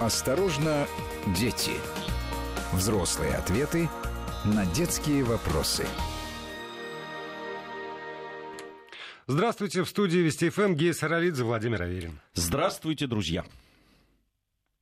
Осторожно, 0.00 0.86
дети. 1.34 1.72
Взрослые 2.74 3.34
ответы 3.34 3.88
на 4.44 4.66
детские 4.66 5.24
вопросы. 5.24 5.86
Здравствуйте, 9.26 9.82
в 9.82 9.88
студии 9.88 10.18
Вести 10.18 10.50
ФМ 10.50 10.74
Гея 10.74 10.92
Саралидзе, 10.92 11.44
Владимир 11.44 11.80
Аверин. 11.80 12.20
Здравствуйте, 12.34 13.06
друзья. 13.06 13.46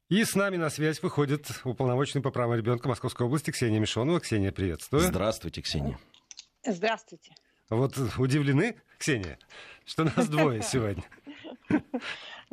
И 0.09 0.25
с 0.25 0.35
нами 0.35 0.57
на 0.57 0.69
связь 0.69 1.00
выходит 1.00 1.49
уполномоченный 1.62 2.21
по 2.21 2.33
правам 2.33 2.57
ребенка 2.57 2.89
Московской 2.89 3.25
области 3.27 3.53
Ксения 3.53 3.79
Мишонова. 3.79 4.19
Ксения, 4.19 4.51
приветствую. 4.51 5.01
Здравствуйте, 5.03 5.62
Ксения. 5.62 5.96
Здравствуйте. 6.67 7.33
Вот 7.71 7.96
удивлены, 8.19 8.75
Ксения, 8.99 9.39
что 9.87 10.05
нас 10.05 10.29
двое 10.29 10.61
сегодня? 10.69 11.05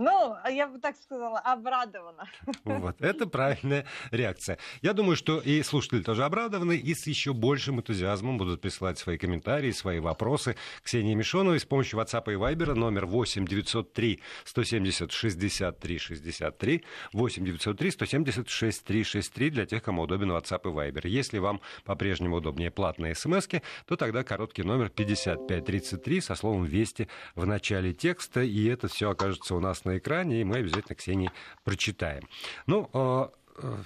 Ну, 0.01 0.35
я 0.49 0.67
бы 0.67 0.79
так 0.79 0.95
сказала, 0.97 1.37
обрадована. 1.39 2.27
Вот, 2.63 2.99
это 3.01 3.27
правильная 3.27 3.85
реакция. 4.09 4.57
Я 4.81 4.93
думаю, 4.93 5.15
что 5.15 5.39
и 5.39 5.61
слушатели 5.61 6.01
тоже 6.01 6.25
обрадованы, 6.25 6.75
и 6.75 6.95
с 6.95 7.05
еще 7.05 7.33
большим 7.33 7.79
энтузиазмом 7.79 8.39
будут 8.39 8.61
присылать 8.61 8.97
свои 8.97 9.19
комментарии, 9.19 9.69
свои 9.69 9.99
вопросы 9.99 10.55
Ксении 10.83 11.13
Мишоновой 11.13 11.59
с 11.59 11.65
помощью 11.65 11.99
WhatsApp 11.99 12.33
и 12.33 12.35
Viber 12.35 12.73
номер 12.73 13.05
8 13.05 13.45
903 13.45 14.19
170 14.45 15.11
63 15.11 15.97
63 15.99 16.83
8 17.13 17.45
903 17.45 17.91
170 17.91 18.49
63 18.49 19.03
63 19.03 19.49
для 19.51 19.65
тех, 19.67 19.83
кому 19.83 20.01
удобен 20.01 20.31
WhatsApp 20.31 20.61
и 20.63 20.73
Viber. 20.73 21.07
Если 21.07 21.37
вам 21.37 21.61
по-прежнему 21.85 22.37
удобнее 22.37 22.71
платные 22.71 23.13
смс 23.13 23.47
то 23.85 23.95
тогда 23.95 24.23
короткий 24.23 24.63
номер 24.63 24.89
5533 24.89 26.21
со 26.21 26.33
словом 26.33 26.63
«Вести» 26.63 27.07
в 27.35 27.45
начале 27.45 27.93
текста, 27.93 28.41
и 28.41 28.65
это 28.65 28.87
все 28.87 29.11
окажется 29.11 29.53
у 29.55 29.59
нас 29.59 29.85
на 29.85 29.90
экране, 29.97 30.41
и 30.41 30.43
мы 30.43 30.57
обязательно 30.57 30.95
Ксении 30.95 31.31
прочитаем. 31.63 32.27
Ну, 32.67 32.89
а, 32.93 33.31
э, 33.57 33.77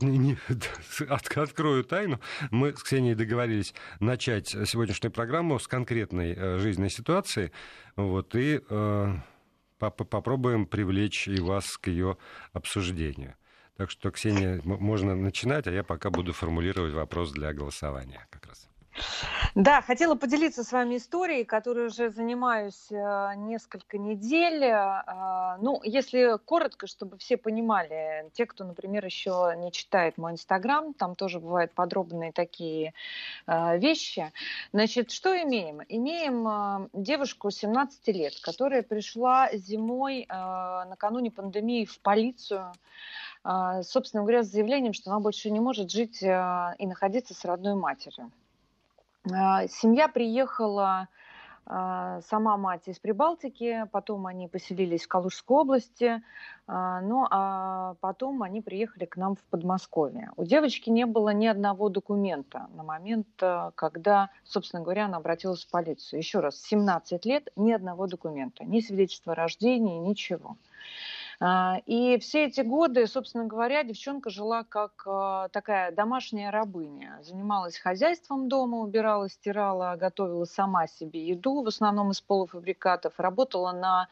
не, 0.00 0.36
открою 1.08 1.84
тайну. 1.84 2.20
Мы 2.50 2.76
с 2.76 2.82
Ксенией 2.82 3.14
договорились 3.14 3.74
начать 4.00 4.48
сегодняшнюю 4.48 5.12
программу 5.12 5.58
с 5.58 5.66
конкретной 5.66 6.34
э, 6.34 6.58
жизненной 6.58 6.90
ситуации. 6.90 7.52
Вот, 7.96 8.34
и 8.34 8.60
э, 8.68 9.14
попробуем 9.78 10.66
привлечь 10.66 11.28
и 11.28 11.40
вас 11.40 11.76
к 11.78 11.88
ее 11.88 12.16
обсуждению. 12.52 13.34
Так 13.76 13.90
что, 13.90 14.10
Ксения, 14.10 14.60
можно 14.64 15.14
начинать, 15.14 15.68
а 15.68 15.70
я 15.70 15.84
пока 15.84 16.10
буду 16.10 16.32
формулировать 16.32 16.94
вопрос 16.94 17.30
для 17.30 17.52
голосования 17.52 18.26
как 18.30 18.46
раз. 18.46 18.68
Да, 19.54 19.82
хотела 19.82 20.14
поделиться 20.14 20.62
с 20.62 20.70
вами 20.70 20.98
историей, 20.98 21.44
которой 21.44 21.86
уже 21.86 22.10
занимаюсь 22.10 22.92
э, 22.92 23.32
несколько 23.36 23.98
недель. 23.98 24.62
Э, 24.62 25.56
ну, 25.60 25.80
если 25.82 26.38
коротко, 26.44 26.86
чтобы 26.86 27.18
все 27.18 27.36
понимали, 27.36 28.30
те, 28.34 28.46
кто, 28.46 28.64
например, 28.64 29.04
еще 29.04 29.54
не 29.56 29.72
читает 29.72 30.16
мой 30.16 30.32
инстаграм, 30.32 30.94
там 30.94 31.16
тоже 31.16 31.40
бывают 31.40 31.72
подробные 31.72 32.30
такие 32.30 32.94
э, 33.48 33.78
вещи. 33.78 34.32
Значит, 34.72 35.10
что 35.10 35.34
имеем? 35.42 35.80
Имеем 35.88 36.88
девушку 36.92 37.50
17 37.50 38.06
лет, 38.14 38.34
которая 38.40 38.82
пришла 38.82 39.50
зимой 39.52 40.26
накануне 40.28 41.30
пандемии 41.30 41.84
в 41.84 41.98
полицию 42.00 42.72
собственно 43.42 44.22
говоря, 44.22 44.42
с 44.42 44.48
заявлением, 44.48 44.92
что 44.92 45.10
она 45.10 45.20
больше 45.20 45.50
не 45.50 45.60
может 45.60 45.90
жить 45.90 46.22
и 46.22 46.86
находиться 46.86 47.34
с 47.34 47.44
родной 47.44 47.74
матерью. 47.74 48.30
А, 49.24 49.66
семья 49.68 50.08
приехала, 50.08 51.08
а, 51.66 52.20
сама 52.22 52.56
мать 52.56 52.86
из 52.86 52.98
Прибалтики, 52.98 53.84
потом 53.92 54.26
они 54.26 54.48
поселились 54.48 55.04
в 55.04 55.08
Калужской 55.08 55.58
области, 55.58 56.22
а, 56.66 57.00
ну 57.00 57.26
а 57.30 57.94
потом 58.00 58.42
они 58.42 58.60
приехали 58.60 59.04
к 59.04 59.16
нам 59.16 59.34
в 59.34 59.42
Подмосковье. 59.44 60.30
У 60.36 60.44
девочки 60.44 60.88
не 60.88 61.04
было 61.04 61.30
ни 61.30 61.46
одного 61.46 61.88
документа 61.88 62.68
на 62.74 62.84
момент, 62.84 63.28
когда, 63.74 64.30
собственно 64.44 64.82
говоря, 64.82 65.06
она 65.06 65.18
обратилась 65.18 65.64
в 65.64 65.70
полицию. 65.70 66.20
Еще 66.20 66.40
раз, 66.40 66.60
17 66.62 67.24
лет, 67.26 67.50
ни 67.56 67.72
одного 67.72 68.06
документа, 68.06 68.64
ни 68.64 68.80
свидетельства 68.80 69.32
о 69.32 69.36
рождении, 69.36 69.98
ничего. 69.98 70.56
А, 71.40 71.80
и 71.86 72.18
все 72.18 72.46
эти 72.46 72.62
годы, 72.62 73.06
собственно 73.06 73.44
говоря, 73.44 73.84
девчонка 73.84 74.28
жила 74.28 74.64
как 74.64 75.04
а, 75.06 75.48
такая 75.50 75.92
домашняя 75.92 76.50
рабыня. 76.50 77.20
Занималась 77.22 77.78
хозяйством 77.78 78.48
дома, 78.48 78.78
убирала, 78.78 79.28
стирала, 79.28 79.94
готовила 79.96 80.46
сама 80.46 80.88
себе 80.88 81.24
еду, 81.24 81.62
в 81.62 81.68
основном 81.68 82.10
из 82.10 82.20
полуфабрикатов. 82.20 83.14
Работала 83.18 83.70
на 83.70 84.08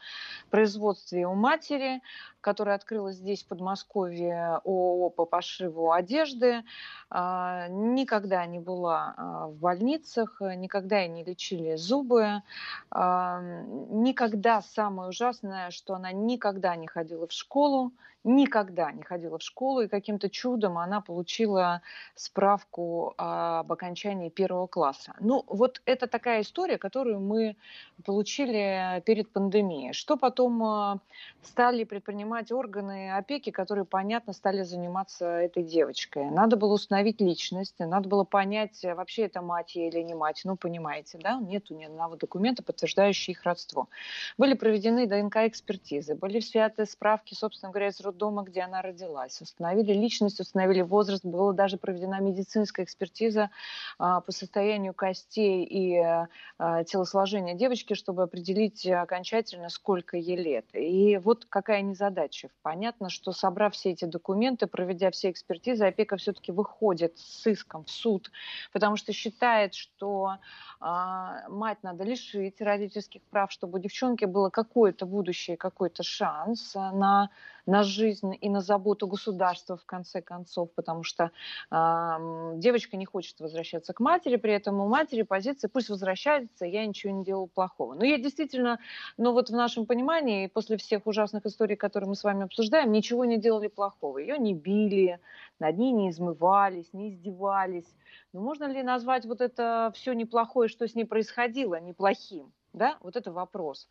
производстве 0.49 1.27
у 1.27 1.33
матери, 1.33 2.01
которая 2.47 2.77
открылась 2.77 3.17
здесь, 3.17 3.43
в 3.43 3.47
Подмосковье, 3.47 4.61
ООО 4.63 5.09
по 5.09 5.25
пошиву 5.25 5.91
одежды. 5.91 6.63
А, 7.09 7.67
никогда 7.67 8.45
не 8.45 8.59
была 8.59 9.15
в 9.49 9.59
больницах, 9.59 10.39
никогда 10.39 10.99
ей 10.99 11.09
не 11.09 11.25
лечили 11.25 11.75
зубы. 11.75 12.41
Никогда, 12.89 14.61
самое 14.61 15.09
ужасное, 15.09 15.71
что 15.71 15.95
она 15.95 16.13
никогда 16.13 16.77
не 16.77 16.87
ходила 16.87 17.27
в 17.27 17.33
школу, 17.33 17.91
никогда 18.27 18.91
не 18.91 19.01
ходила 19.03 19.39
в 19.39 19.41
школу, 19.41 19.81
и 19.81 19.87
каким-то 19.87 20.29
чудом 20.29 20.77
она 20.77 21.01
получила 21.01 21.81
справку 22.15 23.13
об 23.17 23.71
окончании 23.71 24.29
первого 24.29 24.67
класса. 24.67 25.15
Ну, 25.19 25.43
вот 25.47 25.81
это 25.85 26.07
такая 26.07 26.41
история, 26.41 26.77
которую 26.77 27.19
мы 27.19 27.55
получили 28.05 29.01
перед 29.05 29.31
пандемией. 29.31 29.93
Что 29.93 30.17
потом 30.17 30.63
э, 30.63 30.99
стали 31.41 31.83
предпринимать 31.83 32.51
органы 32.51 33.11
опеки, 33.11 33.49
которые, 33.49 33.85
понятно, 33.85 34.33
стали 34.33 34.63
заниматься 34.63 35.25
этой 35.25 35.63
девочкой. 35.63 36.29
Надо 36.29 36.57
было 36.57 36.73
установить 36.73 37.21
личность, 37.21 37.75
надо 37.79 38.09
было 38.09 38.23
понять, 38.23 38.83
вообще 38.83 39.23
это 39.23 39.41
мать 39.41 39.75
или 39.75 40.01
не 40.01 40.13
мать. 40.13 40.41
Ну, 40.43 40.57
понимаете, 40.57 41.17
да, 41.17 41.39
нету 41.39 41.73
ни 41.75 41.85
одного 41.85 42.15
документа, 42.15 42.63
подтверждающего 42.63 43.31
их 43.31 43.43
родство. 43.43 43.87
Были 44.37 44.53
проведены 44.53 45.07
ДНК-экспертизы, 45.07 46.15
были 46.15 46.39
взяты 46.39 46.85
справки, 46.85 47.33
собственно 47.33 47.71
говоря, 47.71 47.87
из 47.87 48.01
роддома, 48.17 48.43
где 48.43 48.61
она 48.61 48.81
родилась. 48.81 49.39
Установили 49.41 49.93
личность, 49.93 50.39
установили 50.39 50.81
возраст. 50.81 51.23
Была 51.23 51.53
даже 51.53 51.77
проведена 51.77 52.19
медицинская 52.19 52.85
экспертиза 52.85 53.49
а, 53.99 54.21
по 54.21 54.31
состоянию 54.31 54.93
костей 54.93 55.63
и 55.63 55.97
а, 56.57 56.83
телосложения 56.83 57.53
девочки, 57.53 57.93
чтобы 57.93 58.23
определить 58.23 58.85
окончательно, 58.87 59.69
сколько 59.69 60.17
ей 60.17 60.35
лет. 60.35 60.65
И 60.73 61.17
вот 61.17 61.45
какая 61.45 61.81
незадача. 61.81 62.49
Понятно, 62.63 63.09
что 63.09 63.31
собрав 63.31 63.73
все 63.73 63.91
эти 63.91 64.05
документы, 64.05 64.65
проведя 64.67 65.11
все 65.11 65.29
экспертизы, 65.29 65.85
опека 65.85 66.17
все-таки 66.17 66.51
выходит 66.51 67.17
с 67.17 67.45
иском 67.47 67.85
в 67.85 67.91
суд, 67.91 68.31
потому 68.73 68.95
что 68.95 69.13
считает, 69.13 69.75
что 69.75 70.37
а, 70.79 71.47
мать 71.49 71.83
надо 71.83 72.03
лишить 72.03 72.61
родительских 72.61 73.21
прав, 73.29 73.51
чтобы 73.51 73.77
у 73.77 73.81
девчонки 73.81 74.25
было 74.25 74.49
какое-то 74.49 75.05
будущее, 75.05 75.57
какой-то 75.57 76.01
шанс 76.03 76.73
на 76.73 77.29
на 77.67 77.83
жизнь 78.07 78.37
и 78.39 78.49
на 78.49 78.61
заботу 78.61 79.07
государства 79.07 79.75
в 79.75 79.85
конце 79.85 80.21
концов, 80.21 80.69
потому 80.75 81.03
что 81.03 81.31
э, 81.71 82.53
девочка 82.55 82.97
не 82.97 83.05
хочет 83.05 83.39
возвращаться 83.39 83.93
к 83.93 83.99
матери, 83.99 84.37
при 84.37 84.53
этом 84.53 84.79
у 84.79 84.87
матери 84.87 85.23
позиция 85.23 85.69
пусть 85.69 85.89
возвращается, 85.89 86.65
я 86.65 86.85
ничего 86.85 87.13
не 87.13 87.25
делал 87.25 87.47
плохого. 87.47 87.95
Но 87.95 88.05
я 88.05 88.17
действительно, 88.17 88.79
ну 89.17 89.33
вот 89.33 89.49
в 89.49 89.53
нашем 89.53 89.85
понимании, 89.85 90.47
после 90.47 90.77
всех 90.77 91.05
ужасных 91.05 91.45
историй, 91.45 91.75
которые 91.75 92.07
мы 92.07 92.15
с 92.15 92.23
вами 92.23 92.43
обсуждаем, 92.43 92.91
ничего 92.91 93.25
не 93.25 93.37
делали 93.37 93.67
плохого. 93.67 94.19
Ее 94.19 94.37
не 94.37 94.53
били, 94.53 95.19
над 95.59 95.77
ней 95.77 95.91
не 95.91 96.09
измывались, 96.09 96.93
не 96.93 97.09
издевались. 97.09 97.93
Но 98.33 98.41
можно 98.41 98.65
ли 98.65 98.83
назвать 98.83 99.25
вот 99.25 99.41
это 99.41 99.91
все 99.93 100.13
неплохое, 100.13 100.69
что 100.69 100.87
с 100.87 100.95
ней 100.95 101.05
происходило, 101.05 101.79
неплохим? 101.79 102.51
Да, 102.73 102.97
вот 103.01 103.15
это 103.15 103.31
вопрос. 103.31 103.87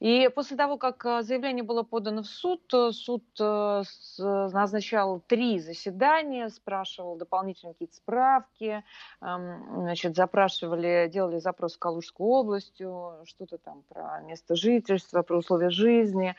И 0.00 0.28
после 0.34 0.56
того, 0.56 0.78
как 0.78 1.04
э, 1.04 1.22
заявление 1.22 1.62
было 1.62 1.82
подано 1.82 2.22
в 2.22 2.26
суд, 2.26 2.62
э, 2.72 2.90
суд 2.92 3.24
э, 3.38 3.82
назначал 4.18 5.20
три 5.20 5.60
заседания, 5.60 6.48
спрашивал 6.48 7.16
дополнительные 7.16 7.74
какие-то 7.74 7.94
справки, 7.94 8.82
эм, 9.20 9.82
значит, 9.82 10.16
запрашивали, 10.16 11.08
делали 11.12 11.38
запрос 11.38 11.76
в 11.76 11.78
Калужскую 11.78 12.28
областью, 12.28 13.20
что-то 13.26 13.58
там 13.58 13.82
про 13.88 14.20
место 14.22 14.56
жительства, 14.56 15.22
про 15.22 15.38
условия 15.38 15.70
жизни. 15.70 16.34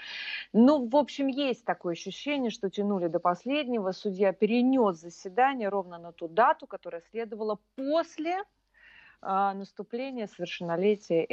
Ну, 0.53 0.87
в 0.87 0.95
общем, 0.95 1.27
есть 1.27 1.63
такое 1.63 1.93
ощущение, 1.93 2.49
что 2.49 2.69
тянули 2.69 3.07
до 3.07 3.19
последнего. 3.19 3.91
Судья 3.91 4.33
перенес 4.33 4.97
заседание 4.97 5.69
ровно 5.69 5.99
на 5.99 6.11
ту 6.11 6.27
дату, 6.27 6.67
которая 6.67 7.01
следовала 7.11 7.59
после 7.75 8.43
наступления 9.19 10.27
совершеннолетия 10.27 11.23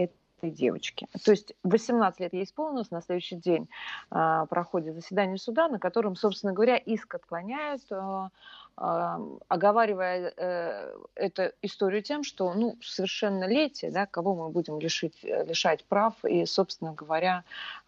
этой 0.44 0.50
девочки. 0.50 1.06
То 1.24 1.30
есть 1.30 1.54
18 1.62 2.20
лет 2.20 2.34
ей 2.34 2.44
исполнилось, 2.44 2.90
на 2.90 3.00
следующий 3.00 3.36
день 3.36 3.68
э, 4.10 4.46
проходит 4.48 4.94
заседание 4.94 5.38
суда, 5.38 5.68
на 5.68 5.78
котором, 5.78 6.16
собственно 6.16 6.52
говоря, 6.52 6.76
иск 6.76 7.14
отклоняют, 7.14 7.82
э, 7.90 8.28
оговаривая 8.76 10.32
э, 10.36 10.96
эту 11.14 11.52
историю 11.62 12.02
тем, 12.02 12.24
что 12.24 12.52
ну, 12.54 12.76
совершеннолетие, 12.82 13.92
да, 13.92 14.04
кого 14.04 14.34
мы 14.34 14.48
будем 14.48 14.80
лишить, 14.80 15.24
э, 15.24 15.44
лишать 15.44 15.84
прав, 15.84 16.14
и, 16.24 16.44
собственно 16.44 16.92
говоря, 16.92 17.44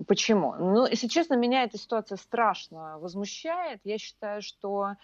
почему. 0.06 0.54
Ну, 0.54 0.86
если 0.86 1.08
честно, 1.08 1.34
меня 1.34 1.64
эта 1.64 1.76
ситуация 1.76 2.16
страшно 2.16 2.98
возмущает. 3.00 3.80
Я 3.82 3.98
считаю, 3.98 4.42
что, 4.42 4.94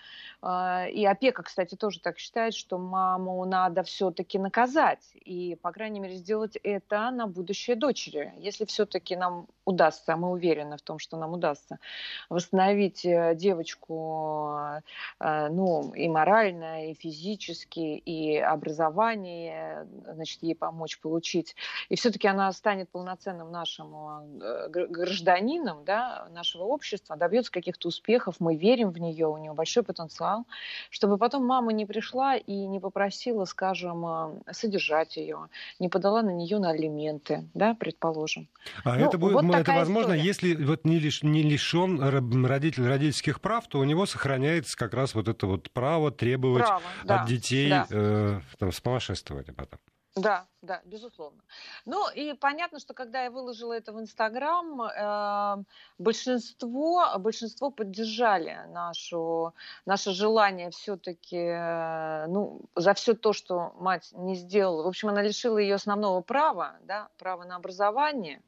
э, 0.41 0.91
и 0.91 1.05
опека, 1.05 1.43
кстати, 1.43 1.75
тоже 1.75 1.99
так 1.99 2.19
считает, 2.19 2.55
что 2.55 2.79
маму 2.79 3.45
надо 3.45 3.83
все-таки 3.83 4.39
наказать, 4.39 5.11
и, 5.15 5.59
по 5.63 5.73
крайней 5.73 5.99
мере, 5.99 6.15
сделать 6.15 6.57
это 6.63 7.11
на 7.11 7.27
будущее 7.27 7.75
дочери. 7.75 8.33
Если 8.39 8.67
все-таки 8.67 9.17
нам 9.17 9.49
удастся, 9.65 10.15
а 10.15 10.17
мы 10.17 10.31
уверены 10.31 10.77
в 10.77 10.83
том, 10.83 11.01
что 11.01 11.17
нам 11.17 11.33
удастся 11.33 11.81
восстановить 12.29 13.03
девочку, 13.03 14.81
ну, 15.21 15.72
и 15.95 16.09
морально, 16.09 16.91
и 16.91 16.95
физически, 16.95 17.81
и 17.81 18.37
образование, 18.37 19.87
значит, 20.13 20.43
ей 20.43 20.55
помочь 20.55 20.99
получить. 20.99 21.55
И 21.89 21.97
все-таки 21.97 22.29
она 22.29 22.53
станет 22.53 22.91
полноценным 22.91 23.51
нашим 23.51 24.41
э, 24.41 24.69
гражданином 24.69 25.85
да, 25.85 26.29
нашего 26.33 26.65
общества, 26.65 27.17
добьется 27.17 27.51
каких-то 27.51 27.89
успехов, 27.89 28.37
мы 28.39 28.57
верим 28.57 28.91
в 28.91 28.99
нее, 28.99 29.27
у 29.27 29.37
нее 29.37 29.53
большой 29.53 29.83
потенциал, 29.83 30.47
чтобы 30.91 31.19
потом 31.19 31.45
мама 31.47 31.73
не 31.73 31.87
пришла 31.87 32.37
и 32.37 32.67
не 32.67 32.81
попросила, 32.81 33.45
скажем, 33.45 34.07
э, 34.07 34.53
содержать 34.53 35.17
ее, 35.17 35.49
не 35.79 35.89
подала 35.89 36.23
на 36.23 36.31
нее 36.31 36.59
на 36.59 36.71
алименты, 36.71 37.49
да, 37.55 37.75
предположим. 37.75 38.49
А 38.85 38.97
ну, 38.97 39.07
это, 39.07 39.19
будет, 39.19 39.35
вот 39.35 39.55
это 39.55 39.73
возможно, 39.73 40.13
история. 40.13 40.23
если 40.23 40.65
вот 40.65 40.85
не, 40.85 40.99
лиш, 40.99 41.23
не 41.23 41.43
лишен 41.43 42.01
родитель 42.45 42.87
родительских 42.87 43.41
прав, 43.41 43.67
то 43.69 43.79
у 43.79 43.85
него 43.85 44.07
сохраняется 44.07 44.77
как 44.77 44.95
раз 44.95 45.15
вот 45.15 45.29
это 45.29 45.47
вот 45.47 45.62
вот 45.63 45.71
право 45.71 46.11
требовать 46.11 46.65
право, 46.65 46.83
да, 47.05 47.23
от 47.23 47.29
детей 47.29 47.71
да. 47.71 47.87
э, 47.91 48.41
там, 48.59 48.71
вспомоществования 48.71 49.53
потом. 49.53 49.79
Да, 50.15 50.47
да, 50.61 50.83
безусловно. 50.85 51.41
Ну 51.87 52.11
и 52.11 52.35
понятно, 52.35 52.79
что 52.79 52.93
когда 52.93 53.25
я 53.25 53.31
выложила 53.31 53.73
это 53.73 53.93
в 53.95 54.01
Инстаграм, 54.01 54.83
э, 54.83 55.65
большинство, 55.99 57.19
большинство 57.19 57.71
поддержали 57.71 58.59
нашу, 58.69 59.55
наше 59.87 60.13
желание 60.13 60.71
все-таки, 60.71 61.39
э, 61.39 62.27
ну, 62.27 62.61
за 62.77 62.93
все 62.93 63.15
то, 63.15 63.33
что 63.33 63.75
мать 63.79 64.11
не 64.13 64.35
сделала. 64.35 64.83
В 64.83 64.89
общем, 64.89 65.09
она 65.09 65.23
лишила 65.23 65.57
ее 65.57 65.77
основного 65.77 66.21
права, 66.21 66.77
да, 66.83 67.09
права 67.17 67.45
на 67.45 67.57
образование. 67.57 68.43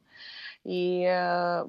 И, 0.65 1.05
э, 1.07 1.65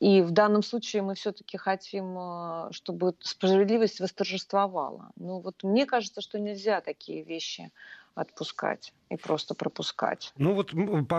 и 0.00 0.20
в 0.20 0.30
данном 0.32 0.62
случае 0.62 1.00
мы 1.00 1.14
все-таки 1.14 1.56
хотим, 1.56 2.16
э, 2.18 2.68
чтобы 2.72 3.14
справедливость 3.20 4.00
восторжествовала. 4.00 5.10
Ну 5.16 5.40
вот 5.40 5.64
мне 5.64 5.86
кажется, 5.86 6.20
что 6.20 6.38
нельзя 6.38 6.82
такие 6.82 7.22
вещи 7.22 7.72
отпускать 8.18 8.92
и 9.10 9.16
просто 9.16 9.54
пропускать. 9.54 10.32
Ну 10.36 10.54
вот 10.54 10.72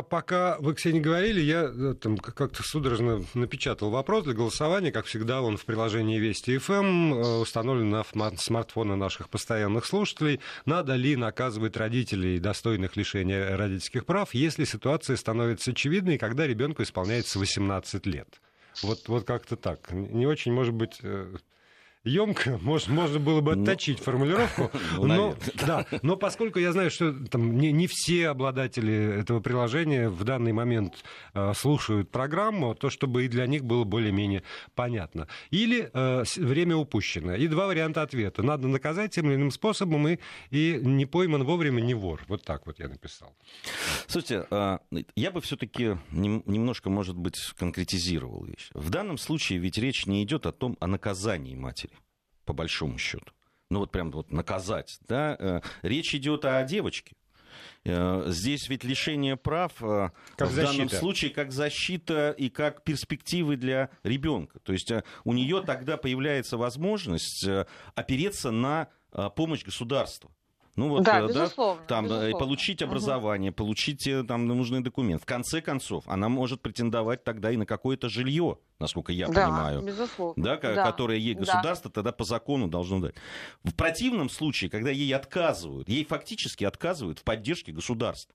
пока 0.10 0.58
вы, 0.60 0.76
Ксения, 0.76 1.02
говорили, 1.02 1.40
я 1.40 1.64
э, 1.64 1.96
там 1.96 2.18
как-то 2.18 2.62
судорожно 2.62 3.26
напечатал 3.34 3.90
вопрос 3.90 4.26
для 4.26 4.34
голосования. 4.34 4.92
Как 4.92 5.06
всегда, 5.06 5.42
он 5.42 5.58
в 5.58 5.66
приложении 5.66 6.20
Вести 6.20 6.58
ФМ 6.58 6.74
эм, 6.74 7.14
э, 7.14 7.38
установлен 7.40 7.90
на 7.90 8.04
смартфоны 8.38 8.96
наших 8.96 9.30
постоянных 9.30 9.86
слушателей. 9.86 10.40
Надо 10.66 10.96
ли 10.96 11.16
наказывать 11.16 11.78
родителей, 11.78 12.40
достойных 12.40 12.96
лишения 12.96 13.56
родительских 13.56 14.06
прав, 14.06 14.34
если 14.34 14.66
ситуация 14.66 15.16
становится 15.16 15.72
очевидной, 15.72 16.18
когда 16.18 16.46
ребенку 16.46 16.84
исполняется 16.84 17.40
18 17.40 18.06
лет? 18.06 18.42
Вот, 18.84 19.08
вот 19.08 19.26
как-то 19.26 19.56
так. 19.56 19.92
Не 19.92 20.28
очень, 20.28 20.54
может 20.54 20.74
быть, 20.74 21.00
э, 21.02 21.34
емко, 22.04 22.58
может, 22.62 22.88
можно 22.88 23.20
было 23.20 23.42
бы 23.42 23.56
ну, 23.56 23.64
отточить 23.64 23.98
ну, 24.00 24.04
формулировку. 24.04 24.72
Но, 24.98 25.36
да, 25.66 25.86
но 26.02 26.16
поскольку 26.16 26.60
я 26.60 26.72
знаю, 26.72 26.92
что 26.92 27.14
там, 27.28 27.58
не, 27.58 27.72
не 27.72 27.88
все 27.88 28.30
обладатели 28.30 29.20
этого 29.20 29.40
приложения 29.40 30.10
в 30.10 30.24
данный 30.24 30.54
момент 30.54 31.04
э, 31.34 31.54
слушают 31.54 32.10
программу, 32.10 32.74
то 32.74 32.90
чтобы 32.90 33.26
и 33.26 33.28
для 33.28 33.48
них 33.48 33.66
было 33.66 33.84
более-менее 33.84 34.44
понятно. 34.76 35.28
Или 35.52 35.90
э, 35.94 36.24
время 36.38 36.78
упущено. 36.78 37.36
И 37.36 37.48
два 37.48 37.68
варианта 37.68 38.02
ответа. 38.02 38.44
Надо 38.44 38.68
наказать 38.68 39.14
тем 39.14 39.28
или 39.28 39.36
иным 39.36 39.52
способом, 39.52 40.08
и, 40.08 40.20
и 40.52 40.80
не 40.82 41.06
пойман 41.06 41.44
вовремя, 41.44 41.82
не 41.82 41.94
вор. 41.94 42.24
Вот 42.28 42.44
так 42.44 42.66
вот 42.66 42.80
я 42.80 42.88
написал. 42.88 43.36
Слушайте, 44.08 44.48
э, 44.50 44.78
я 45.16 45.32
бы 45.32 45.42
все-таки 45.42 45.98
немножко, 46.12 46.90
может 46.90 47.18
быть, 47.18 47.38
конкретизировал 47.58 48.46
вещь. 48.46 48.70
В 48.74 48.90
данном 48.90 49.18
случае 49.18 49.60
ведь 49.60 49.78
речь 49.78 50.06
не 50.06 50.24
идет 50.24 50.46
о 50.46 50.52
том, 50.52 50.78
о 50.80 50.88
наказании 50.88 51.56
матери 51.56 51.89
по 52.50 52.54
большому 52.54 52.98
счету. 52.98 53.32
Ну 53.70 53.78
вот 53.78 53.92
прям 53.92 54.10
вот 54.10 54.32
наказать. 54.32 54.98
Да? 55.08 55.38
Э, 55.38 55.62
речь 55.84 56.16
идет 56.16 56.46
о 56.46 56.64
девочке. 56.64 57.16
Э, 57.86 58.24
здесь 58.26 58.70
ведь 58.70 58.84
лишение 58.84 59.38
прав 59.38 59.72
э, 59.84 60.10
как 60.36 60.50
в 60.50 60.54
защита. 60.54 60.78
данном 60.78 60.90
случае 60.90 61.30
как 61.30 61.52
защита 61.52 62.32
и 62.36 62.50
как 62.50 62.84
перспективы 62.84 63.56
для 63.56 63.92
ребенка. 64.02 64.60
То 64.62 64.74
есть 64.74 64.92
у 65.26 65.34
нее 65.34 65.62
тогда 65.62 65.96
появляется 65.98 66.58
возможность 66.58 67.48
опереться 67.94 68.50
на 68.50 68.88
помощь 69.36 69.64
государства. 69.64 70.32
Ну 70.80 70.88
вот, 70.88 71.04
да, 71.04 71.28
да 71.28 71.50
там 71.88 72.06
безусловно. 72.06 72.38
получить 72.38 72.82
образование, 72.82 73.52
угу. 73.52 73.58
получить 73.58 74.10
там 74.28 74.48
нужный 74.48 74.82
документ. 74.82 75.22
В 75.22 75.26
конце 75.26 75.62
концов, 75.62 76.06
она 76.08 76.30
может 76.30 76.62
претендовать 76.62 77.26
тогда 77.26 77.52
и 77.52 77.58
на 77.58 77.66
какое-то 77.66 78.08
жилье 78.08 78.58
насколько 78.80 79.12
я 79.12 79.28
да, 79.28 79.46
понимаю, 79.46 79.82
безусловно. 79.82 80.42
Да, 80.42 80.56
да, 80.56 80.86
которое 80.86 81.18
ей 81.18 81.34
государство 81.34 81.90
да. 81.90 81.96
тогда 81.96 82.12
по 82.14 82.24
закону 82.24 82.70
должно 82.70 83.00
дать. 83.02 83.16
В 83.66 83.74
противном 83.74 84.30
случае, 84.30 84.70
когда 84.70 84.90
ей 84.90 85.14
отказывают, 85.14 85.90
ей 85.90 86.06
фактически 86.06 86.64
отказывают 86.64 87.20
в 87.20 87.24
поддержке 87.24 87.74
государства. 87.74 88.34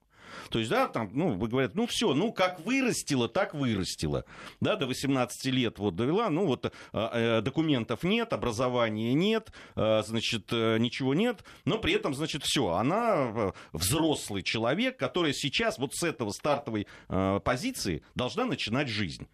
То 0.51 0.59
есть, 0.59 0.71
да, 0.71 0.89
там, 0.89 1.11
ну, 1.13 1.37
говорят, 1.37 1.75
ну, 1.75 1.87
все, 1.87 2.15
ну, 2.15 2.33
как 2.33 2.61
вырастила, 2.61 3.29
так 3.29 3.55
вырастила. 3.55 4.25
Да, 4.61 4.77
до 4.77 4.87
18 4.87 5.47
лет 5.47 5.79
вот 5.79 5.97
довела, 5.97 6.31
ну, 6.31 6.47
вот 6.47 6.67
э, 6.67 6.71
э, 6.93 7.41
документов 7.41 8.03
нет, 8.03 8.33
образования 8.33 9.15
нет, 9.15 9.53
э, 9.77 10.03
значит, 10.07 10.49
э, 10.53 10.79
ничего 10.79 11.15
нет, 11.15 11.45
но 11.65 11.79
при 11.79 11.95
этом, 11.95 12.15
значит, 12.15 12.43
все, 12.45 12.69
она 12.69 13.33
э, 13.35 13.53
взрослый 13.73 14.43
человек, 14.43 14.99
который 14.99 15.35
сейчас 15.35 15.79
вот 15.79 15.95
с 15.95 16.03
этого 16.03 16.31
стартовой 16.31 16.87
позиции 17.45 18.03
должна 18.15 18.45
начинать 18.45 18.89
жизнь. 18.89 19.29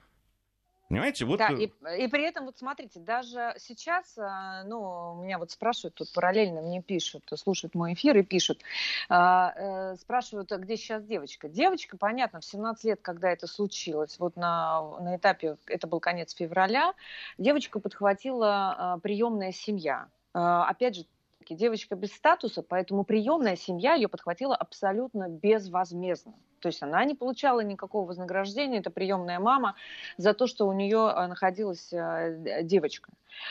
Понимаете, 0.91 1.25
вот... 1.25 1.39
Да, 1.39 1.51
э, 1.53 1.63
и, 1.99 2.05
и 2.05 2.09
при 2.09 2.25
этом, 2.25 2.47
вот 2.47 2.59
смотрите, 2.59 2.99
даже 2.99 3.55
сейчас, 3.59 4.19
э, 4.19 4.65
ну, 4.65 5.23
меня 5.23 5.39
вот 5.39 5.53
спрашивают, 5.53 5.95
тут 5.95 6.13
параллельно 6.13 6.63
мне 6.63 6.83
пишут, 6.83 7.23
слушают 7.37 7.77
мой 7.77 7.93
эфир 7.93 8.17
и 8.19 8.25
пишут, 8.25 8.63
а, 9.09 9.53
э, 9.93 9.97
спрашивают, 9.99 10.51
а 10.51 10.59
где 10.59 10.77
сейчас 10.77 11.05
девочка? 11.05 11.49
Девочка, 11.49 11.97
понятно, 11.97 12.41
в 12.41 12.45
17 12.45 12.85
лет, 12.87 13.01
когда 13.03 13.31
это 13.31 13.47
случилось, 13.47 14.19
вот 14.19 14.35
на, 14.35 14.99
на 14.99 15.17
этапе, 15.17 15.59
это 15.67 15.87
был 15.87 16.01
конец 16.01 16.35
февраля, 16.35 16.93
девочка 17.39 17.79
подхватила 17.79 18.75
а, 18.77 18.99
приемная 18.99 19.53
семья. 19.53 20.09
А, 20.35 20.69
опять 20.69 20.97
же, 20.97 21.05
девочка 21.49 21.95
без 21.95 22.13
статуса, 22.13 22.63
поэтому 22.63 23.05
приемная 23.05 23.55
семья 23.55 23.95
ее 23.95 24.09
подхватила 24.09 24.57
абсолютно 24.57 25.29
безвозмездно. 25.29 26.35
То 26.61 26.69
есть 26.69 26.83
она 26.83 27.05
не 27.05 27.15
получала 27.15 27.61
никакого 27.61 28.07
вознаграждения, 28.07 28.79
это 28.79 28.91
приемная 28.91 29.41
мама, 29.41 29.75
за 30.17 30.35
то, 30.35 30.47
что 30.47 30.67
у 30.67 30.73
нее 30.73 31.11
а, 31.11 31.27
находилась 31.27 31.93
а, 31.93 32.31
девочка. 32.63 33.11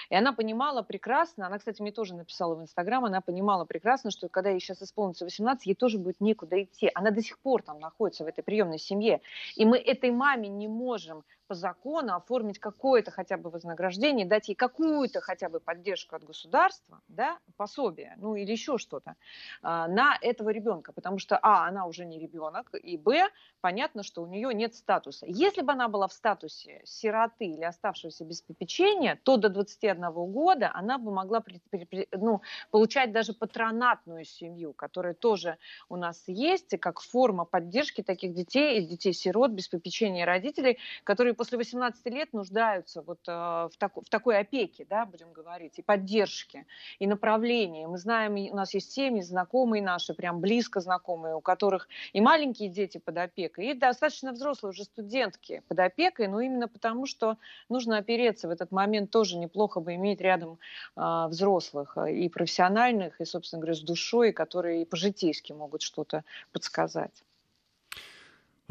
И 0.09 0.15
она 0.15 0.33
понимала 0.33 0.81
прекрасно, 0.81 1.47
она, 1.47 1.57
кстати, 1.57 1.81
мне 1.81 1.91
тоже 1.91 2.15
написала 2.15 2.55
в 2.55 2.61
Инстаграм, 2.61 3.05
она 3.05 3.21
понимала 3.21 3.65
прекрасно, 3.65 4.11
что 4.11 4.29
когда 4.29 4.49
ей 4.49 4.59
сейчас 4.59 4.81
исполнится 4.81 5.25
18, 5.25 5.65
ей 5.65 5.75
тоже 5.75 5.97
будет 5.97 6.21
некуда 6.21 6.61
идти. 6.61 6.91
Она 6.93 7.11
до 7.11 7.21
сих 7.21 7.39
пор 7.39 7.63
там 7.63 7.79
находится 7.79 8.23
в 8.23 8.27
этой 8.27 8.43
приемной 8.43 8.79
семье. 8.79 9.21
И 9.55 9.65
мы 9.65 9.77
этой 9.77 10.11
маме 10.11 10.49
не 10.49 10.67
можем 10.67 11.23
по 11.49 11.55
закону 11.55 12.15
оформить 12.15 12.59
какое-то 12.59 13.09
хотя 13.09 13.35
бы 13.35 13.49
вознаграждение, 13.49 14.23
дать 14.23 14.49
ей 14.49 14.55
какую-то 14.55 15.19
хотя 15.19 15.49
бы 15.49 15.59
поддержку 15.59 16.15
от 16.15 16.23
государства, 16.23 17.01
да, 17.07 17.39
пособие, 17.57 18.13
ну 18.17 18.35
или 18.35 18.51
еще 18.51 18.77
что-то, 18.77 19.15
а, 19.63 19.87
на 19.87 20.15
этого 20.21 20.49
ребенка, 20.49 20.93
потому 20.93 21.17
что, 21.17 21.39
а, 21.41 21.67
она 21.67 21.87
уже 21.87 22.05
не 22.05 22.19
ребенок, 22.19 22.69
и, 22.75 22.97
б, 22.99 23.29
понятно, 23.61 24.03
что 24.03 24.21
у 24.21 24.27
нее 24.27 24.53
нет 24.53 24.75
статуса. 24.75 25.25
Если 25.27 25.61
бы 25.61 25.71
она 25.71 25.87
была 25.87 26.07
в 26.07 26.13
статусе 26.13 26.81
сироты 26.85 27.45
или 27.45 27.63
оставшегося 27.63 28.25
без 28.25 28.41
попечения, 28.41 29.19
то 29.23 29.37
до 29.37 29.49
21 29.49 30.11
года 30.11 30.71
она 30.73 30.97
бы 30.97 31.11
могла 31.11 31.43
ну, 32.11 32.41
получать 32.71 33.11
даже 33.11 33.33
патронатную 33.33 34.25
семью, 34.25 34.73
которая 34.73 35.13
тоже 35.13 35.57
у 35.89 35.95
нас 35.95 36.23
есть, 36.27 36.79
как 36.79 37.01
форма 37.01 37.45
поддержки 37.45 38.01
таких 38.01 38.33
детей 38.33 38.79
и 38.79 38.85
детей-сирот 38.85 39.51
без 39.51 39.67
попечения 39.67 40.25
родителей, 40.25 40.77
которые 41.03 41.33
после 41.33 41.57
18 41.57 42.05
лет 42.07 42.33
нуждаются 42.33 43.01
вот 43.01 43.19
э, 43.27 43.31
в, 43.31 43.71
так, 43.77 43.95
в 43.95 44.09
такой 44.09 44.37
опеке, 44.39 44.85
да, 44.89 45.05
будем 45.05 45.31
говорить, 45.33 45.79
и 45.79 45.81
поддержке, 45.81 46.65
и 46.99 47.07
направлении. 47.07 47.85
Мы 47.85 47.97
знаем, 47.97 48.35
у 48.51 48.55
нас 48.55 48.73
есть 48.73 48.91
семьи, 48.91 49.21
знакомые 49.21 49.81
наши, 49.83 50.13
прям 50.13 50.39
близко 50.39 50.79
знакомые, 50.79 51.35
у 51.35 51.41
которых 51.41 51.87
и 52.13 52.21
маленькие 52.21 52.69
дети 52.69 52.88
под 52.97 53.17
опекой, 53.17 53.67
и 53.67 53.73
достаточно 53.73 54.31
взрослые 54.31 54.71
уже 54.71 54.83
студентки 54.83 55.61
под 55.67 55.79
опекой, 55.79 56.27
но 56.27 56.41
именно 56.41 56.67
потому, 56.67 57.05
что 57.05 57.37
нужно 57.69 57.97
опереться 57.97 58.47
в 58.47 58.51
этот 58.51 58.71
момент 58.71 59.11
тоже 59.11 59.37
неплохо 59.37 59.79
бы 59.79 59.95
иметь 59.95 60.21
рядом 60.21 60.59
а, 60.95 61.27
взрослых 61.27 61.97
и 61.97 62.27
профессиональных, 62.29 63.21
и, 63.21 63.25
собственно 63.25 63.61
говоря, 63.61 63.75
с 63.75 63.81
душой, 63.81 64.31
которые 64.31 64.81
и 64.81 64.85
по-житейски 64.85 65.53
могут 65.53 65.81
что-то 65.81 66.23
подсказать. 66.51 67.23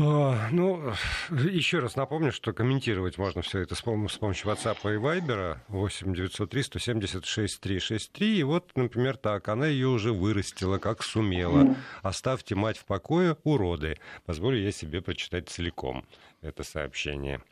А, 0.01 0.49
ну, 0.53 0.93
еще 1.31 1.81
раз 1.81 1.97
напомню, 1.97 2.31
что 2.31 2.53
комментировать 2.53 3.19
можно 3.19 3.43
все 3.43 3.59
это 3.59 3.75
с 3.75 3.83
помощью 3.83 4.21
WhatsApp 4.21 4.79
и 4.85 4.97
Viber 4.97 5.59
8 5.67 6.15
903 6.15 6.63
176 6.63 7.61
363. 7.61 8.39
И 8.39 8.43
вот, 8.45 8.71
например, 8.77 9.17
так, 9.17 9.49
она 9.49 9.67
ее 9.67 9.89
уже 9.89 10.13
вырастила, 10.13 10.79
как 10.79 11.03
сумела. 11.03 11.75
Оставьте 12.03 12.55
мать 12.55 12.79
в 12.79 12.85
покое, 12.85 13.37
уроды. 13.43 13.99
Позволю 14.25 14.61
я 14.61 14.71
себе 14.71 15.03
прочитать 15.03 15.49
целиком 15.49 16.07
это 16.43 16.63
сообщение. 16.63 17.43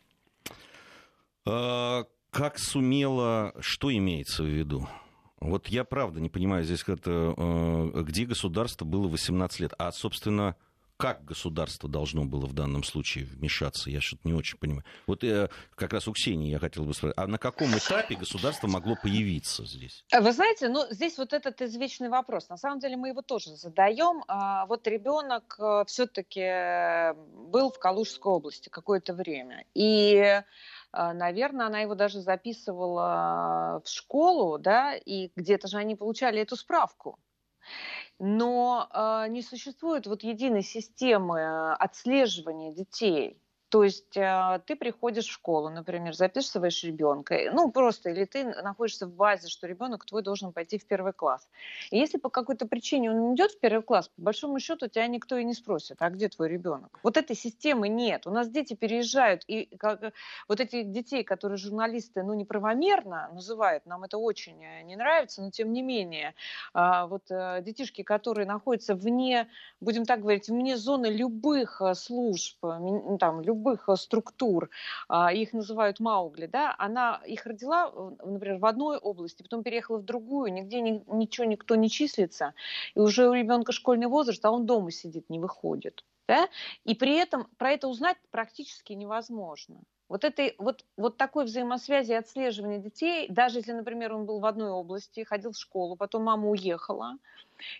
А, 1.45 2.05
как 2.31 2.59
сумела, 2.59 3.53
что 3.59 3.93
имеется 3.93 4.43
в 4.43 4.47
виду? 4.47 4.87
Вот 5.41 5.67
я 5.67 5.83
правда 5.83 6.21
не 6.21 6.29
понимаю 6.29 6.63
здесь, 6.63 6.83
это, 6.87 7.33
э, 7.37 8.01
где 8.03 8.25
государство 8.25 8.85
было 8.85 9.07
18 9.07 9.59
лет, 9.59 9.73
а, 9.77 9.91
собственно, 9.91 10.55
как 10.97 11.23
государство 11.23 11.87
должно 11.87 12.25
было 12.25 12.47
в 12.47 12.53
данном 12.53 12.83
случае 12.83 13.25
вмешаться, 13.25 13.89
я 13.89 14.01
что-то 14.01 14.21
не 14.25 14.33
очень 14.33 14.57
понимаю. 14.57 14.83
Вот 15.05 15.23
э, 15.23 15.49
как 15.75 15.93
раз 15.93 16.07
у 16.07 16.13
Ксении 16.13 16.49
я 16.49 16.59
хотел 16.59 16.85
бы 16.85 16.93
спросить, 16.93 17.17
а 17.17 17.27
на 17.27 17.37
каком 17.37 17.69
этапе 17.77 18.15
государство 18.15 18.67
могло 18.67 18.95
появиться 19.01 19.63
здесь? 19.65 20.03
Вы 20.11 20.31
знаете, 20.31 20.69
ну 20.69 20.85
здесь 20.89 21.17
вот 21.17 21.33
этот 21.33 21.61
извечный 21.61 22.09
вопрос. 22.09 22.49
На 22.49 22.57
самом 22.57 22.79
деле 22.79 22.97
мы 22.97 23.09
его 23.09 23.21
тоже 23.21 23.55
задаем. 23.55 24.23
А, 24.27 24.65
вот 24.65 24.87
ребенок 24.87 25.55
э, 25.59 25.83
все-таки 25.85 27.13
был 27.51 27.71
в 27.71 27.77
Калужской 27.77 28.33
области 28.33 28.69
какое-то 28.69 29.13
время. 29.13 29.65
И 29.75 30.15
э, 30.15 30.43
наверное, 30.91 31.67
она 31.67 31.81
его 31.81 31.93
даже 31.93 32.21
записывала 32.21 33.83
в 33.85 33.87
школу, 33.87 34.57
да, 34.57 34.95
и 34.95 35.31
где-то 35.35 35.67
же 35.67 35.77
они 35.77 35.95
получали 35.95 36.41
эту 36.41 36.55
справку 36.55 37.19
но 38.19 38.89
э, 38.93 39.29
не 39.29 39.41
существует 39.41 40.07
вот 40.07 40.23
единой 40.23 40.63
системы 40.63 41.41
а, 41.41 41.75
отслеживания 41.75 42.73
детей. 42.73 43.41
То 43.69 43.83
есть 43.83 44.15
э, 44.15 44.61
ты 44.65 44.77
приходишь 44.77 45.25
в 45.25 45.31
школу, 45.31 45.69
например, 45.69 46.13
записываешь 46.13 46.83
ребенка, 46.85 47.37
ну 47.51 47.69
просто, 47.69 48.11
или 48.11 48.23
ты 48.23 48.45
находишься 48.45 49.07
в 49.07 49.13
базе, 49.13 49.49
что 49.49 49.67
ребенок 49.67 50.05
твой 50.05 50.23
должен 50.23 50.53
пойти 50.53 50.77
в 50.77 50.85
первый 50.85 51.11
класс. 51.11 51.49
И 51.91 51.97
если 51.97 52.17
по 52.17 52.29
какой-то 52.29 52.65
причине 52.65 53.11
он 53.11 53.35
идет 53.35 53.51
в 53.51 53.59
первый 53.59 53.83
класс, 53.83 54.07
по 54.07 54.21
большому 54.21 54.59
счету 54.59 54.87
тебя 54.87 55.05
никто 55.07 55.35
и 55.35 55.43
не 55.43 55.53
спросит, 55.53 55.97
а 55.99 56.09
где 56.09 56.29
твой 56.29 56.47
ребенок? 56.47 56.97
Вот 57.03 57.17
этой 57.17 57.35
системы 57.35 57.89
нет. 57.89 58.25
У 58.25 58.31
нас 58.31 58.47
дети 58.49 58.73
переезжают, 58.73 59.43
и 59.47 59.65
как, 59.77 60.13
вот 60.47 60.61
этих 60.61 60.91
детей, 60.91 61.25
которые 61.25 61.57
журналисты, 61.57 62.23
ну, 62.23 62.33
неправомерно 62.35 63.29
называют, 63.33 63.85
нам 63.85 64.05
это 64.05 64.17
очень 64.17 64.63
э, 64.63 64.83
не 64.83 64.95
нравится, 64.95 65.41
но 65.41 65.51
тем 65.51 65.73
не 65.73 65.81
менее, 65.81 66.35
э, 66.73 67.05
вот 67.09 67.23
э, 67.29 67.61
детишки, 67.63 68.03
которые 68.03 68.47
находятся 68.47 68.95
вне, 68.95 69.49
будем 69.81 70.05
так 70.05 70.21
говорить, 70.21 70.47
вне 70.47 70.77
зоны 70.77 71.07
любых 71.07 71.81
э, 71.81 71.93
служб, 71.93 72.57
там, 72.61 73.41
любых 73.41 73.56
любых 73.57 73.89
э, 73.89 73.95
структур, 73.95 74.69
а, 75.09 75.33
их 75.33 75.53
называют 75.53 75.99
Маугли, 75.99 76.45
да, 76.45 76.75
она 76.77 77.21
их 77.25 77.45
родила, 77.45 77.91
например, 78.23 78.59
в 78.59 78.65
одной 78.65 78.97
области, 78.97 79.43
потом 79.43 79.63
переехала 79.63 79.97
в 79.97 80.05
другую, 80.05 80.53
нигде 80.53 80.81
ничего 80.81 81.45
никто 81.45 81.75
не 81.75 81.89
числится, 81.89 82.53
и 82.95 82.99
уже 82.99 83.27
у 83.29 83.33
ребенка 83.33 83.71
школьный 83.71 84.07
возраст, 84.07 84.43
а 84.45 84.51
он 84.51 84.65
дома 84.65 84.91
сидит, 84.91 85.29
не 85.29 85.39
выходит. 85.39 86.03
Да? 86.27 86.49
И 86.83 86.93
при 86.93 87.15
этом 87.15 87.47
про 87.57 87.71
это 87.71 87.87
узнать 87.87 88.17
практически 88.31 88.93
невозможно. 88.93 89.77
Вот, 90.09 90.23
этой, 90.23 90.55
вот, 90.57 90.85
вот 90.95 91.17
такой 91.17 91.45
взаимосвязи 91.45 92.11
и 92.11 92.15
отслеживания 92.15 92.79
детей, 92.79 93.27
даже 93.29 93.59
если, 93.59 93.73
например, 93.73 94.13
он 94.13 94.25
был 94.25 94.39
в 94.39 94.45
одной 94.45 94.69
области, 94.69 95.23
ходил 95.23 95.51
в 95.51 95.57
школу, 95.57 95.97
потом 95.97 96.23
мама 96.23 96.49
уехала 96.49 97.17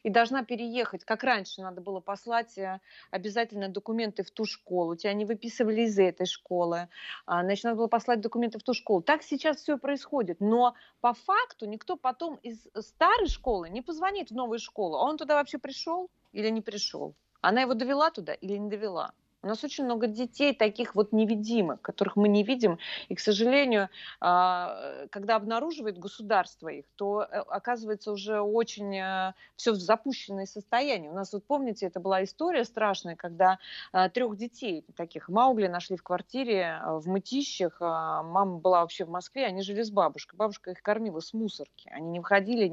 и 0.03 0.09
должна 0.09 0.43
переехать, 0.43 1.05
как 1.05 1.23
раньше 1.23 1.61
надо 1.61 1.81
было 1.81 1.99
послать 1.99 2.57
э, 2.57 2.81
обязательно 3.11 3.69
документы 3.69 4.23
в 4.23 4.31
ту 4.31 4.43
школу, 4.45 4.95
тебя 4.95 5.13
не 5.13 5.23
выписывали 5.23 5.81
из 5.81 5.97
этой 5.97 6.25
школы, 6.25 6.89
а, 7.25 7.43
значит, 7.43 7.63
надо 7.63 7.77
было 7.77 7.87
послать 7.87 8.19
документы 8.19 8.59
в 8.59 8.63
ту 8.63 8.73
школу. 8.73 9.01
Так 9.01 9.23
сейчас 9.23 9.57
все 9.57 9.77
происходит, 9.77 10.41
но 10.41 10.75
по 10.99 11.13
факту 11.13 11.65
никто 11.65 11.95
потом 11.95 12.35
из 12.43 12.67
старой 12.79 13.27
школы 13.27 13.69
не 13.69 13.81
позвонит 13.81 14.31
в 14.31 14.35
новую 14.35 14.59
школу, 14.59 14.97
а 14.97 15.03
он 15.03 15.17
туда 15.17 15.35
вообще 15.35 15.59
пришел 15.59 16.09
или 16.33 16.49
не 16.49 16.61
пришел, 16.61 17.13
она 17.41 17.61
его 17.61 17.73
довела 17.73 18.11
туда 18.11 18.33
или 18.33 18.57
не 18.57 18.69
довела. 18.69 19.13
У 19.47 19.49
нас 19.49 19.63
очень 19.63 19.85
много 19.85 20.07
детей 20.07 20.53
таких 20.53 20.93
вот 20.93 21.13
невидимых, 21.13 21.81
которых 21.81 22.17
мы 22.17 22.27
не 22.27 22.43
видим. 22.43 22.79
И, 23.07 23.15
к 23.15 23.21
сожалению, 23.21 23.87
а, 24.19 25.07
когда 25.09 25.37
обнаруживает 25.37 25.97
государство 25.97 26.67
их, 26.67 26.83
то 26.97 27.21
э, 27.21 27.39
оказывается 27.47 28.11
уже 28.11 28.41
очень 28.41 28.93
э, 28.97 29.33
все 29.55 29.71
в 29.71 29.75
запущенное 29.75 30.47
состояние. 30.47 31.11
У 31.11 31.13
нас, 31.13 31.31
вот 31.31 31.45
помните, 31.45 31.85
это 31.85 32.01
была 32.01 32.25
история 32.25 32.65
страшная, 32.65 33.15
когда 33.15 33.57
э, 33.93 34.09
трех 34.09 34.35
детей 34.35 34.83
таких 34.97 35.29
Маугли 35.29 35.67
нашли 35.67 35.95
в 35.95 36.03
квартире 36.03 36.81
в 36.85 37.07
Мытищах. 37.07 37.79
Мама 37.79 38.57
была 38.57 38.81
вообще 38.81 39.05
в 39.05 39.09
Москве, 39.09 39.45
они 39.45 39.61
жили 39.61 39.81
с 39.81 39.91
бабушкой. 39.91 40.35
Бабушка 40.35 40.71
их 40.71 40.81
кормила 40.81 41.21
с 41.21 41.33
мусорки. 41.33 41.89
Они 41.93 42.09
не 42.09 42.19
выходили 42.19 42.69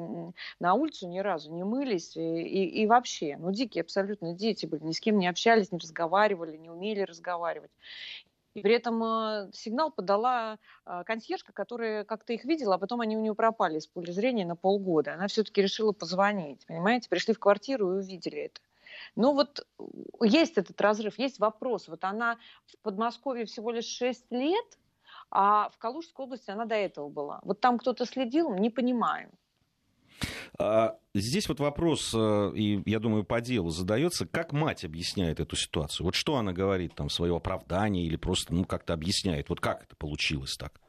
на 0.58 0.74
улицу 0.74 1.06
ни 1.06 1.20
разу, 1.20 1.52
не 1.52 1.62
мылись 1.62 2.16
и, 2.16 2.42
и, 2.42 2.82
и 2.82 2.86
вообще. 2.88 3.36
Ну, 3.38 3.52
дикие 3.52 3.82
абсолютно 3.82 4.34
дети 4.34 4.66
были, 4.66 4.82
ни 4.82 4.90
с 4.90 4.98
кем 4.98 5.20
не 5.20 5.28
общались, 5.28 5.70
не 5.70 5.78
разговаривали, 5.78 6.63
не 6.64 6.70
умели 6.70 7.00
разговаривать. 7.00 7.70
И 8.54 8.62
при 8.62 8.74
этом 8.74 9.02
э, 9.02 9.50
сигнал 9.52 9.90
подала 9.90 10.58
э, 10.86 11.02
консьержка, 11.04 11.52
которая 11.52 12.04
как-то 12.04 12.32
их 12.32 12.44
видела, 12.44 12.76
а 12.76 12.78
потом 12.78 13.00
они 13.00 13.16
у 13.16 13.20
нее 13.20 13.34
пропали 13.34 13.78
из 13.78 13.86
поля 13.86 14.12
зрения 14.12 14.46
на 14.46 14.54
полгода. 14.54 15.14
Она 15.14 15.26
все-таки 15.26 15.60
решила 15.60 15.92
позвонить, 15.92 16.64
понимаете? 16.66 17.08
Пришли 17.08 17.34
в 17.34 17.40
квартиру 17.40 17.92
и 17.92 17.98
увидели 17.98 18.38
это. 18.38 18.60
Ну 19.16 19.34
вот 19.34 19.66
э, 19.78 19.84
есть 20.22 20.56
этот 20.56 20.80
разрыв, 20.80 21.18
есть 21.18 21.40
вопрос. 21.40 21.88
Вот 21.88 22.04
она 22.04 22.38
в 22.66 22.78
Подмосковье 22.82 23.44
всего 23.44 23.72
лишь 23.72 23.86
6 23.86 24.30
лет, 24.30 24.78
а 25.30 25.68
в 25.70 25.78
Калужской 25.78 26.24
области 26.24 26.50
она 26.50 26.64
до 26.64 26.76
этого 26.76 27.08
была. 27.08 27.40
Вот 27.42 27.60
там 27.60 27.78
кто-то 27.78 28.06
следил, 28.06 28.54
не 28.54 28.70
понимаю. 28.70 29.30
А, 30.58 30.96
здесь 31.14 31.48
вот 31.48 31.60
вопрос, 31.60 32.12
э, 32.14 32.52
и 32.54 32.82
я 32.88 32.98
думаю, 32.98 33.24
по 33.24 33.40
делу 33.40 33.70
задается, 33.70 34.26
как 34.26 34.52
мать 34.52 34.84
объясняет 34.84 35.40
эту 35.40 35.56
ситуацию? 35.56 36.06
Вот 36.06 36.14
что 36.14 36.36
она 36.36 36.52
говорит, 36.52 36.94
там, 36.94 37.08
свое 37.10 37.36
оправдание 37.36 38.04
или 38.04 38.16
просто, 38.16 38.54
ну, 38.54 38.64
как-то 38.64 38.92
объясняет? 38.92 39.48
Вот 39.48 39.60
как 39.60 39.84
это 39.84 39.96
получилось 39.96 40.56
так? 40.56 40.80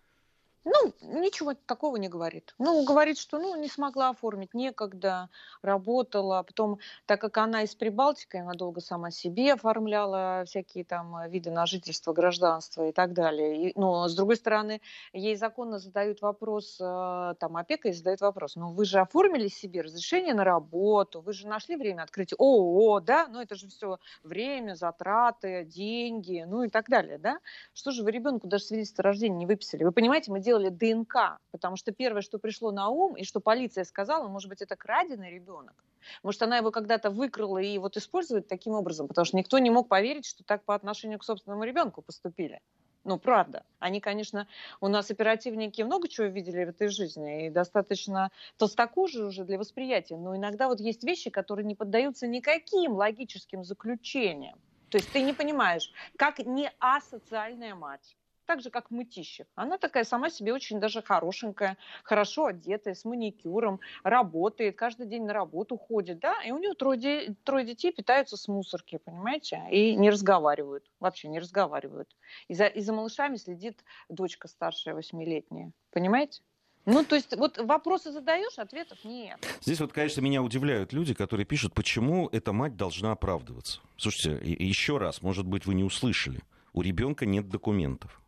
Ну, 0.63 0.73
ничего 1.01 1.53
такого 1.53 1.97
не 1.97 2.09
говорит. 2.09 2.53
Ну, 2.57 2.83
говорит, 2.83 3.17
что 3.17 3.39
ну, 3.39 3.55
не 3.55 3.67
смогла 3.67 4.09
оформить, 4.09 4.53
некогда, 4.53 5.29
работала. 5.61 6.43
Потом, 6.43 6.79
так 7.05 7.21
как 7.21 7.37
она 7.37 7.63
из 7.63 7.75
Прибалтики, 7.75 8.37
она 8.37 8.53
долго 8.53 8.81
сама 8.81 9.11
себе 9.11 9.53
оформляла 9.53 10.43
всякие 10.45 10.83
там 10.83 11.29
виды 11.29 11.51
на 11.51 11.65
жительство, 11.65 12.13
гражданство 12.13 12.87
и 12.87 12.91
так 12.91 13.13
далее. 13.13 13.69
И, 13.69 13.79
но, 13.79 14.07
с 14.07 14.15
другой 14.15 14.35
стороны, 14.35 14.81
ей 15.13 15.35
законно 15.35 15.79
задают 15.79 16.21
вопрос, 16.21 16.77
э, 16.79 17.35
там, 17.39 17.57
опека 17.57 17.89
и 17.89 17.93
задают 17.93 18.21
вопрос, 18.21 18.55
ну, 18.55 18.73
вы 18.73 18.85
же 18.85 18.99
оформили 18.99 19.47
себе 19.47 19.81
разрешение 19.81 20.33
на 20.33 20.43
работу, 20.43 21.21
вы 21.21 21.33
же 21.33 21.47
нашли 21.47 21.75
время 21.75 22.03
открыть 22.03 22.33
ООО, 22.37 22.99
да? 22.99 23.27
Ну, 23.27 23.41
это 23.41 23.55
же 23.55 23.67
все 23.67 23.99
время, 24.23 24.75
затраты, 24.75 25.65
деньги, 25.65 26.43
ну 26.47 26.63
и 26.63 26.69
так 26.69 26.89
далее, 26.89 27.17
да? 27.17 27.39
Что 27.73 27.91
же 27.91 28.03
вы 28.03 28.11
ребенку 28.11 28.47
даже 28.47 28.65
свидетельство 28.65 29.03
о 29.03 29.05
рождении 29.05 29.37
не 29.37 29.45
выписали? 29.45 29.83
Вы 29.83 29.91
понимаете, 29.91 30.31
мы 30.31 30.39
делаем 30.39 30.64
сделали 30.65 30.69
ДНК, 30.69 31.39
потому 31.51 31.75
что 31.75 31.91
первое, 31.91 32.21
что 32.21 32.39
пришло 32.39 32.71
на 32.71 32.89
ум, 32.89 33.15
и 33.15 33.23
что 33.23 33.39
полиция 33.39 33.83
сказала, 33.83 34.27
может 34.27 34.49
быть, 34.49 34.61
это 34.61 34.75
краденый 34.75 35.31
ребенок. 35.31 35.83
Может, 36.23 36.41
она 36.41 36.57
его 36.57 36.71
когда-то 36.71 37.09
выкрала 37.09 37.57
и 37.57 37.77
вот 37.77 37.97
использует 37.97 38.47
таким 38.47 38.73
образом, 38.73 39.07
потому 39.07 39.25
что 39.25 39.37
никто 39.37 39.59
не 39.59 39.69
мог 39.69 39.87
поверить, 39.87 40.25
что 40.25 40.43
так 40.43 40.63
по 40.63 40.75
отношению 40.75 41.19
к 41.19 41.23
собственному 41.23 41.63
ребенку 41.63 42.01
поступили. 42.01 42.61
Ну, 43.03 43.19
правда. 43.19 43.63
Они, 43.79 43.99
конечно, 44.01 44.47
у 44.81 44.87
нас 44.87 45.11
оперативники 45.11 45.83
много 45.83 46.07
чего 46.07 46.27
видели 46.27 46.65
в 46.65 46.69
этой 46.69 46.87
жизни, 46.87 47.47
и 47.47 47.49
достаточно 47.51 48.31
толстокожи 48.57 49.23
уже 49.23 49.43
для 49.43 49.59
восприятия, 49.59 50.17
но 50.17 50.35
иногда 50.35 50.67
вот 50.67 50.79
есть 50.79 51.03
вещи, 51.03 51.29
которые 51.29 51.65
не 51.65 51.75
поддаются 51.75 52.27
никаким 52.27 52.93
логическим 52.93 53.63
заключениям. 53.63 54.59
То 54.89 54.97
есть 54.97 55.11
ты 55.11 55.21
не 55.21 55.33
понимаешь, 55.33 55.91
как 56.17 56.39
не 56.39 56.71
асоциальная 56.79 57.75
мать 57.75 58.15
так 58.45 58.61
же, 58.61 58.69
как 58.69 58.91
Мытищев. 58.91 59.47
Она 59.55 59.77
такая 59.77 60.03
сама 60.03 60.29
себе 60.29 60.53
очень 60.53 60.79
даже 60.79 61.01
хорошенькая, 61.01 61.77
хорошо 62.03 62.47
одетая, 62.47 62.93
с 62.93 63.05
маникюром, 63.05 63.79
работает, 64.03 64.77
каждый 64.77 65.07
день 65.07 65.23
на 65.23 65.33
работу 65.33 65.77
ходит, 65.77 66.19
да, 66.19 66.41
и 66.43 66.51
у 66.51 66.57
нее 66.57 66.73
трое, 66.73 67.35
трое 67.43 67.65
детей 67.65 67.91
питаются 67.91 68.37
с 68.37 68.47
мусорки, 68.47 68.97
понимаете, 68.97 69.61
и 69.71 69.95
не 69.95 70.09
разговаривают, 70.09 70.89
вообще 70.99 71.27
не 71.27 71.39
разговаривают. 71.39 72.15
И 72.47 72.53
за, 72.53 72.65
и 72.65 72.81
за 72.81 72.93
малышами 72.93 73.35
следит 73.37 73.83
дочка 74.09 74.47
старшая, 74.47 74.95
восьмилетняя, 74.95 75.71
понимаете? 75.91 76.41
Ну, 76.85 77.03
то 77.03 77.15
есть, 77.15 77.35
вот 77.35 77.57
вопросы 77.57 78.11
задаешь, 78.11 78.59
ответов 78.59 79.03
нет. 79.03 79.39
Здесь 79.61 79.79
вот, 79.79 79.91
конечно, 79.91 80.21
меня 80.21 80.43
удивляют 80.43 80.93
люди, 80.93 81.15
которые 81.15 81.45
пишут, 81.45 81.73
почему 81.73 82.29
эта 82.29 82.53
мать 82.53 82.77
должна 82.77 83.11
оправдываться. 83.11 83.79
Слушайте, 83.97 84.39
еще 84.63 84.99
раз, 84.99 85.23
может 85.23 85.47
быть, 85.47 85.65
вы 85.65 85.73
не 85.73 85.83
услышали. 85.83 86.41
У 86.73 86.83
ребенка 86.83 87.25
нет 87.25 87.49
документов 87.49 88.21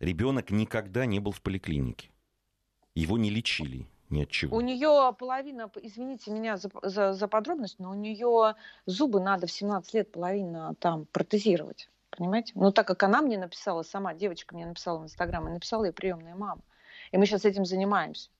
ребенок 0.00 0.50
никогда 0.50 1.06
не 1.06 1.20
был 1.20 1.32
в 1.32 1.40
поликлинике. 1.40 2.10
Его 2.94 3.18
не 3.18 3.30
лечили 3.30 3.86
ни 4.08 4.22
от 4.22 4.30
чего. 4.30 4.56
У 4.56 4.60
нее 4.60 5.14
половина, 5.18 5.70
извините 5.80 6.32
меня 6.32 6.56
за, 6.56 6.70
за, 6.82 7.12
за 7.12 7.28
подробность, 7.28 7.78
но 7.78 7.90
у 7.90 7.94
нее 7.94 8.56
зубы 8.86 9.20
надо 9.20 9.46
в 9.46 9.52
17 9.52 9.94
лет 9.94 10.10
половина 10.10 10.74
там 10.80 11.06
протезировать. 11.06 11.88
Понимаете? 12.10 12.52
Но 12.56 12.72
так 12.72 12.88
как 12.88 13.02
она 13.04 13.22
мне 13.22 13.38
написала, 13.38 13.82
сама 13.82 14.14
девочка 14.14 14.54
мне 14.54 14.66
написала 14.66 14.98
в 14.98 15.04
Инстаграм, 15.04 15.46
и 15.48 15.52
написала 15.52 15.84
ей 15.84 15.92
приемная 15.92 16.34
мама. 16.34 16.62
И 17.12 17.18
мы 17.18 17.26
сейчас 17.26 17.44
этим 17.44 17.64
занимаемся. 17.64 18.30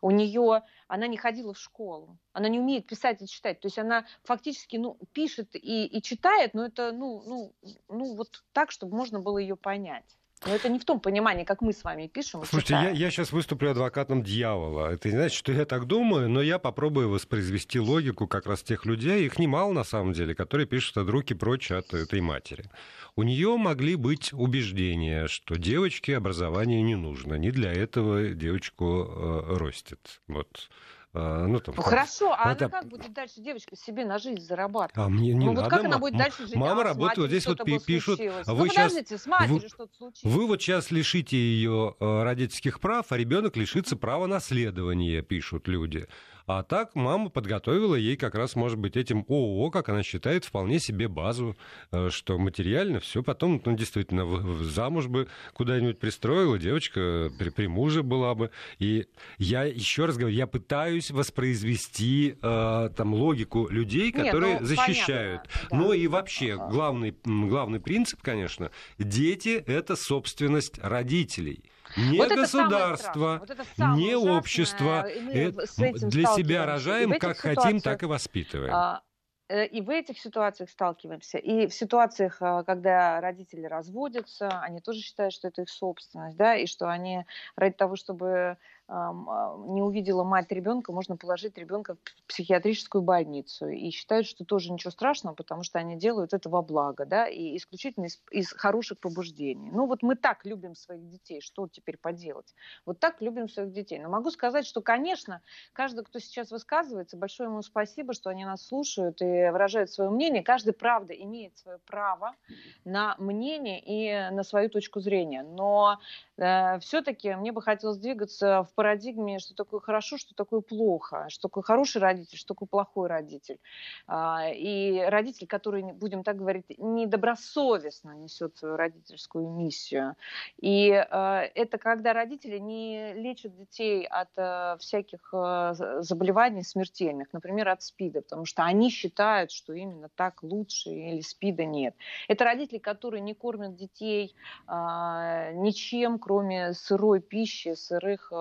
У 0.00 0.10
нее, 0.10 0.62
она 0.86 1.06
не 1.08 1.16
ходила 1.16 1.54
в 1.54 1.58
школу, 1.58 2.16
она 2.32 2.48
не 2.48 2.60
умеет 2.60 2.86
писать 2.86 3.22
и 3.22 3.26
читать. 3.26 3.60
То 3.60 3.66
есть 3.66 3.78
она 3.78 4.06
фактически 4.22 4.76
ну, 4.76 4.98
пишет 5.12 5.56
и, 5.56 5.86
и 5.86 6.02
читает, 6.02 6.54
но 6.54 6.66
это 6.66 6.92
ну, 6.92 7.22
ну, 7.26 7.52
ну, 7.88 8.14
вот 8.14 8.44
так, 8.52 8.70
чтобы 8.70 8.96
можно 8.96 9.20
было 9.20 9.38
ее 9.38 9.56
понять. 9.56 10.16
Но 10.44 10.54
это 10.54 10.68
не 10.68 10.78
в 10.78 10.84
том 10.84 11.00
понимании, 11.00 11.44
как 11.44 11.62
мы 11.62 11.72
с 11.72 11.82
вами 11.82 12.08
пишем. 12.08 12.44
Слушайте, 12.44 12.74
я, 12.74 12.90
я 12.90 13.10
сейчас 13.10 13.32
выступлю 13.32 13.70
адвокатом 13.70 14.22
дьявола. 14.22 14.92
Это 14.92 15.08
не 15.08 15.16
значит, 15.16 15.36
что 15.36 15.50
я 15.52 15.64
так 15.64 15.86
думаю, 15.86 16.28
но 16.28 16.42
я 16.42 16.58
попробую 16.58 17.08
воспроизвести 17.08 17.80
логику 17.80 18.26
как 18.26 18.46
раз 18.46 18.62
тех 18.62 18.84
людей, 18.84 19.24
их 19.24 19.38
немало 19.38 19.72
на 19.72 19.84
самом 19.84 20.12
деле, 20.12 20.34
которые 20.34 20.66
пишут 20.66 20.98
от 20.98 21.08
руки 21.08 21.32
прочь 21.34 21.70
от 21.70 21.94
этой 21.94 22.20
матери. 22.20 22.70
У 23.16 23.22
нее 23.22 23.56
могли 23.56 23.96
быть 23.96 24.32
убеждения, 24.34 25.26
что 25.26 25.56
девочке 25.56 26.16
образование 26.16 26.82
не 26.82 26.96
нужно, 26.96 27.34
не 27.34 27.50
для 27.50 27.72
этого 27.72 28.28
девочку 28.28 29.06
э, 29.08 29.56
ростит. 29.56 30.20
Вот. 30.28 30.68
А, 31.18 31.46
ну, 31.46 31.60
там, 31.60 31.74
ну 31.74 31.82
хорошо, 31.82 32.34
а 32.38 32.52
это... 32.52 32.66
она 32.66 32.80
как 32.80 32.88
будет 32.88 33.12
дальше 33.14 33.40
девочка 33.40 33.74
себе 33.74 34.04
на 34.04 34.18
жизнь 34.18 34.42
зарабатывать? 34.42 35.06
А 35.06 35.08
мне 35.08 35.32
не 35.32 35.46
ну, 35.46 35.52
надо. 35.52 35.62
Вот 35.62 35.70
как 35.70 35.84
она 35.84 35.98
будет 35.98 36.18
дальше 36.18 36.46
жить? 36.46 36.56
Мама 36.56 36.82
работает, 36.82 37.18
вот 37.18 37.28
здесь 37.28 37.46
вот 37.46 37.84
пишут. 37.86 38.20
А 38.46 38.52
вы 38.52 38.66
ну, 38.66 38.72
сейчас... 38.72 39.22
с 39.22 39.26
матерью 39.26 39.60
вы... 39.60 39.68
что-то 39.68 39.94
случилось. 39.96 40.36
Вы 40.36 40.46
вот 40.46 40.60
сейчас 40.60 40.90
лишите 40.90 41.38
ее 41.38 41.94
э, 41.98 42.22
родительских 42.22 42.80
прав, 42.80 43.06
а 43.10 43.16
ребенок 43.16 43.56
лишится 43.56 43.96
права 43.96 44.26
наследования, 44.26 45.22
пишут 45.22 45.68
люди. 45.68 46.06
А 46.46 46.62
так 46.62 46.94
мама 46.94 47.28
подготовила 47.28 47.96
ей 47.96 48.16
как 48.16 48.36
раз, 48.36 48.54
может 48.54 48.78
быть, 48.78 48.96
этим 48.96 49.24
ООО, 49.28 49.70
как 49.70 49.88
она 49.88 50.04
считает, 50.04 50.44
вполне 50.44 50.78
себе 50.78 51.08
базу, 51.08 51.56
э, 51.90 52.08
что 52.10 52.38
материально 52.38 53.00
все 53.00 53.24
потом, 53.24 53.60
ну, 53.64 53.76
действительно, 53.76 54.24
в, 54.24 54.60
в 54.60 54.64
замуж 54.64 55.08
бы 55.08 55.26
куда-нибудь 55.54 55.98
пристроила, 55.98 56.56
девочка 56.56 57.32
при, 57.36 57.50
при 57.50 57.66
муже 57.66 58.04
была 58.04 58.36
бы. 58.36 58.50
И 58.78 59.06
я 59.38 59.64
еще 59.64 60.04
раз 60.04 60.16
говорю, 60.16 60.36
я 60.36 60.46
пытаюсь 60.46 61.10
воспроизвести 61.10 62.36
э, 62.40 62.90
там 62.96 63.14
логику 63.14 63.68
людей, 63.68 64.12
которые 64.12 64.54
Нет, 64.54 64.60
ну, 64.60 64.66
защищают. 64.68 65.42
Понятно, 65.42 65.68
да. 65.70 65.76
Но 65.76 65.92
и 65.94 66.06
вообще 66.06 66.56
главный, 66.56 67.16
главный 67.24 67.80
принцип, 67.80 68.22
конечно, 68.22 68.70
дети— 68.98 69.64
это 69.66 69.96
собственность 69.96 70.78
родителей. 70.78 71.64
Не 71.96 72.18
вот 72.18 72.32
государство, 72.32 73.42
вот 73.46 73.96
не 73.96 74.16
общество. 74.16 75.06
Э, 75.06 75.50
для 75.50 76.26
себя 76.26 76.66
рожаем, 76.66 77.18
как 77.18 77.38
хотим, 77.38 77.80
так 77.80 78.02
и 78.02 78.06
воспитываем. 78.06 78.74
А, 78.74 79.02
э, 79.48 79.66
и 79.66 79.80
в 79.80 79.90
этих 79.90 80.18
ситуациях 80.18 80.70
сталкиваемся. 80.70 81.38
И 81.38 81.66
в 81.66 81.74
ситуациях, 81.74 82.38
а, 82.40 82.64
когда 82.64 83.20
родители 83.20 83.64
разводятся, 83.64 84.48
они 84.60 84.80
тоже 84.80 85.00
считают, 85.00 85.32
что 85.32 85.48
это 85.48 85.62
их 85.62 85.70
собственность, 85.70 86.36
да, 86.36 86.56
и 86.56 86.66
что 86.66 86.88
они 86.88 87.24
ради 87.56 87.74
того, 87.74 87.96
чтобы 87.96 88.58
не 88.88 89.82
увидела 89.82 90.22
мать 90.22 90.52
ребенка, 90.52 90.92
можно 90.92 91.16
положить 91.16 91.58
ребенка 91.58 91.96
в 91.96 92.28
психиатрическую 92.28 93.02
больницу. 93.02 93.68
И 93.68 93.90
считают, 93.90 94.26
что 94.26 94.44
тоже 94.44 94.70
ничего 94.70 94.92
страшного, 94.92 95.34
потому 95.34 95.64
что 95.64 95.80
они 95.80 95.96
делают 95.96 96.32
это 96.32 96.48
во 96.48 96.62
благо, 96.62 97.04
да, 97.04 97.26
и 97.26 97.56
исключительно 97.56 98.06
из, 98.06 98.22
из 98.30 98.52
хороших 98.52 99.00
побуждений. 99.00 99.70
Ну 99.72 99.86
вот 99.86 100.02
мы 100.02 100.14
так 100.14 100.44
любим 100.44 100.76
своих 100.76 101.08
детей, 101.08 101.40
что 101.40 101.66
теперь 101.66 101.96
поделать? 101.96 102.54
Вот 102.84 103.00
так 103.00 103.20
любим 103.20 103.48
своих 103.48 103.72
детей. 103.72 103.98
Но 103.98 104.08
могу 104.08 104.30
сказать, 104.30 104.64
что, 104.64 104.80
конечно, 104.80 105.42
каждый, 105.72 106.04
кто 106.04 106.20
сейчас 106.20 106.52
высказывается, 106.52 107.16
большое 107.16 107.48
ему 107.48 107.62
спасибо, 107.62 108.12
что 108.12 108.30
они 108.30 108.44
нас 108.44 108.64
слушают 108.64 109.20
и 109.20 109.50
выражают 109.50 109.90
свое 109.90 110.10
мнение. 110.10 110.44
Каждый, 110.44 110.72
правда, 110.74 111.12
имеет 111.12 111.58
свое 111.58 111.78
право 111.86 112.36
на 112.84 113.16
мнение 113.18 113.80
и 113.84 114.30
на 114.32 114.44
свою 114.44 114.70
точку 114.70 115.00
зрения. 115.00 115.42
Но 115.42 115.98
э, 116.36 116.78
все-таки 116.78 117.34
мне 117.34 117.50
бы 117.50 117.62
хотелось 117.62 117.98
двигаться 117.98 118.62
в 118.62 118.75
парадигме, 118.76 119.40
что 119.40 119.54
такое 119.54 119.80
хорошо, 119.80 120.18
что 120.18 120.34
такое 120.34 120.60
плохо, 120.60 121.26
что 121.30 121.48
такое 121.48 121.64
хороший 121.64 122.00
родитель, 122.00 122.38
что 122.38 122.54
такое 122.54 122.68
плохой 122.68 123.08
родитель. 123.08 123.58
А, 124.06 124.48
и 124.54 125.00
родитель, 125.00 125.46
который, 125.46 125.82
будем 125.82 126.22
так 126.22 126.36
говорить, 126.36 126.66
недобросовестно 126.78 128.12
несет 128.12 128.56
свою 128.56 128.76
родительскую 128.76 129.50
миссию. 129.50 130.14
И 130.60 130.92
а, 130.92 131.42
это 131.54 131.78
когда 131.78 132.12
родители 132.12 132.58
не 132.58 133.14
лечат 133.14 133.56
детей 133.56 134.06
от 134.06 134.28
а, 134.36 134.76
всяких 134.78 135.32
заболеваний 135.32 136.62
смертельных, 136.62 137.32
например, 137.32 137.70
от 137.70 137.82
СПИДа, 137.82 138.22
потому 138.22 138.44
что 138.44 138.62
они 138.64 138.90
считают, 138.90 139.50
что 139.50 139.72
именно 139.72 140.10
так 140.14 140.42
лучше 140.42 140.90
или 140.90 141.20
СПИДа 141.22 141.64
нет. 141.64 141.94
Это 142.28 142.44
родители, 142.44 142.78
которые 142.78 143.22
не 143.22 143.34
кормят 143.34 143.74
детей 143.74 144.34
ничем, 144.68 146.18
кроме 146.18 146.74
сырой 146.74 147.20
пищи, 147.20 147.74
сырых 147.74 148.32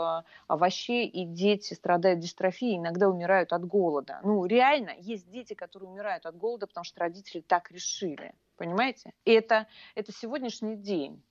овощей, 0.47 1.07
и 1.07 1.25
дети 1.25 1.73
страдают 1.73 2.19
дистрофией, 2.19 2.77
иногда 2.77 3.09
умирают 3.09 3.53
от 3.53 3.65
голода. 3.65 4.19
Ну, 4.23 4.45
реально, 4.45 4.91
есть 4.99 5.29
дети, 5.29 5.53
которые 5.53 5.89
умирают 5.89 6.25
от 6.25 6.37
голода, 6.37 6.67
потому 6.67 6.83
что 6.83 6.99
родители 6.99 7.41
так 7.41 7.71
решили. 7.71 8.33
Понимаете? 8.57 9.13
И 9.25 9.31
это, 9.31 9.67
это 9.95 10.11
сегодняшний 10.11 10.75
день. 10.75 11.21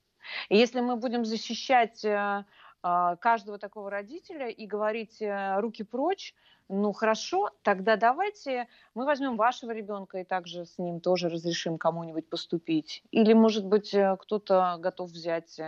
И 0.49 0.57
если 0.57 0.81
мы 0.81 0.97
будем 0.97 1.25
защищать 1.25 2.05
э, 2.05 2.45
э, 2.83 3.17
каждого 3.21 3.59
такого 3.59 3.91
родителя 3.91 4.49
и 4.49 4.67
говорить 4.67 5.21
э, 5.21 5.61
руки 5.61 5.85
прочь, 5.85 6.35
ну 6.69 6.93
хорошо, 6.93 7.51
тогда 7.63 7.97
давайте 7.97 8.69
мы 8.95 9.05
возьмем 9.05 9.37
вашего 9.37 9.71
ребенка 9.71 10.19
и 10.19 10.25
также 10.25 10.65
с 10.65 10.79
ним 10.79 11.01
тоже 11.01 11.29
разрешим 11.29 11.77
кому-нибудь 11.77 12.29
поступить. 12.29 13.03
Или, 13.11 13.35
может 13.35 13.67
быть, 13.67 13.95
кто-то 14.19 14.77
готов 14.79 15.11
взять 15.11 15.61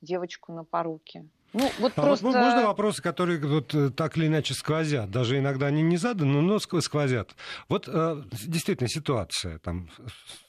девочку 0.00 0.52
на 0.52 0.64
поруки. 0.64 1.28
Ну, 1.52 1.70
вот 1.78 1.92
а 1.96 2.02
просто... 2.02 2.26
вот 2.26 2.34
можно 2.34 2.66
вопросы, 2.66 3.02
которые 3.02 3.40
вот 3.40 3.74
э, 3.74 3.90
так 3.90 4.16
или 4.18 4.26
иначе 4.26 4.54
сквозят? 4.54 5.10
Даже 5.10 5.38
иногда 5.38 5.66
они 5.66 5.82
не 5.82 5.96
заданы, 5.96 6.42
но 6.42 6.58
сквозят. 6.58 7.34
Вот 7.68 7.88
э, 7.88 8.22
действительно 8.46 8.88
ситуация 8.88 9.58
там 9.58 9.88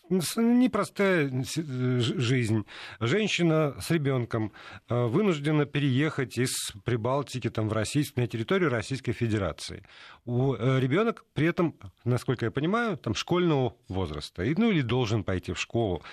непростая 0.10 1.30
э, 1.30 2.00
жизнь. 2.00 2.66
Женщина 3.00 3.76
с 3.80 3.92
ребенком 3.92 4.52
вынуждена 4.90 5.66
переехать 5.66 6.38
из 6.38 6.74
Прибалтики 6.84 7.50
там, 7.50 7.70
в 7.70 7.74
Российск, 7.74 8.16
на 8.16 8.28
территорию 8.28 8.70
Российской 8.70 9.12
Федерации. 9.12 9.84
У 10.26 10.56
ребенок 10.56 11.26
при 11.34 11.48
этом, 11.48 11.76
насколько 12.06 12.46
я 12.46 12.52
понимаю, 12.52 12.98
там, 12.98 13.16
школьного 13.16 13.76
возраста. 13.88 14.44
Ну 14.58 14.72
или 14.72 14.82
должен 14.82 15.24
пойти 15.24 15.54
в 15.54 15.60
школу. 15.60 16.04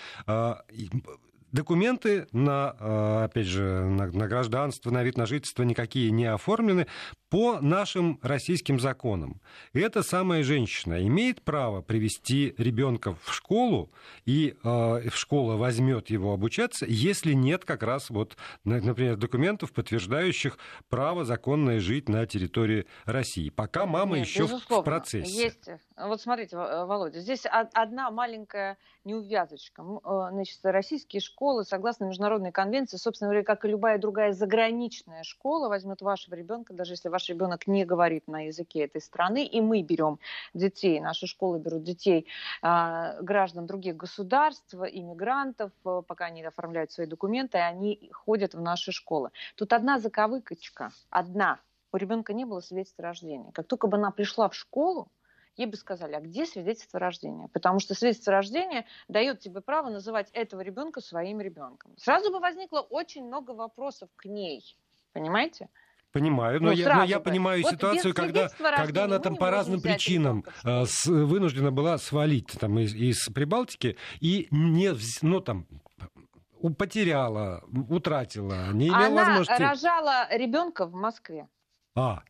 А, 1.55 1.57
Документы 1.57 2.27
на, 2.33 2.77
э, 2.79 3.25
опять 3.25 3.47
же, 3.47 3.85
на, 3.85 4.07
на 4.11 4.27
гражданство, 4.27 4.91
на 4.91 5.03
вид 5.03 5.17
на 5.17 5.27
жительство 5.27 5.63
никакие 5.63 6.11
не 6.11 6.27
оформлены 6.27 6.87
по 7.31 7.61
нашим 7.61 8.19
российским 8.23 8.79
законам. 8.79 9.41
Эта 9.73 10.03
самая 10.03 10.43
женщина 10.43 11.05
имеет 11.07 11.43
право 11.43 11.83
привести 11.83 12.55
ребенка 12.59 13.17
в 13.23 13.33
школу, 13.33 13.93
и 14.25 14.57
э, 14.63 15.09
школа 15.13 15.57
возьмет 15.57 16.11
его 16.11 16.33
обучаться, 16.33 16.87
если 16.89 17.33
нет 17.33 17.65
как 17.65 17.83
раз, 17.83 18.11
вот, 18.11 18.37
например, 18.65 19.17
документов, 19.17 19.73
подтверждающих 19.73 20.59
право 20.89 21.25
законное 21.25 21.81
жить 21.81 22.09
на 22.09 22.27
территории 22.27 22.87
России. 23.05 23.51
Пока 23.51 23.87
мама 23.87 24.19
нет, 24.19 24.27
еще 24.27 24.47
в 24.47 24.83
процессе. 24.83 25.45
Есть. 25.45 25.69
Вот 25.97 26.21
смотрите, 26.21 26.57
Володя, 26.57 27.21
здесь 27.21 27.47
одна 27.47 28.11
маленькая 28.11 28.79
неувязочка. 29.05 29.85
Э, 30.05 30.29
значит, 30.33 30.59
российские 30.65 31.21
школы, 31.21 31.65
согласно 31.65 32.07
международной 32.07 32.51
конвенции, 32.51 32.97
собственно 32.97 33.29
говоря, 33.29 33.45
как 33.45 33.65
и 33.65 33.69
любая 33.69 33.99
другая 33.99 34.33
заграничная 34.33 35.23
школа, 35.23 35.69
возьмет 35.69 36.03
вашего 36.03 36.35
ребенка, 36.35 36.75
даже 36.75 36.95
если 36.95 37.09
ваш 37.09 37.29
ребенок 37.29 37.69
не 37.69 37.85
говорит 37.85 38.27
на 38.27 38.47
языке 38.47 38.81
этой 38.81 39.01
страны, 39.01 39.47
и 39.47 39.61
мы 39.61 39.83
берем 39.83 40.19
детей, 40.53 40.99
наши 40.99 41.29
школы 41.29 41.61
берут 41.61 41.85
детей 41.85 42.27
а, 42.61 43.21
граждан 43.23 43.67
других 43.67 43.97
государств, 43.97 44.75
иммигрантов, 44.75 45.71
э, 45.85 46.03
пока 46.05 46.25
они 46.25 46.43
оформляют 46.43 46.91
свои 46.91 47.07
документы, 47.07 47.59
и 47.59 47.61
они 47.61 48.11
ходят 48.13 48.55
в 48.55 48.61
наши 48.61 48.91
школы. 48.91 49.31
Тут 49.55 49.73
одна 49.73 50.01
заковыкочка, 50.01 50.91
одна. 51.11 51.61
У 51.93 51.97
ребенка 51.97 52.33
не 52.33 52.45
было 52.45 52.59
свидетельства 52.59 53.05
рождения. 53.05 53.53
Как 53.53 53.69
только 53.69 53.87
бы 53.87 53.97
она 53.97 54.11
пришла 54.11 54.49
в 54.49 54.55
школу, 54.57 55.09
ей 55.57 55.67
бы 55.67 55.77
сказали, 55.77 56.15
а 56.15 56.21
где 56.21 56.47
свидетельство 56.47 56.99
рождения? 56.99 57.49
Потому 57.49 57.79
что 57.79 57.95
свидетельство 57.95 58.33
рождения 58.33 58.87
дает 59.09 59.41
тебе 59.41 59.61
право 59.61 59.91
называть 59.91 60.31
этого 60.33 60.61
ребенка 60.61 61.01
своим 61.01 61.41
ребенком. 61.41 61.97
Сразу 61.97 62.31
бы 62.31 62.41
возникло 62.41 62.81
очень 62.81 63.25
много 63.25 63.53
вопросов 63.53 64.09
к 64.17 64.27
ней, 64.27 64.77
понимаете? 65.13 65.69
Понимаю, 66.13 66.61
но, 66.63 66.69
ну, 66.69 66.73
я, 66.73 66.97
но 66.97 67.03
я 67.03 67.19
понимаю 67.19 67.63
вот 67.65 67.73
ситуацию, 67.73 68.15
когда, 68.15 68.49
когда 68.77 69.05
она 69.07 69.19
там 69.19 69.35
по 69.35 69.51
разным 69.51 69.81
причинам 69.81 70.45
э, 70.63 70.85
с, 70.87 71.07
вынуждена 71.07 71.73
была 71.73 71.99
свалить 71.99 72.53
там, 72.61 72.79
из, 72.79 72.95
из 72.95 73.29
Прибалтики 73.35 73.97
и 74.21 74.47
не, 74.53 74.95
ну, 75.23 75.41
там, 75.41 75.67
потеряла, 76.79 77.65
утратила, 77.89 78.73
не 78.73 78.89
имела 78.89 79.07
Она 79.07 79.25
возможности... 79.25 79.61
рожала 79.61 80.29
ребенка 80.31 80.87
в 80.87 80.95
Москве. 80.95 81.49
А, 81.97 82.23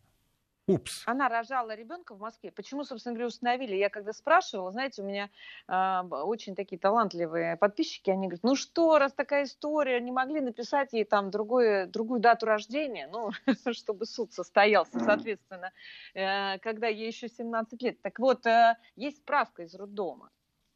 упс. 0.67 1.03
Она 1.07 1.29
рожала 1.29 1.75
ребенка 1.75 2.15
в 2.15 2.21
Москве. 2.21 2.51
Почему, 2.51 2.85
собственно 2.85 3.15
говоря, 3.15 3.27
установили? 3.27 3.75
Я 3.77 3.91
когда 3.91 4.13
спрашивала, 4.13 4.71
знаете, 4.71 5.03
у 5.03 5.05
меня 5.05 5.31
э, 5.69 6.01
очень 6.09 6.55
такие 6.55 6.79
талантливые 6.79 7.57
подписчики, 7.57 8.11
они 8.11 8.29
говорят, 8.29 8.43
ну 8.43 8.55
что, 8.55 8.99
раз 8.99 9.13
такая 9.13 9.45
история, 9.45 10.01
не 10.01 10.13
могли 10.13 10.41
написать 10.41 10.93
ей 10.93 11.05
там 11.05 11.31
другое, 11.31 11.87
другую 11.87 12.21
дату 12.21 12.47
рождения, 12.47 13.09
ну, 13.11 13.31
чтобы 13.73 14.07
суд 14.07 14.33
состоялся, 14.33 14.99
соответственно, 14.99 15.73
э, 16.15 16.59
когда 16.61 16.89
ей 16.89 17.09
еще 17.09 17.29
17 17.29 17.83
лет. 17.83 18.01
Так 18.03 18.19
вот, 18.19 18.47
э, 18.47 18.77
есть 18.97 19.19
справка 19.19 19.63
из 19.63 19.75
роддома, 19.75 20.31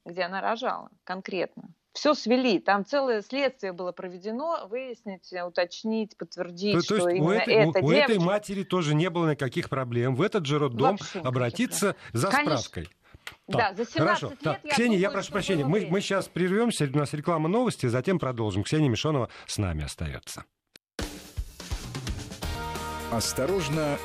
где 0.05 0.23
она 0.23 0.41
рожала 0.41 0.91
конкретно 1.05 1.75
все 1.93 2.15
свели. 2.15 2.59
Там 2.59 2.85
целое 2.85 3.23
следствие 3.23 3.73
было 3.73 3.93
проведено, 3.93 4.67
выяснить, 4.69 5.33
уточнить, 5.47 6.17
подтвердить, 6.17 6.75
то, 6.75 6.81
что 6.83 6.99
то 6.99 7.09
есть 7.09 7.19
именно 7.19 7.31
у 7.31 7.33
этой, 7.33 7.55
эта 7.55 7.79
у, 7.81 7.87
у 7.87 7.93
девочка... 7.93 8.13
этой 8.13 8.19
матери 8.19 8.63
тоже 8.63 8.95
не 8.95 9.11
было 9.11 9.31
никаких 9.31 9.69
проблем 9.69 10.15
в 10.15 10.23
этот 10.23 10.47
же 10.47 10.59
роддом 10.59 10.97
Вообще 10.97 11.21
обратиться 11.21 11.97
за 12.13 12.29
Конечно. 12.29 12.59
справкой. 12.59 12.89
Да, 13.47 13.75
за 13.75 13.85
17 13.85 13.95
Хорошо. 13.95 14.29
лет 14.31 14.39
Так, 14.41 14.61
я 14.65 14.73
Ксения, 14.73 14.89
думаю, 14.89 15.01
я 15.01 15.11
прошу 15.11 15.33
прощения. 15.33 15.65
Мы, 15.65 15.87
мы 15.91 16.01
сейчас 16.01 16.29
прервемся, 16.29 16.85
у 16.93 16.97
нас 16.97 17.13
реклама 17.15 17.49
новости, 17.49 17.87
затем 17.87 18.19
продолжим. 18.19 18.63
Ксения 18.63 18.89
Мишонова 18.89 19.29
с 19.47 19.59
нами 19.59 19.85
остается. 19.85 20.45
Осторожно, 23.11 23.99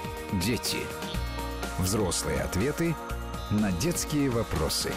дети. 0.46 0.78
Взрослые 1.78 2.40
ответы 2.42 2.96
на 3.52 3.72
детские 3.74 4.30
вопросы. 4.30 4.94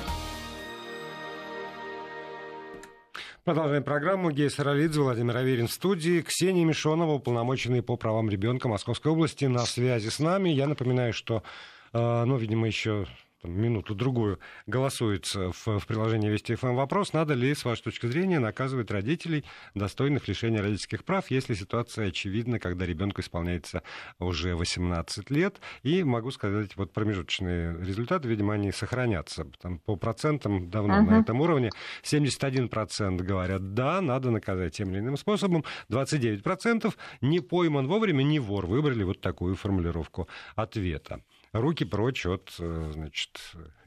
Продолжаем 3.47 3.85
программу. 3.85 4.33
Гея 4.33 4.49
Саралидзе, 4.49 5.01
Владимир 5.01 5.37
Аверин 5.37 5.69
в 5.69 5.73
студии. 5.73 6.21
Ксения 6.21 6.65
Мишонова, 6.65 7.13
уполномоченный 7.13 7.81
по 7.81 7.97
правам 7.97 8.29
ребенка 8.29 8.67
Московской 8.67 9.13
области, 9.13 9.45
на 9.45 9.61
связи 9.61 10.09
с 10.09 10.19
нами. 10.19 10.49
Я 10.49 10.67
напоминаю, 10.67 11.13
что, 11.13 11.45
э, 11.93 12.25
ну, 12.25 12.39
видимо, 12.39 12.67
еще 12.67 13.07
минуту-другую 13.47 14.39
голосуется 14.67 15.53
в, 15.53 15.79
в 15.79 15.87
приложении 15.87 16.29
Вести 16.29 16.55
ФМ 16.55 16.75
вопрос, 16.75 17.13
надо 17.13 17.35
ли, 17.35 17.55
с 17.55 17.65
вашей 17.65 17.83
точки 17.85 18.07
зрения, 18.07 18.39
наказывать 18.39 18.91
родителей, 18.91 19.45
достойных 19.75 20.29
лишения 20.29 20.61
родительских 20.63 21.05
прав, 21.05 21.31
если 21.31 21.55
ситуация 21.55 22.09
очевидна, 22.09 22.59
когда 22.59 22.87
ребенку 22.87 23.21
исполняется 23.21 23.83
уже 24.19 24.55
18 24.57 25.31
лет. 25.31 25.61
И 25.83 26.03
могу 26.03 26.31
сказать, 26.31 26.77
вот 26.77 26.93
промежуточные 26.93 27.77
результаты, 27.79 28.29
видимо, 28.29 28.55
они 28.55 28.73
сохранятся. 28.73 29.47
Там, 29.61 29.79
по 29.79 29.97
процентам 29.97 30.71
давно 30.71 31.03
Мгм. 31.03 31.07
на 31.11 31.21
этом 31.21 31.41
уровне. 31.41 31.71
71% 32.03 33.23
говорят, 33.23 33.75
да, 33.75 34.01
надо 34.01 34.31
наказать 34.31 34.75
тем 34.77 34.91
или 34.91 34.99
иным 35.01 35.17
способом. 35.17 35.65
29% 35.89 36.97
не 37.21 37.41
пойман 37.41 37.87
вовремя, 37.87 38.23
не 38.23 38.39
вор. 38.39 38.67
Выбрали 38.67 39.03
вот 39.05 39.21
такую 39.21 39.55
формулировку 39.55 40.29
ответа 40.55 41.21
руки 41.61 41.85
прочь 41.85 42.27
от 42.27 42.55
э, 42.59 42.91
значит, 42.93 43.41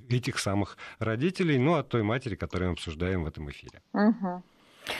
этих 0.09 0.39
самых 0.39 0.77
родителей, 0.99 1.57
ну, 1.57 1.75
от 1.75 1.89
той 1.89 2.03
матери, 2.03 2.35
которую 2.35 2.69
мы 2.69 2.73
обсуждаем 2.73 3.23
в 3.23 3.27
этом 3.27 3.49
эфире. 3.49 3.81
Мгм. 3.93 4.43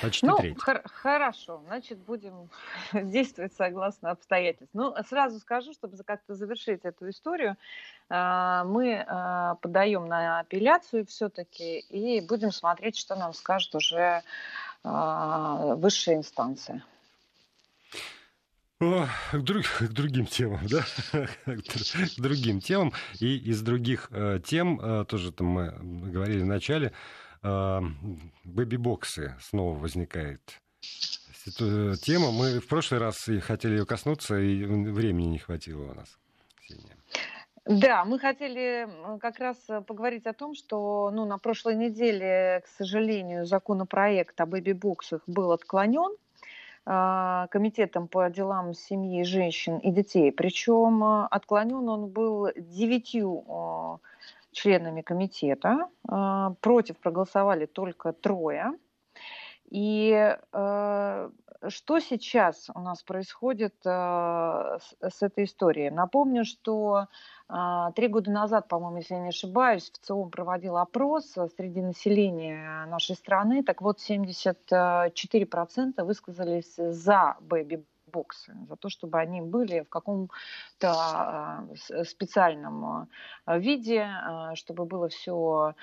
Почти 0.02 0.26
Ну, 0.26 0.38
треть. 0.38 0.62
хор- 0.62 0.84
хорошо, 0.86 1.62
значит, 1.66 1.98
будем 2.00 2.50
действовать 2.94 3.54
согласно 3.54 4.12
обстоятельствам. 4.12 4.94
Ну, 4.96 5.04
сразу 5.04 5.40
скажу, 5.40 5.74
чтобы 5.74 5.98
как-то 6.04 6.36
завершить 6.36 6.82
эту 6.84 7.10
историю, 7.10 7.56
а, 8.10 8.64
мы 8.66 9.04
а, 9.08 9.56
подаем 9.56 10.08
на 10.08 10.40
апелляцию 10.40 11.06
все-таки 11.06 11.80
и 11.80 12.22
будем 12.22 12.52
смотреть, 12.52 12.98
что 12.98 13.16
нам 13.16 13.34
скажет 13.34 13.74
уже 13.76 14.24
высшая 14.82 16.16
инстанция. 16.16 16.86
О, 18.82 19.08
к, 19.34 19.38
друг- 19.40 19.66
к 19.80 19.92
другим 19.92 20.26
темам, 20.26 20.62
да? 20.68 20.86
К 21.46 21.50
др- 21.50 22.16
к 22.16 22.22
другим 22.22 22.62
темам. 22.62 22.94
И 23.20 23.36
из 23.38 23.62
других 23.62 24.08
э, 24.12 24.40
тем, 24.46 24.80
э, 24.80 25.04
тоже 25.04 25.34
там 25.34 25.48
мы 25.48 25.72
говорили 26.10 26.44
в 26.44 26.46
начале, 26.46 26.94
э, 27.44 27.82
бэби-боксы 28.46 29.36
снова 29.42 29.78
возникает 29.78 30.40
тема. 32.04 32.32
Мы 32.32 32.62
в 32.62 32.68
прошлый 32.68 33.02
раз 33.02 33.28
и 33.28 33.40
хотели 33.40 33.80
ее 33.80 33.86
коснуться, 33.86 34.40
и 34.40 34.64
времени 34.64 35.28
не 35.28 35.40
хватило 35.40 35.92
у 35.92 35.94
нас. 35.94 36.18
Ксения. 36.64 36.96
Да, 37.66 38.06
мы 38.06 38.18
хотели 38.18 38.88
как 39.20 39.40
раз 39.40 39.58
поговорить 39.88 40.26
о 40.26 40.34
том, 40.34 40.56
что 40.56 41.12
ну, 41.14 41.26
на 41.26 41.38
прошлой 41.38 41.76
неделе, 41.76 42.62
к 42.64 42.68
сожалению, 42.78 43.46
законопроект 43.46 44.40
о 44.40 44.46
бэби-боксах 44.46 45.22
был 45.28 45.52
отклонен 45.52 46.16
Комитетом 46.90 48.08
по 48.08 48.28
делам 48.32 48.74
семьи, 48.74 49.22
женщин 49.22 49.78
и 49.78 49.92
детей. 49.92 50.32
Причем 50.32 51.04
а, 51.04 51.28
отклонен 51.28 51.88
он 51.88 52.08
был 52.08 52.48
девятью 52.56 53.44
а, 53.48 54.00
членами 54.52 55.02
комитета. 55.02 55.88
А, 56.08 56.56
Против 56.62 56.98
проголосовали 56.98 57.68
только 57.68 58.12
трое. 58.12 58.74
И 59.70 60.36
что 61.68 62.00
сейчас 62.00 62.70
у 62.74 62.80
нас 62.80 63.04
происходит 63.04 63.76
э, 63.86 63.90
с, 63.90 64.96
с 65.02 65.22
этой 65.22 65.44
историей? 65.44 65.90
Напомню, 65.90 66.46
что 66.46 67.08
э, 67.50 67.54
три 67.96 68.08
года 68.08 68.32
назад, 68.32 68.68
по-моему, 68.68 68.98
если 68.98 69.16
я 69.16 69.20
не 69.20 69.30
ошибаюсь, 69.30 69.92
в 69.92 70.06
ЦИОМ 70.06 70.32
проводил 70.32 70.78
опрос 70.78 71.38
э, 71.38 71.48
среди 71.58 71.82
населения 71.82 72.86
нашей 72.86 73.16
страны. 73.16 73.64
Так 73.64 73.82
вот, 73.82 74.00
74% 74.00 76.04
высказались 76.04 76.76
за 76.76 77.36
бэби-боксы, 78.10 78.56
за 78.68 78.76
то, 78.76 78.90
чтобы 78.90 79.20
они 79.20 79.42
были 79.42 79.82
в 79.82 79.90
каком-то 79.90 81.66
э, 81.90 82.04
специальном 82.04 83.08
э, 83.46 83.60
виде, 83.60 84.08
э, 84.08 84.56
чтобы 84.56 84.86
было 84.86 85.10
все 85.10 85.74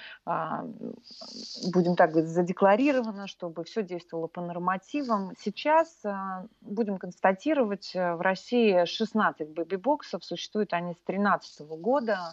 будем 1.73 1.97
так 1.97 2.11
говорить, 2.11 2.31
задекларировано, 2.31 3.27
чтобы 3.27 3.65
все 3.65 3.83
действовало 3.83 4.27
по 4.27 4.41
нормативам. 4.41 5.33
Сейчас 5.39 6.03
будем 6.61 6.99
констатировать, 6.99 7.93
в 7.95 8.21
России 8.21 8.85
16 8.85 9.49
бэби-боксов, 9.51 10.25
существуют 10.25 10.73
они 10.73 10.95
с 10.95 10.99
2013 11.07 11.61
года 11.81 12.19
а, 12.19 12.33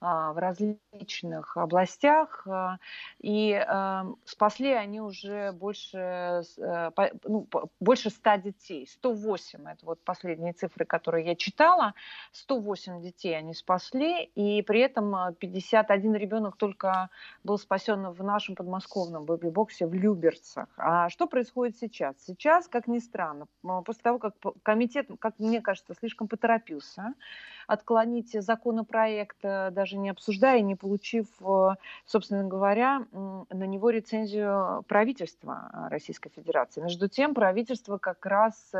в 0.00 0.38
различных 0.38 1.56
областях, 1.56 2.46
а, 2.46 2.78
и 3.20 3.52
э, 3.52 4.02
спасли 4.24 4.72
они 4.72 5.00
уже 5.00 5.52
больше, 5.52 6.42
э, 6.58 6.90
ну, 7.24 7.46
больше 7.80 8.08
100 8.08 8.36
детей. 8.36 8.86
108, 8.86 9.68
это 9.68 9.84
вот 9.84 10.02
последние 10.02 10.54
цифры, 10.54 10.86
которые 10.86 11.26
я 11.26 11.36
читала, 11.36 11.94
108 12.32 13.02
детей 13.02 13.36
они 13.36 13.52
спасли, 13.52 14.24
и 14.34 14.62
при 14.62 14.80
этом 14.80 15.14
э, 15.14 15.34
51 15.34 16.14
ребенок 16.14 16.56
только 16.56 17.10
был 17.44 17.58
спасен 17.58 18.08
в 18.08 18.24
нашем 18.24 18.54
подмосковном 18.54 19.26
бэби-боксе 19.26 19.86
в 19.86 19.92
Люберцах. 19.92 20.68
А 20.78 21.10
что 21.10 21.26
происходит 21.26 21.76
сейчас? 21.76 22.16
Сейчас, 22.24 22.68
как 22.68 22.86
ни 22.86 23.00
странно, 23.00 23.46
после 23.84 24.02
того, 24.02 24.18
как 24.18 24.34
комитет, 24.62 25.08
как 25.18 25.38
мне 25.38 25.60
кажется, 25.60 25.94
слишком 25.94 26.26
поторопился 26.26 27.12
отклонить 27.70 28.32
законопроект, 28.32 29.38
э, 29.44 29.70
даже 29.70 29.96
не 29.96 30.10
обсуждая, 30.10 30.60
не 30.60 30.74
получив, 30.74 31.26
э, 31.40 31.74
собственно 32.04 32.44
говоря, 32.44 33.06
на 33.12 33.64
него 33.64 33.90
рецензию 33.90 34.82
правительства 34.88 35.70
э, 35.72 35.88
Российской 35.88 36.30
Федерации. 36.30 36.80
Между 36.80 37.08
тем, 37.08 37.32
правительство 37.32 37.98
как 37.98 38.26
раз, 38.26 38.72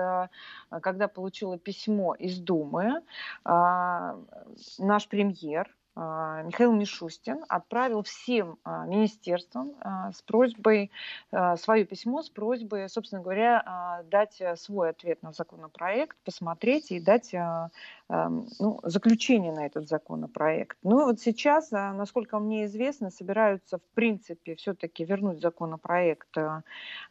когда 0.83 1.09
получило 1.09 1.59
письмо 1.59 2.15
из 2.15 2.39
Думы, 2.39 3.03
наш 3.45 5.09
премьер 5.09 5.69
Михаил 5.97 6.73
Мишустин 6.73 7.45
отправил 7.49 8.03
всем 8.03 8.59
а, 8.65 8.87
министерствам 8.87 9.75
а, 9.81 10.13
с 10.13 10.23
просьбой, 10.23 10.91
а, 11.33 11.57
свое 11.57 11.85
письмо 11.85 12.23
с 12.23 12.31
просьбой, 12.31 12.89
собственно 12.89 13.23
говоря, 13.23 13.63
а, 13.65 14.03
дать 14.05 14.41
а, 14.41 14.57
свой 14.57 14.91
ответ 14.91 15.23
на 15.23 15.33
законопроект, 15.33 16.17
посмотреть 16.25 16.93
и 16.93 17.01
дать 17.01 17.35
а, 17.35 17.71
а, 18.09 18.29
ну, 18.29 18.81
заключение 18.83 19.53
на 19.53 19.67
этот 19.67 19.89
законопроект. 19.89 20.79
Ну 20.83 21.05
вот 21.05 21.21
сейчас, 21.21 21.73
а, 21.73 21.93
насколько 21.93 22.39
мне 22.39 22.67
известно, 22.67 23.11
собираются 23.11 23.79
в 23.79 23.95
принципе 23.95 24.55
все-таки 24.57 25.05
вернуть 25.05 25.41
законопроект 25.41 26.37
а, 26.39 26.63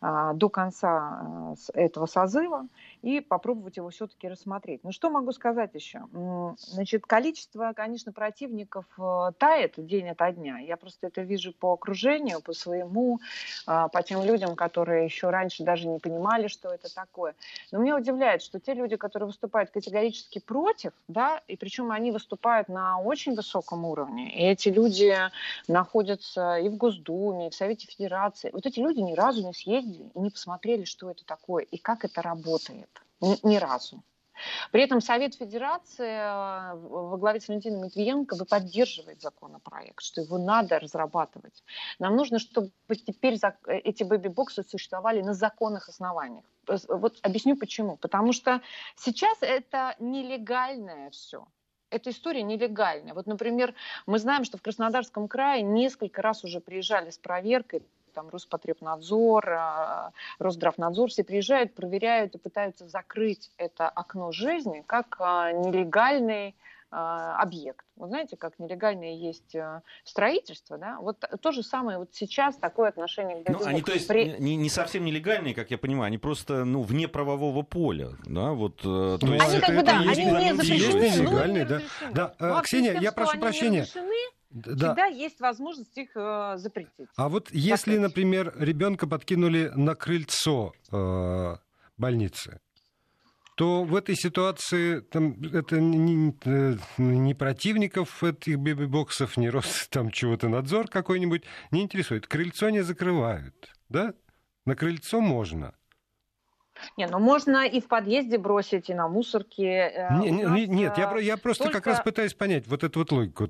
а, 0.01 0.33
до 0.33 0.49
конца 0.49 0.89
а, 0.89 1.53
этого 1.73 2.05
созыва. 2.05 2.67
И 3.01 3.21
попробовать 3.21 3.77
его 3.77 3.89
все-таки 3.89 4.27
рассмотреть. 4.27 4.83
Ну 4.83 4.91
что 4.91 5.09
могу 5.09 5.31
сказать 5.31 5.73
еще? 5.73 6.01
Значит, 6.57 7.05
количество, 7.05 7.73
конечно, 7.75 8.11
противников 8.11 8.85
э, 8.97 9.31
тает 9.37 9.73
день 9.77 10.09
ото 10.09 10.31
дня. 10.31 10.59
Я 10.59 10.77
просто 10.77 11.07
это 11.07 11.21
вижу 11.21 11.53
по 11.53 11.73
окружению, 11.73 12.41
по 12.41 12.53
своему, 12.53 13.19
а, 13.65 13.87
по 13.87 14.03
тем 14.03 14.23
людям, 14.23 14.55
которые 14.55 15.05
еще 15.05 15.29
раньше 15.29 15.63
даже 15.63 15.87
не 15.87 15.99
понимали, 15.99 16.47
что 16.47 16.73
это 16.73 16.93
такое. 16.93 17.35
Но 17.71 17.79
меня 17.79 17.95
удивляет, 17.95 18.41
что 18.41 18.59
те 18.59 18.73
люди, 18.73 18.95
которые 18.95 19.27
выступают 19.27 19.69
категорически 19.71 20.39
против, 20.39 20.91
да, 21.07 21.41
и 21.47 21.55
причем 21.55 21.91
они 21.91 22.11
выступают 22.11 22.67
на 22.67 22.99
очень 22.99 23.35
высоком 23.35 23.85
уровне, 23.85 24.31
и 24.31 24.43
эти 24.43 24.69
люди 24.69 25.15
находятся 25.67 26.57
и 26.57 26.69
в 26.69 26.75
Госдуме, 26.75 27.47
и 27.47 27.49
в 27.49 27.55
Совете 27.55 27.87
Федерации. 27.87 28.49
Вот 28.51 28.65
эти 28.65 28.79
люди 28.79 28.99
ни 28.99 29.13
разу 29.13 29.45
не 29.45 29.53
съездили 29.53 30.09
и 30.13 30.19
не 30.19 30.29
посмотрели, 30.29 30.83
что 30.83 31.09
это 31.09 31.25
такое 31.25 31.63
и 31.63 31.77
как 31.77 32.05
это 32.05 32.21
работает. 32.21 32.88
Ни, 33.21 33.57
разу. 33.57 34.03
При 34.71 34.81
этом 34.83 35.01
Совет 35.01 35.35
Федерации 35.35 36.09
э, 36.09 36.75
во 36.75 37.17
главе 37.17 37.41
с 37.41 37.49
Валентином 37.49 37.81
Матвиенко 37.81 38.45
поддерживает 38.45 39.21
законопроект, 39.21 40.01
что 40.01 40.21
его 40.21 40.37
надо 40.37 40.79
разрабатывать. 40.79 41.63
Нам 41.99 42.15
нужно, 42.15 42.39
чтобы 42.39 42.71
теперь 42.87 43.37
эти 43.67 44.03
бэби-боксы 44.03 44.63
существовали 44.63 45.21
на 45.21 45.33
законных 45.33 45.89
основаниях. 45.89 46.45
Вот 46.87 47.19
объясню 47.21 47.57
почему. 47.57 47.97
Потому 47.97 48.31
что 48.31 48.61
сейчас 48.95 49.37
это 49.41 49.95
нелегальное 49.99 51.09
все 51.09 51.45
эта 51.89 52.11
история 52.11 52.43
нелегальная. 52.43 53.13
Вот, 53.13 53.25
например, 53.25 53.73
мы 54.05 54.19
знаем, 54.19 54.43
что 54.43 54.57
в 54.57 54.61
Краснодарском 54.61 55.27
крае 55.27 55.63
несколько 55.63 56.21
раз 56.21 56.43
уже 56.43 56.59
приезжали 56.59 57.09
с 57.09 57.17
проверкой 57.17 57.81
там 58.13 58.29
Роспотребнадзор, 58.29 59.49
а, 59.49 60.11
Росздравнадзор, 60.39 61.09
все 61.09 61.23
приезжают, 61.23 61.73
проверяют 61.73 62.35
и 62.35 62.37
пытаются 62.37 62.87
закрыть 62.87 63.51
это 63.57 63.87
окно 63.89 64.31
жизни 64.31 64.83
как 64.85 65.17
а, 65.19 65.51
нелегальный 65.51 66.55
а, 66.91 67.39
объект. 67.39 67.85
Вы 67.95 68.07
знаете, 68.07 68.35
как 68.35 68.57
нелегальное 68.57 69.13
есть 69.13 69.55
строительство, 70.03 70.77
да? 70.77 70.97
Вот 70.99 71.23
то 71.41 71.51
же 71.51 71.61
самое 71.61 71.99
вот 71.99 72.09
сейчас 72.13 72.55
такое 72.55 72.89
отношение 72.89 73.43
к 73.43 73.49
ну, 73.49 73.63
Они, 73.65 73.81
то 73.81 73.91
есть, 73.91 74.07
При... 74.07 74.39
не, 74.39 74.55
не 74.55 74.69
совсем 74.69 75.05
нелегальные, 75.05 75.53
как 75.53 75.69
я 75.69 75.77
понимаю, 75.77 76.07
они 76.07 76.17
просто, 76.17 76.65
ну, 76.65 76.81
вне 76.81 77.07
правового 77.07 77.61
поля, 77.61 78.11
да? 78.25 78.53
Вот, 78.53 78.79
э, 78.83 79.17
то 79.19 79.27
есть... 79.27 79.45
Они 79.47 79.59
как 79.59 79.75
бы, 79.75 79.83
да, 79.83 79.99
они 79.99 80.25
не 80.25 80.53
запрещены. 80.55 81.09
Нелегальные, 81.09 81.65
да. 81.65 81.81
Да, 82.11 82.35
ну, 82.39 82.61
Ксения, 82.61 82.99
я 82.99 83.11
прошу 83.11 83.39
прощения. 83.39 83.81
Разрешены, 83.81 84.15
да. 84.49 84.87
всегда 84.87 85.05
есть 85.05 85.39
возможность 85.39 85.97
их 85.97 86.09
э, 86.15 86.53
запретить. 86.57 87.07
А 87.15 87.29
вот 87.29 87.49
если, 87.51 87.91
Закрыть. 87.91 88.09
например, 88.09 88.53
ребенка 88.57 89.07
подкинули 89.07 89.71
на 89.75 89.95
крыльцо 89.95 90.73
э, 90.91 91.57
больницы, 91.97 92.59
то 93.55 93.83
в 93.83 93.95
этой 93.95 94.15
ситуации 94.15 95.01
там, 95.01 95.33
это 95.53 95.79
не, 95.81 96.33
э, 96.45 96.77
не 96.97 97.33
противников 97.33 98.23
этих 98.23 98.57
бэби-боксов, 98.57 99.37
не 99.37 99.49
рост 99.49 99.89
там 99.91 100.11
чего-то 100.11 100.49
надзор 100.49 100.87
какой-нибудь 100.87 101.43
не 101.71 101.81
интересует. 101.81 102.25
Крыльцо 102.25 102.69
не 102.69 102.81
закрывают, 102.81 103.71
да? 103.89 104.13
На 104.65 104.75
крыльцо 104.75 105.19
можно. 105.19 105.75
Не, 106.97 107.07
ну 107.07 107.19
можно 107.19 107.65
и 107.65 107.81
в 107.81 107.87
подъезде 107.87 108.37
бросить, 108.37 108.89
и 108.89 108.93
на 108.93 109.07
мусорке. 109.07 109.63
Э, 109.63 110.19
не, 110.19 110.31
не, 110.31 110.67
нет, 110.67 110.97
я, 110.97 111.17
я 111.17 111.37
просто 111.37 111.65
только... 111.65 111.79
как 111.79 111.87
раз 111.87 112.01
пытаюсь 112.01 112.33
понять 112.33 112.67
вот 112.67 112.83
эту 112.83 112.99
вот 112.99 113.11
логику. 113.11 113.47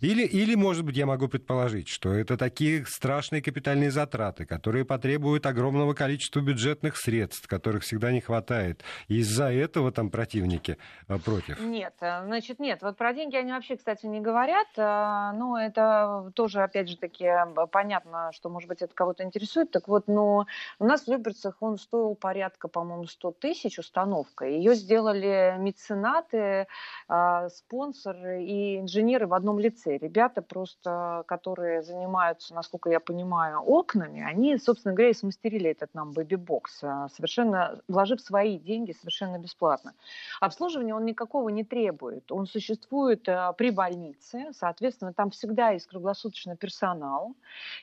Или, 0.00 0.24
или, 0.24 0.54
может 0.54 0.84
быть, 0.84 0.96
я 0.96 1.06
могу 1.06 1.28
предположить, 1.28 1.88
что 1.88 2.12
это 2.12 2.36
такие 2.36 2.84
страшные 2.86 3.42
капитальные 3.42 3.90
затраты, 3.90 4.44
которые 4.46 4.84
потребуют 4.84 5.46
огромного 5.46 5.94
количества 5.94 6.40
бюджетных 6.40 6.96
средств, 6.96 7.46
которых 7.48 7.82
всегда 7.82 8.12
не 8.12 8.20
хватает. 8.20 8.82
Из-за 9.08 9.52
этого 9.52 9.92
там 9.92 10.10
противники 10.10 10.78
э, 11.08 11.18
против. 11.18 11.60
Нет, 11.60 11.94
э, 12.00 12.24
значит, 12.24 12.58
нет. 12.60 12.80
Вот 12.82 12.96
про 12.96 13.12
деньги 13.12 13.36
они 13.36 13.52
вообще, 13.52 13.76
кстати, 13.76 14.06
не 14.06 14.20
говорят. 14.20 14.68
Но 14.76 15.58
это 15.60 16.30
тоже, 16.34 16.62
опять 16.62 16.88
же 16.88 16.96
таки, 16.96 17.28
понятно, 17.70 18.30
что, 18.32 18.48
может 18.48 18.68
быть, 18.68 18.82
это 18.82 18.94
кого-то 18.94 19.22
интересует. 19.24 19.70
Так 19.70 19.88
вот, 19.88 20.08
но 20.08 20.46
у 20.78 20.84
нас 20.84 21.06
в 21.06 21.10
Люберцах 21.10 21.56
он 21.60 21.78
стоил 21.78 22.14
порядка 22.14 22.63
порядка, 22.64 22.68
по-моему, 22.68 23.06
100 23.06 23.32
тысяч 23.32 23.78
установка. 23.78 24.44
Ее 24.46 24.74
сделали 24.74 25.56
меценаты, 25.58 26.66
а, 27.08 27.48
спонсоры 27.48 28.44
и 28.44 28.80
инженеры 28.80 29.26
в 29.26 29.34
одном 29.34 29.58
лице. 29.58 29.98
Ребята 29.98 30.42
просто, 30.42 31.24
которые 31.26 31.82
занимаются, 31.82 32.54
насколько 32.54 32.90
я 32.90 33.00
понимаю, 33.00 33.60
окнами, 33.60 34.22
они, 34.22 34.58
собственно 34.58 34.94
говоря, 34.94 35.10
и 35.10 35.14
смастерили 35.14 35.70
этот 35.70 35.94
нам 35.94 36.12
бэби-бокс, 36.12 36.84
а, 36.84 37.08
совершенно 37.08 37.80
вложив 37.88 38.20
свои 38.20 38.58
деньги 38.58 38.92
совершенно 38.92 39.38
бесплатно. 39.38 39.92
Обслуживания 40.40 40.94
он 40.94 41.04
никакого 41.04 41.50
не 41.50 41.64
требует. 41.64 42.32
Он 42.32 42.46
существует 42.46 43.28
а, 43.28 43.52
при 43.52 43.70
больнице, 43.70 44.52
соответственно, 44.52 45.12
там 45.12 45.30
всегда 45.30 45.70
есть 45.70 45.86
круглосуточный 45.86 46.56
персонал. 46.56 47.34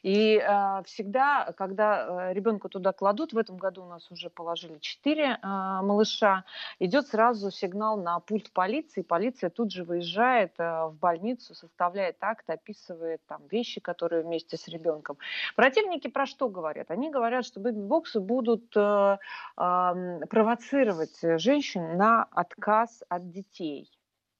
И 0.03 0.41
всегда, 0.85 1.53
когда 1.57 2.33
ребенка 2.33 2.69
туда 2.69 2.91
кладут, 2.91 3.33
в 3.33 3.37
этом 3.37 3.57
году 3.57 3.83
у 3.83 3.87
нас 3.87 4.11
уже 4.11 4.29
положили 4.29 4.70
или 4.71 4.79
четыре 4.79 5.37
а, 5.41 5.81
малыша, 5.81 6.45
идет 6.79 7.07
сразу 7.07 7.51
сигнал 7.51 7.97
на 7.97 8.19
пульт 8.19 8.51
полиции. 8.51 9.01
Полиция 9.01 9.49
тут 9.49 9.71
же 9.71 9.83
выезжает 9.83 10.53
а, 10.57 10.87
в 10.87 10.95
больницу, 10.95 11.53
составляет 11.53 12.17
акт, 12.21 12.49
описывает 12.49 13.21
там 13.27 13.47
вещи, 13.47 13.79
которые 13.81 14.23
вместе 14.23 14.57
с 14.57 14.67
ребенком. 14.67 15.17
Противники 15.55 16.07
про 16.07 16.25
что 16.25 16.49
говорят? 16.49 16.91
Они 16.91 17.09
говорят, 17.09 17.45
что 17.45 17.59
бэби-боксы 17.59 18.19
будут 18.19 18.75
а, 18.75 19.19
провоцировать 19.55 21.19
женщин 21.39 21.97
на 21.97 22.23
отказ 22.23 23.03
от 23.09 23.29
детей. 23.29 23.89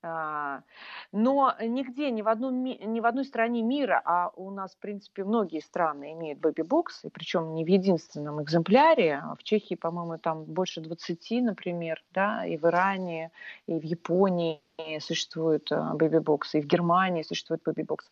А, 0.04 0.64
но 1.12 1.54
нигде, 1.62 2.10
ни 2.10 2.22
в, 2.22 2.28
одном, 2.28 2.64
ни 2.64 3.00
в 3.00 3.06
одной 3.06 3.24
стране 3.26 3.62
мира, 3.62 4.02
а 4.04 4.32
у 4.36 4.50
нас, 4.50 4.74
в 4.74 4.80
принципе, 4.80 5.24
многие 5.24 5.62
страны 5.62 6.14
имеют 6.14 6.40
бэби-бокс, 6.40 7.06
и 7.06 7.10
причем 7.10 7.54
не 7.54 7.64
в 7.64 7.68
единственном 7.68 8.42
экземпляре. 8.42 9.22
А 9.24 9.36
в 9.36 9.44
Чехии, 9.44 9.76
по-моему, 9.76 10.18
там 10.18 10.46
больше 10.46 10.82
20, 10.82 11.44
например, 11.44 12.04
да, 12.12 12.46
и 12.46 12.58
в 12.58 12.66
Иране, 12.66 13.32
и 13.68 13.80
в 13.80 13.84
Японии, 13.84 14.62
существует 15.00 15.70
бэби-бокс, 15.72 16.56
и 16.56 16.62
в 16.62 16.66
Германии 16.66 17.24
существует 17.24 17.62
бэби-бокс. 17.64 18.12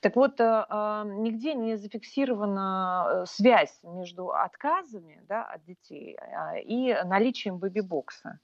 Так 0.00 0.16
вот, 0.16 0.40
э, 0.40 0.64
а, 0.68 1.04
нигде 1.04 1.54
не 1.54 1.76
зафиксирована 1.76 3.06
э, 3.08 3.24
связь 3.26 3.78
между 3.82 4.30
отказами 4.30 5.22
да, 5.28 5.44
от 5.44 5.64
детей 5.64 6.16
а, 6.16 6.56
и 6.58 6.94
наличием 7.04 7.58
бэби-бокса. 7.58 8.38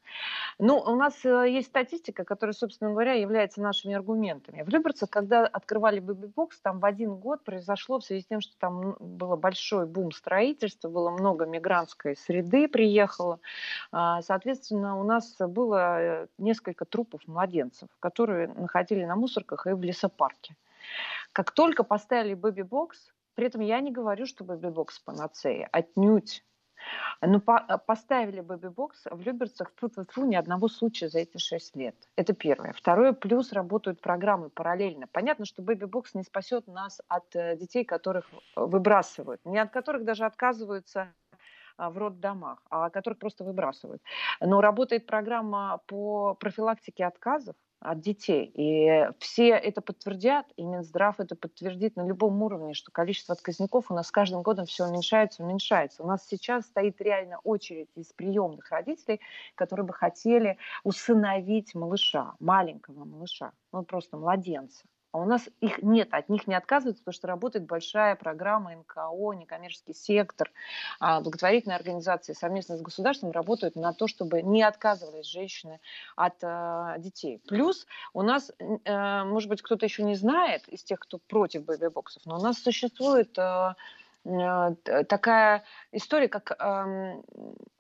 Ну, 0.58 0.78
у 0.78 0.96
нас 0.96 1.24
э, 1.24 1.50
есть 1.50 1.68
статистика, 1.68 2.24
которая, 2.24 2.54
собственно 2.54 2.90
говоря, 2.90 3.14
является 3.14 3.60
нашими 3.60 3.94
аргументами. 3.94 4.62
В 4.62 4.68
Люберцах, 4.68 5.10
когда 5.10 5.46
открывали 5.46 6.00
бэби-бокс, 6.00 6.60
там 6.60 6.80
в 6.80 6.84
один 6.84 7.16
год 7.16 7.44
произошло, 7.44 7.98
в 7.98 8.04
связи 8.04 8.22
с 8.22 8.26
тем, 8.26 8.40
что 8.40 8.56
там 8.58 8.96
было 8.98 9.36
большой 9.36 9.86
бум 9.86 10.12
строительства, 10.12 10.88
было 10.88 11.10
много 11.10 11.46
мигрантской 11.46 12.16
среды 12.16 12.68
приехало, 12.68 13.40
а, 13.90 14.22
соответственно, 14.22 14.98
у 14.98 15.04
нас 15.04 15.36
было 15.38 16.28
несколько 16.38 16.84
трупов 16.84 17.20
младенцев 17.26 17.51
младенцев, 17.52 17.88
которые 18.00 18.48
находили 18.48 19.04
на 19.04 19.16
мусорках 19.16 19.66
и 19.66 19.70
в 19.70 19.82
лесопарке. 19.82 20.56
Как 21.32 21.52
только 21.52 21.84
поставили 21.84 22.34
бэби-бокс, 22.34 23.12
при 23.34 23.46
этом 23.46 23.60
я 23.62 23.80
не 23.80 23.92
говорю, 23.92 24.26
что 24.26 24.44
бэби-бокс 24.44 24.98
панацея, 25.04 25.68
отнюдь. 25.72 26.44
Но 27.20 27.40
по 27.40 27.78
поставили 27.86 28.40
бэби-бокс 28.40 29.06
в 29.10 29.20
Люберцах 29.20 29.70
тут 29.80 29.96
-тьфу, 29.96 30.26
ни 30.26 30.34
одного 30.34 30.68
случая 30.68 31.08
за 31.08 31.20
эти 31.20 31.38
шесть 31.38 31.76
лет. 31.76 31.94
Это 32.16 32.32
первое. 32.32 32.72
Второе, 32.72 33.12
плюс 33.12 33.52
работают 33.52 34.00
программы 34.00 34.50
параллельно. 34.50 35.06
Понятно, 35.06 35.44
что 35.44 35.62
бэби-бокс 35.62 36.14
не 36.14 36.24
спасет 36.24 36.66
нас 36.66 37.00
от 37.08 37.36
э, 37.36 37.56
детей, 37.56 37.84
которых 37.84 38.28
выбрасывают, 38.56 39.40
не 39.44 39.62
от 39.62 39.70
которых 39.70 40.04
даже 40.04 40.24
отказываются 40.24 41.14
в 41.90 41.98
роддомах, 41.98 42.62
а 42.70 42.90
которых 42.90 43.18
просто 43.18 43.44
выбрасывают. 43.44 44.02
Но 44.40 44.60
работает 44.60 45.06
программа 45.06 45.80
по 45.86 46.34
профилактике 46.34 47.04
отказов 47.04 47.54
от 47.82 48.00
детей. 48.00 48.50
И 48.54 49.08
все 49.18 49.48
это 49.48 49.80
подтвердят, 49.80 50.46
и 50.56 50.64
Минздрав 50.64 51.18
это 51.18 51.34
подтвердит 51.34 51.96
на 51.96 52.06
любом 52.06 52.40
уровне, 52.42 52.74
что 52.74 52.92
количество 52.92 53.34
отказников 53.34 53.90
у 53.90 53.94
нас 53.94 54.06
с 54.06 54.10
каждым 54.10 54.42
годом 54.42 54.66
все 54.66 54.86
уменьшается, 54.86 55.42
уменьшается. 55.42 56.02
У 56.02 56.06
нас 56.06 56.26
сейчас 56.26 56.66
стоит 56.66 57.00
реально 57.00 57.38
очередь 57.42 57.90
из 57.96 58.12
приемных 58.12 58.70
родителей, 58.70 59.20
которые 59.56 59.84
бы 59.84 59.92
хотели 59.92 60.58
усыновить 60.84 61.74
малыша, 61.74 62.34
маленького 62.38 63.04
малыша, 63.04 63.52
ну 63.72 63.82
просто 63.82 64.16
младенца. 64.16 64.84
А 65.12 65.18
у 65.18 65.26
нас 65.26 65.48
их 65.60 65.82
нет, 65.82 66.08
от 66.10 66.30
них 66.30 66.46
не 66.46 66.54
отказываются, 66.54 67.02
потому 67.02 67.12
что 67.14 67.28
работает 67.28 67.66
большая 67.66 68.16
программа 68.16 68.74
НКО, 68.74 69.32
некоммерческий 69.34 69.94
сектор, 69.94 70.50
а 71.00 71.20
благотворительные 71.20 71.76
организации 71.76 72.32
совместно 72.32 72.78
с 72.78 72.82
государством 72.82 73.30
работают 73.30 73.76
на 73.76 73.92
то, 73.92 74.08
чтобы 74.08 74.40
не 74.40 74.62
отказывались 74.62 75.26
женщины 75.26 75.80
от 76.16 76.36
э, 76.42 76.94
детей. 76.98 77.42
Плюс 77.46 77.86
у 78.14 78.22
нас, 78.22 78.50
э, 78.58 79.24
может 79.24 79.50
быть, 79.50 79.60
кто-то 79.60 79.84
еще 79.84 80.02
не 80.02 80.14
знает 80.14 80.66
из 80.68 80.82
тех, 80.82 80.98
кто 80.98 81.18
против 81.18 81.64
бэби-боксов, 81.66 82.22
но 82.24 82.38
у 82.38 82.42
нас 82.42 82.58
существует 82.58 83.36
э, 83.36 83.74
такая 85.08 85.64
история, 85.92 86.28
как 86.28 86.52
э, 86.52 87.22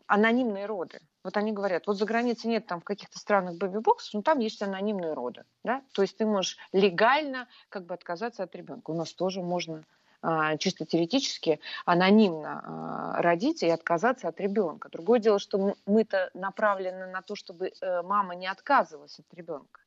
анонимные 0.06 0.66
роды. 0.66 1.00
Вот 1.24 1.36
они 1.36 1.52
говорят, 1.52 1.86
вот 1.86 1.96
за 1.98 2.04
границей 2.04 2.50
нет 2.50 2.66
там 2.66 2.80
в 2.80 2.84
каких-то 2.84 3.18
странах 3.18 3.56
бэби-боксов, 3.56 4.14
но 4.14 4.22
там 4.22 4.40
есть 4.40 4.60
анонимные 4.60 5.12
роды, 5.12 5.44
да, 5.62 5.82
то 5.92 6.02
есть 6.02 6.16
ты 6.16 6.26
можешь 6.26 6.58
легально 6.72 7.46
как 7.68 7.86
бы 7.86 7.94
отказаться 7.94 8.42
от 8.42 8.54
ребенка. 8.56 8.90
У 8.90 8.94
нас 8.94 9.12
тоже 9.12 9.40
можно 9.40 9.84
а, 10.20 10.56
чисто 10.56 10.84
теоретически 10.84 11.60
анонимно 11.84 12.62
а, 12.64 13.22
родить 13.22 13.62
и 13.62 13.68
отказаться 13.68 14.28
от 14.28 14.40
ребенка. 14.40 14.88
Другое 14.88 15.18
дело, 15.18 15.38
что 15.38 15.74
мы-то 15.84 16.30
направлены 16.34 17.06
на 17.06 17.22
то, 17.22 17.34
чтобы 17.34 17.72
э, 17.80 18.02
мама 18.02 18.36
не 18.36 18.46
отказывалась 18.46 19.18
от 19.18 19.34
ребенка. 19.34 19.80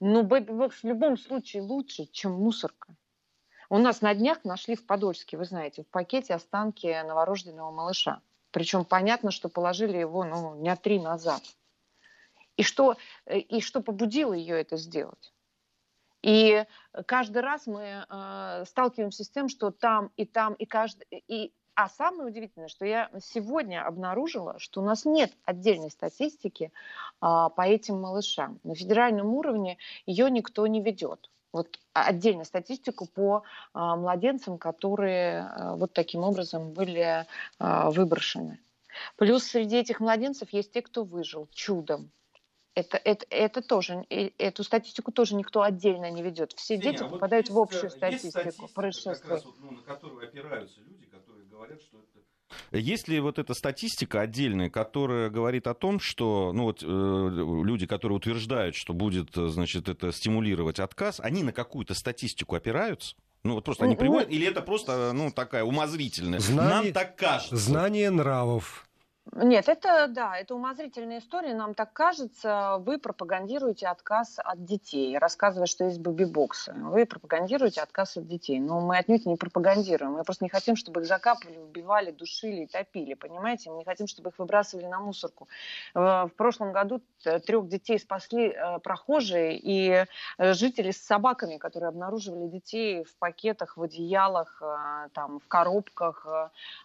Но 0.00 0.24
бэби-бокс 0.24 0.82
в 0.82 0.84
любом 0.84 1.16
случае 1.16 1.62
лучше, 1.62 2.06
чем 2.06 2.32
мусорка. 2.32 2.94
У 3.68 3.78
нас 3.78 4.00
на 4.00 4.14
днях 4.14 4.44
нашли 4.44 4.74
в 4.76 4.86
Подольске, 4.86 5.36
вы 5.36 5.44
знаете, 5.44 5.82
в 5.82 5.88
пакете 5.88 6.34
останки 6.34 6.86
новорожденного 7.02 7.70
малыша. 7.70 8.20
Причем 8.56 8.86
понятно, 8.86 9.32
что 9.32 9.50
положили 9.50 9.98
его 9.98 10.24
ну, 10.24 10.56
дня 10.56 10.76
три 10.76 10.98
назад. 10.98 11.42
И 12.56 12.62
что, 12.62 12.96
э, 13.26 13.36
и 13.36 13.60
что 13.60 13.82
побудило 13.82 14.32
ее 14.32 14.58
это 14.58 14.78
сделать? 14.78 15.34
И 16.22 16.64
каждый 17.04 17.42
раз 17.42 17.66
мы 17.66 17.82
э, 17.82 18.64
сталкиваемся 18.66 19.24
с 19.24 19.28
тем, 19.28 19.50
что 19.50 19.72
там 19.72 20.10
и 20.16 20.24
там, 20.24 20.54
и 20.54 20.64
каждый... 20.64 21.06
И, 21.10 21.52
а 21.74 21.90
самое 21.90 22.30
удивительное, 22.30 22.68
что 22.68 22.86
я 22.86 23.10
сегодня 23.20 23.86
обнаружила, 23.86 24.58
что 24.58 24.80
у 24.80 24.84
нас 24.86 25.04
нет 25.04 25.34
отдельной 25.44 25.90
статистики 25.90 26.64
э, 26.64 26.70
по 27.20 27.60
этим 27.60 28.00
малышам. 28.00 28.58
На 28.64 28.74
федеральном 28.74 29.34
уровне 29.34 29.76
ее 30.06 30.30
никто 30.30 30.66
не 30.66 30.80
ведет 30.80 31.30
вот 31.52 31.78
отдельно 31.92 32.44
статистику 32.44 33.06
по 33.06 33.42
а, 33.72 33.96
младенцам, 33.96 34.58
которые 34.58 35.40
а, 35.40 35.76
вот 35.76 35.92
таким 35.92 36.20
образом 36.20 36.72
были 36.72 37.26
а, 37.58 37.90
выброшены. 37.90 38.60
Плюс 39.16 39.44
среди 39.44 39.76
этих 39.76 40.00
младенцев 40.00 40.52
есть 40.52 40.72
те, 40.72 40.82
кто 40.82 41.04
выжил 41.04 41.48
чудом. 41.52 42.10
Это, 42.74 42.98
это, 42.98 43.24
это 43.30 43.62
тоже, 43.62 44.04
эту 44.10 44.62
статистику 44.62 45.10
тоже 45.10 45.34
никто 45.34 45.62
отдельно 45.62 46.10
не 46.10 46.22
ведет. 46.22 46.52
Все 46.52 46.76
Сеня, 46.76 46.82
дети 46.82 47.02
а 47.02 47.08
попадают 47.08 47.48
вот 47.48 47.70
есть, 47.70 47.72
в 47.72 47.76
общую 47.76 47.90
статистику 47.90 48.68
происшествий. 48.68 49.30
Раз, 49.30 49.44
ну, 49.60 49.70
на 49.70 49.82
которую 49.82 50.28
опираются 50.28 50.80
люди, 50.80 51.06
которые 51.06 51.46
говорят, 51.46 51.80
что 51.80 51.98
это 51.98 52.25
есть 52.72 53.08
ли 53.08 53.20
вот 53.20 53.38
эта 53.38 53.54
статистика 53.54 54.20
отдельная, 54.20 54.70
которая 54.70 55.30
говорит 55.30 55.66
о 55.66 55.74
том, 55.74 56.00
что 56.00 56.52
ну 56.52 56.64
вот, 56.64 56.82
э, 56.82 56.86
люди, 56.86 57.86
которые 57.86 58.16
утверждают, 58.16 58.74
что 58.74 58.92
будет 58.94 59.30
значит, 59.34 59.88
это 59.88 60.12
стимулировать 60.12 60.78
отказ, 60.78 61.20
они 61.20 61.42
на 61.42 61.52
какую-то 61.52 61.94
статистику 61.94 62.56
опираются? 62.56 63.16
Ну 63.44 63.54
вот 63.54 63.64
просто 63.64 63.84
они 63.84 63.94
ну, 63.94 64.00
приводят, 64.00 64.30
или 64.30 64.46
это 64.46 64.60
просто 64.60 65.12
ну, 65.12 65.30
такая 65.30 65.62
умозрительная? 65.62 66.40
Знание, 66.40 66.74
Нам 66.74 66.92
так 66.92 67.16
кажется. 67.16 67.56
Знание 67.56 68.10
нравов. 68.10 68.85
Нет, 69.32 69.68
это, 69.68 70.06
да, 70.08 70.36
это 70.36 70.54
умозрительная 70.54 71.18
история, 71.18 71.52
нам 71.52 71.74
так 71.74 71.92
кажется. 71.92 72.76
Вы 72.80 72.98
пропагандируете 72.98 73.88
отказ 73.88 74.38
от 74.38 74.64
детей, 74.64 75.18
рассказывая, 75.18 75.66
что 75.66 75.84
есть 75.84 75.98
бэби-боксы. 76.00 76.72
Вы 76.74 77.06
пропагандируете 77.06 77.80
отказ 77.80 78.16
от 78.16 78.26
детей. 78.26 78.60
Но 78.60 78.80
мы 78.80 78.96
отнюдь 78.96 79.26
не 79.26 79.36
пропагандируем. 79.36 80.12
Мы 80.12 80.24
просто 80.24 80.44
не 80.44 80.48
хотим, 80.48 80.76
чтобы 80.76 81.00
их 81.00 81.06
закапывали, 81.06 81.58
убивали, 81.58 82.12
душили 82.12 82.62
и 82.62 82.66
топили, 82.66 83.14
понимаете? 83.14 83.70
Мы 83.70 83.78
не 83.78 83.84
хотим, 83.84 84.06
чтобы 84.06 84.30
их 84.30 84.38
выбрасывали 84.38 84.86
на 84.86 85.00
мусорку. 85.00 85.48
В 85.92 86.30
прошлом 86.36 86.72
году 86.72 87.02
трех 87.46 87.68
детей 87.68 87.98
спасли 87.98 88.48
э, 88.48 88.78
прохожие 88.78 89.58
и 89.58 90.06
э, 90.38 90.52
жители 90.54 90.92
с 90.92 91.02
собаками, 91.02 91.56
которые 91.56 91.88
обнаруживали 91.88 92.46
детей 92.46 93.04
в 93.04 93.16
пакетах, 93.18 93.76
в 93.76 93.82
одеялах, 93.82 94.62
э, 94.62 95.08
там, 95.12 95.40
в 95.40 95.48
коробках, 95.48 96.26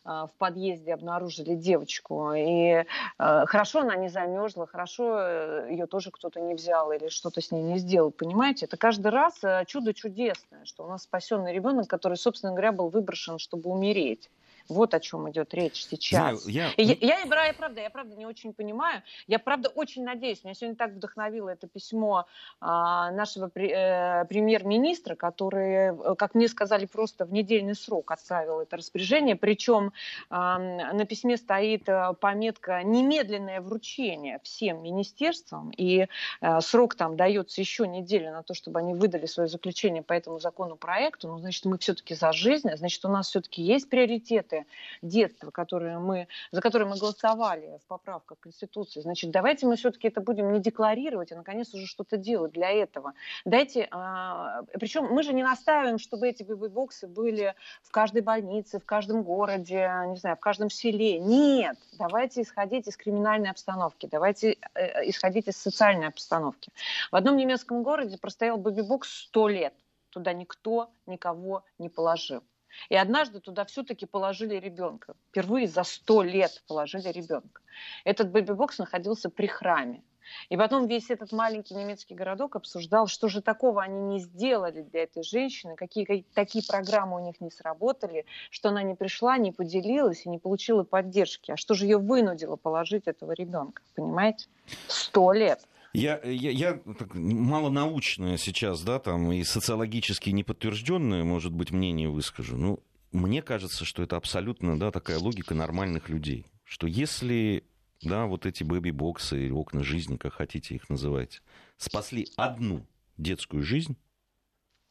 в 0.04 0.32
подъезде 0.38 0.93
обнаружили 0.93 1.56
девочку 1.56 2.30
и 2.33 2.85
э, 3.19 3.45
хорошо 3.45 3.81
она 3.81 3.95
не 3.95 4.09
замерзла, 4.09 4.67
хорошо 4.67 5.17
э, 5.19 5.67
ее 5.71 5.87
тоже 5.87 6.11
кто-то 6.11 6.39
не 6.39 6.55
взял 6.55 6.91
или 6.91 7.09
что-то 7.09 7.41
с 7.41 7.51
ней 7.51 7.61
не 7.61 7.77
сделал, 7.77 8.11
понимаете? 8.11 8.65
Это 8.65 8.77
каждый 8.77 9.11
раз 9.11 9.43
э, 9.43 9.63
чудо 9.67 9.93
чудесное, 9.93 10.65
что 10.65 10.85
у 10.85 10.87
нас 10.87 11.03
спасенный 11.03 11.53
ребенок, 11.53 11.87
который, 11.87 12.17
собственно 12.17 12.51
говоря, 12.51 12.71
был 12.71 12.89
выброшен, 12.89 13.39
чтобы 13.39 13.69
умереть. 13.69 14.29
Вот 14.67 14.93
о 14.93 15.00
чем 15.00 15.30
идет 15.30 15.54
речь 15.54 15.86
сейчас. 15.86 16.19
Знаю, 16.19 16.39
я... 16.47 16.71
Я, 16.78 16.95
я, 17.00 17.19
я, 17.26 17.45
я, 17.45 17.54
правда, 17.54 17.82
я 17.82 17.89
правда 17.89 18.15
не 18.15 18.26
очень 18.26 18.54
понимаю. 18.54 19.04
Я 19.28 19.39
правда 19.39 19.69
очень 19.69 20.04
надеюсь. 20.04 20.43
Меня 20.43 20.54
сегодня 20.54 20.76
так 20.76 20.91
вдохновило 20.91 21.50
это 21.50 21.67
письмо 21.67 22.26
а, 22.60 23.12
нашего 23.12 23.47
при, 23.47 23.69
э, 23.69 24.26
премьер-министра, 24.26 25.15
который, 25.15 25.95
э, 25.95 26.15
как 26.15 26.36
мне 26.36 26.47
сказали, 26.47 26.86
просто 26.86 27.26
в 27.26 27.34
недельный 27.34 27.76
срок 27.76 28.12
отправил 28.12 28.60
это 28.62 28.78
распоряжение. 28.78 29.36
Причем 29.36 29.93
а, 30.30 30.60
на 30.60 31.06
письме 31.06 31.38
стоит 31.38 31.88
э, 31.89 32.13
пометка 32.19 32.84
«немедленное 32.84 33.62
вручение 33.62 34.39
всем 34.43 34.82
министерствам». 34.84 35.71
И 35.71 36.08
а, 36.39 36.62
срок 36.62 36.95
там 36.95 37.15
дается 37.15 37.62
еще 37.62 37.88
неделю 37.88 38.32
на 38.32 38.43
то, 38.43 38.54
чтобы 38.54 38.80
они 38.80 38.93
выдали 38.93 39.26
свое 39.26 39.50
заключение 39.50 40.04
по 40.04 40.13
этому 40.13 40.39
законопроекту. 40.39 41.28
Ну, 41.28 41.39
значит, 41.39 41.65
мы 41.65 41.78
все-таки 41.78 42.15
за 42.15 42.32
жизнь, 42.32 42.69
значит, 42.76 43.04
у 43.06 43.10
нас 43.10 43.30
все-таки 43.30 43.62
есть 43.62 43.89
приоритет 43.89 44.50
приоритеты 44.51 44.65
детства, 45.01 45.51
которые 45.51 45.99
мы, 45.99 46.27
за 46.51 46.61
которые 46.61 46.87
мы 46.87 46.97
голосовали 46.97 47.79
в 47.83 47.87
поправках 47.87 48.39
Конституции, 48.39 49.01
значит, 49.01 49.31
давайте 49.31 49.65
мы 49.65 49.75
все-таки 49.75 50.07
это 50.07 50.21
будем 50.21 50.51
не 50.53 50.59
декларировать, 50.59 51.31
а 51.31 51.35
наконец 51.35 51.73
уже 51.73 51.87
что-то 51.87 52.17
делать 52.17 52.51
для 52.51 52.69
этого. 52.69 53.13
Дайте, 53.45 53.87
а, 53.91 54.63
причем 54.79 55.05
мы 55.05 55.23
же 55.23 55.33
не 55.33 55.43
настаиваем, 55.43 55.97
чтобы 55.97 56.27
эти 56.27 56.43
бэби-боксы 56.43 57.07
были 57.07 57.55
в 57.81 57.91
каждой 57.91 58.21
больнице, 58.21 58.79
в 58.79 58.85
каждом 58.85 59.23
городе, 59.23 59.89
не 60.07 60.17
знаю, 60.17 60.35
в 60.35 60.39
каждом 60.39 60.69
селе. 60.69 61.19
Нет, 61.19 61.77
давайте 61.97 62.41
исходить 62.41 62.87
из 62.87 62.97
криминальной 62.97 63.49
обстановки, 63.49 64.07
давайте 64.11 64.57
э, 64.73 65.09
исходить 65.09 65.47
из 65.47 65.57
социальной 65.57 66.07
обстановки. 66.07 66.71
В 67.11 67.15
одном 67.15 67.37
немецком 67.37 67.83
городе 67.83 68.17
простоял 68.17 68.57
бэби-бокс 68.57 69.09
сто 69.09 69.47
лет. 69.47 69.73
Туда 70.09 70.33
никто 70.33 70.91
никого 71.05 71.63
не 71.77 71.87
положил. 71.87 72.43
И 72.89 72.95
однажды 72.95 73.39
туда 73.39 73.65
все-таки 73.65 74.05
положили 74.05 74.55
ребенка. 74.55 75.15
Впервые 75.29 75.67
за 75.67 75.84
сто 75.84 76.23
лет 76.23 76.63
положили 76.67 77.10
ребенка. 77.10 77.62
Этот 78.03 78.31
бэби-бокс 78.31 78.79
находился 78.79 79.29
при 79.29 79.47
храме. 79.47 80.03
И 80.49 80.57
потом 80.57 80.88
весь 80.88 81.10
этот 81.10 81.31
маленький 81.31 81.73
немецкий 81.75 82.15
городок 82.15 82.55
обсуждал, 82.55 83.07
что 83.07 83.27
же 83.27 83.41
такого 83.41 83.81
они 83.81 83.99
не 84.01 84.19
сделали 84.19 84.81
для 84.81 85.03
этой 85.03 85.23
женщины, 85.23 85.75
какие, 85.75 86.05
какие 86.05 86.25
такие 86.34 86.63
программы 86.67 87.17
у 87.17 87.25
них 87.25 87.41
не 87.41 87.51
сработали, 87.51 88.25
что 88.49 88.69
она 88.69 88.84
не 88.84 88.95
пришла, 88.95 89.38
не 89.38 89.51
поделилась 89.51 90.25
и 90.25 90.29
не 90.29 90.38
получила 90.38 90.84
поддержки. 90.84 91.51
А 91.51 91.57
что 91.57 91.73
же 91.73 91.86
ее 91.86 91.97
вынудило 91.97 92.55
положить 92.55 93.07
этого 93.07 93.31
ребенка, 93.34 93.81
понимаете? 93.95 94.47
Сто 94.88 95.31
лет. 95.34 95.62
Я, 95.93 96.19
я, 96.23 96.51
я 96.51 96.73
так, 96.97 97.13
малонаучное 97.15 98.38
сейчас, 98.38 98.82
да, 98.82 98.99
там, 98.99 99.32
и 99.32 99.43
социологически 99.43 100.30
неподтвержденное, 100.30 101.23
может 101.23 101.51
быть, 101.51 101.71
мнение 101.71 102.10
выскажу. 102.10 102.56
Ну, 102.58 102.84
мне 103.12 103.41
кажется, 103.41 103.84
что 103.84 104.04
это 104.04 104.15
абсолютно, 104.15 104.80
да, 104.80 104.91
такая 104.91 105.19
логика 105.19 105.54
нормальных 105.54 106.08
людей. 106.08 106.45
Что 106.63 106.88
если, 106.88 107.65
да, 108.01 108.25
вот 108.25 108.45
эти 108.45 108.63
бэби-боксы 108.63 109.45
или 109.45 109.51
окна 109.51 109.84
жизни, 109.84 110.15
как 110.15 110.34
хотите 110.34 110.75
их 110.75 110.89
называть, 110.89 111.41
спасли 111.77 112.27
одну 112.38 112.88
детскую 113.17 113.63
жизнь, 113.63 113.97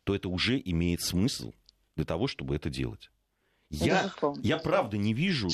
то 0.04 0.14
это 0.14 0.28
уже 0.28 0.60
имеет 0.62 1.00
смысл 1.00 1.52
для 1.96 2.04
того, 2.04 2.26
чтобы 2.26 2.56
это 2.56 2.68
делать. 2.68 3.10
Я, 3.70 4.12
я 4.42 4.58
правда 4.58 4.98
не 4.98 5.14
вижу 5.14 5.48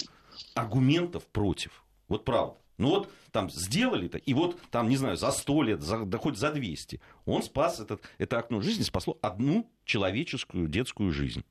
аргументов 0.54 1.26
против. 1.26 1.84
Вот 2.08 2.24
правда. 2.24 2.56
Ну 2.78 2.88
вот 2.88 3.10
там 3.32 3.50
сделали-то, 3.50 4.18
и 4.18 4.34
вот 4.34 4.60
там, 4.70 4.88
не 4.88 4.96
знаю, 4.96 5.16
за 5.16 5.30
сто 5.30 5.62
лет, 5.62 5.82
за, 5.82 6.04
да 6.04 6.18
хоть 6.18 6.36
за 6.36 6.52
200, 6.52 7.00
он 7.24 7.42
спас 7.42 7.80
этот, 7.80 8.02
это 8.18 8.38
окно 8.38 8.60
жизни, 8.60 8.82
спасло 8.82 9.18
одну 9.22 9.70
человеческую 9.84 10.68
детскую 10.68 11.10
жизнь. 11.12 11.44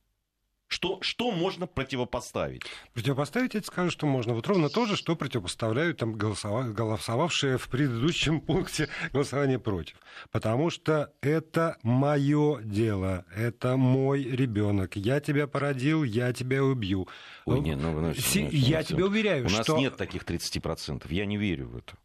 Что, 0.67 0.97
что 1.01 1.31
можно 1.31 1.67
противопоставить? 1.67 2.63
Противопоставить, 2.93 3.53
я 3.53 3.61
тебе 3.61 3.67
скажу, 3.67 3.91
что 3.91 4.07
можно. 4.07 4.33
Вот 4.33 4.47
ровно 4.47 4.69
то 4.69 4.85
же, 4.87 4.95
что 4.95 5.15
противопоставляют 5.15 5.97
там 5.97 6.13
голосова... 6.13 6.63
голосовавшие 6.63 7.57
в 7.57 7.69
предыдущем 7.69 8.41
пункте 8.41 8.89
голосования 9.13 9.59
против. 9.59 9.97
Потому 10.31 10.71
что 10.71 11.13
это 11.21 11.77
мое 11.83 12.61
дело, 12.63 13.25
это 13.35 13.77
мой 13.77 14.23
ребенок. 14.23 14.95
Я 14.95 15.19
тебя 15.19 15.45
породил, 15.45 16.03
я 16.03 16.33
тебя 16.33 16.63
убью. 16.63 17.07
Ой, 17.45 17.59
не, 17.59 17.75
ну, 17.75 17.91
ну, 17.91 18.01
ну, 18.01 18.13
я 18.51 18.79
ну, 18.79 18.83
тебе 18.83 19.05
уверяю, 19.05 19.45
У 19.45 19.49
что... 19.49 19.73
У 19.73 19.75
нас 19.75 19.83
нет 19.83 19.97
таких 19.97 20.23
30%. 20.23 21.05
Я 21.09 21.25
не 21.25 21.37
верю 21.37 21.67
в 21.67 21.77
это. 21.77 21.95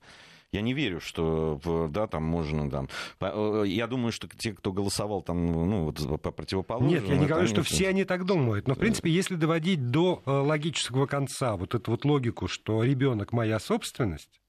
Я 0.52 0.62
не 0.62 0.74
верю, 0.74 1.00
что 1.00 1.60
да, 1.90 2.08
там 2.08 2.24
можно 2.24 2.68
там. 2.68 2.88
Э, 3.20 3.62
я 3.66 3.86
думаю, 3.86 4.10
что 4.10 4.28
те, 4.28 4.52
кто 4.52 4.72
голосовал 4.72 5.22
там, 5.22 5.46
ну, 5.46 5.84
вот 5.84 6.20
по 6.20 6.32
противоположному. 6.32 7.00
Нет, 7.00 7.08
я 7.08 7.16
не 7.16 7.26
говорю, 7.26 7.46
что 7.46 7.62
все 7.62 7.88
они 7.88 8.04
так 8.04 8.24
думают. 8.24 8.66
Но, 8.66 8.74
в 8.74 8.78
принципе, 8.78 9.10
если 9.10 9.36
доводить 9.36 9.90
до 9.90 10.22
э, 10.26 10.30
логического 10.30 11.06
конца 11.06 11.56
вот 11.56 11.74
эту 11.76 11.92
вот 11.92 12.04
логику, 12.04 12.48
что 12.48 12.82
ребенок 12.82 13.32
моя 13.32 13.60
собственность, 13.60 14.40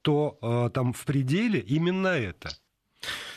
то 0.00 0.38
э, 0.40 0.70
там 0.72 0.94
в 0.94 1.04
пределе 1.04 1.60
именно 1.60 2.08
это. 2.08 2.50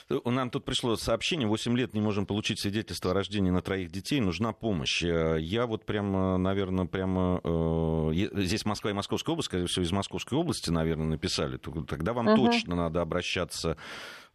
Нам 0.10 0.50
тут 0.50 0.64
пришло 0.64 0.96
сообщение, 0.96 1.48
8 1.48 1.78
лет 1.78 1.94
не 1.94 2.00
можем 2.00 2.26
получить 2.26 2.60
свидетельство 2.60 3.12
о 3.12 3.14
рождении 3.14 3.50
на 3.50 3.62
троих 3.62 3.92
детей, 3.92 4.22
нужна 4.22 4.54
помощь. 4.54 5.04
Э, 5.04 5.38
я 5.40 5.66
вот 5.66 5.86
прямо, 5.86 6.38
наверное, 6.38 6.86
прямо... 6.86 7.42
Здесь 8.14 8.66
Москва 8.66 8.92
и 8.92 8.94
Московская 8.94 9.32
область, 9.34 9.48
скорее 9.48 9.68
всего, 9.68 9.84
из 9.84 9.92
Московской 9.92 10.38
области, 10.38 10.70
наверное, 10.70 11.08
написали. 11.08 11.58
Тогда 11.58 12.14
вам 12.14 12.28
угу. 12.28 12.46
точно 12.46 12.76
надо 12.76 13.02
обращаться 13.02 13.78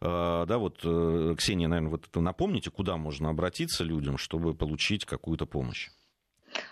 да, 0.01 0.57
вот, 0.57 0.79
Ксения, 0.79 1.69
наверное, 1.69 1.91
вот 1.91 2.13
напомните, 2.15 2.69
куда 2.69 2.97
можно 2.97 3.29
обратиться 3.29 3.85
людям, 3.85 4.17
чтобы 4.17 4.53
получить 4.53 5.05
какую-то 5.05 5.45
помощь. 5.45 5.91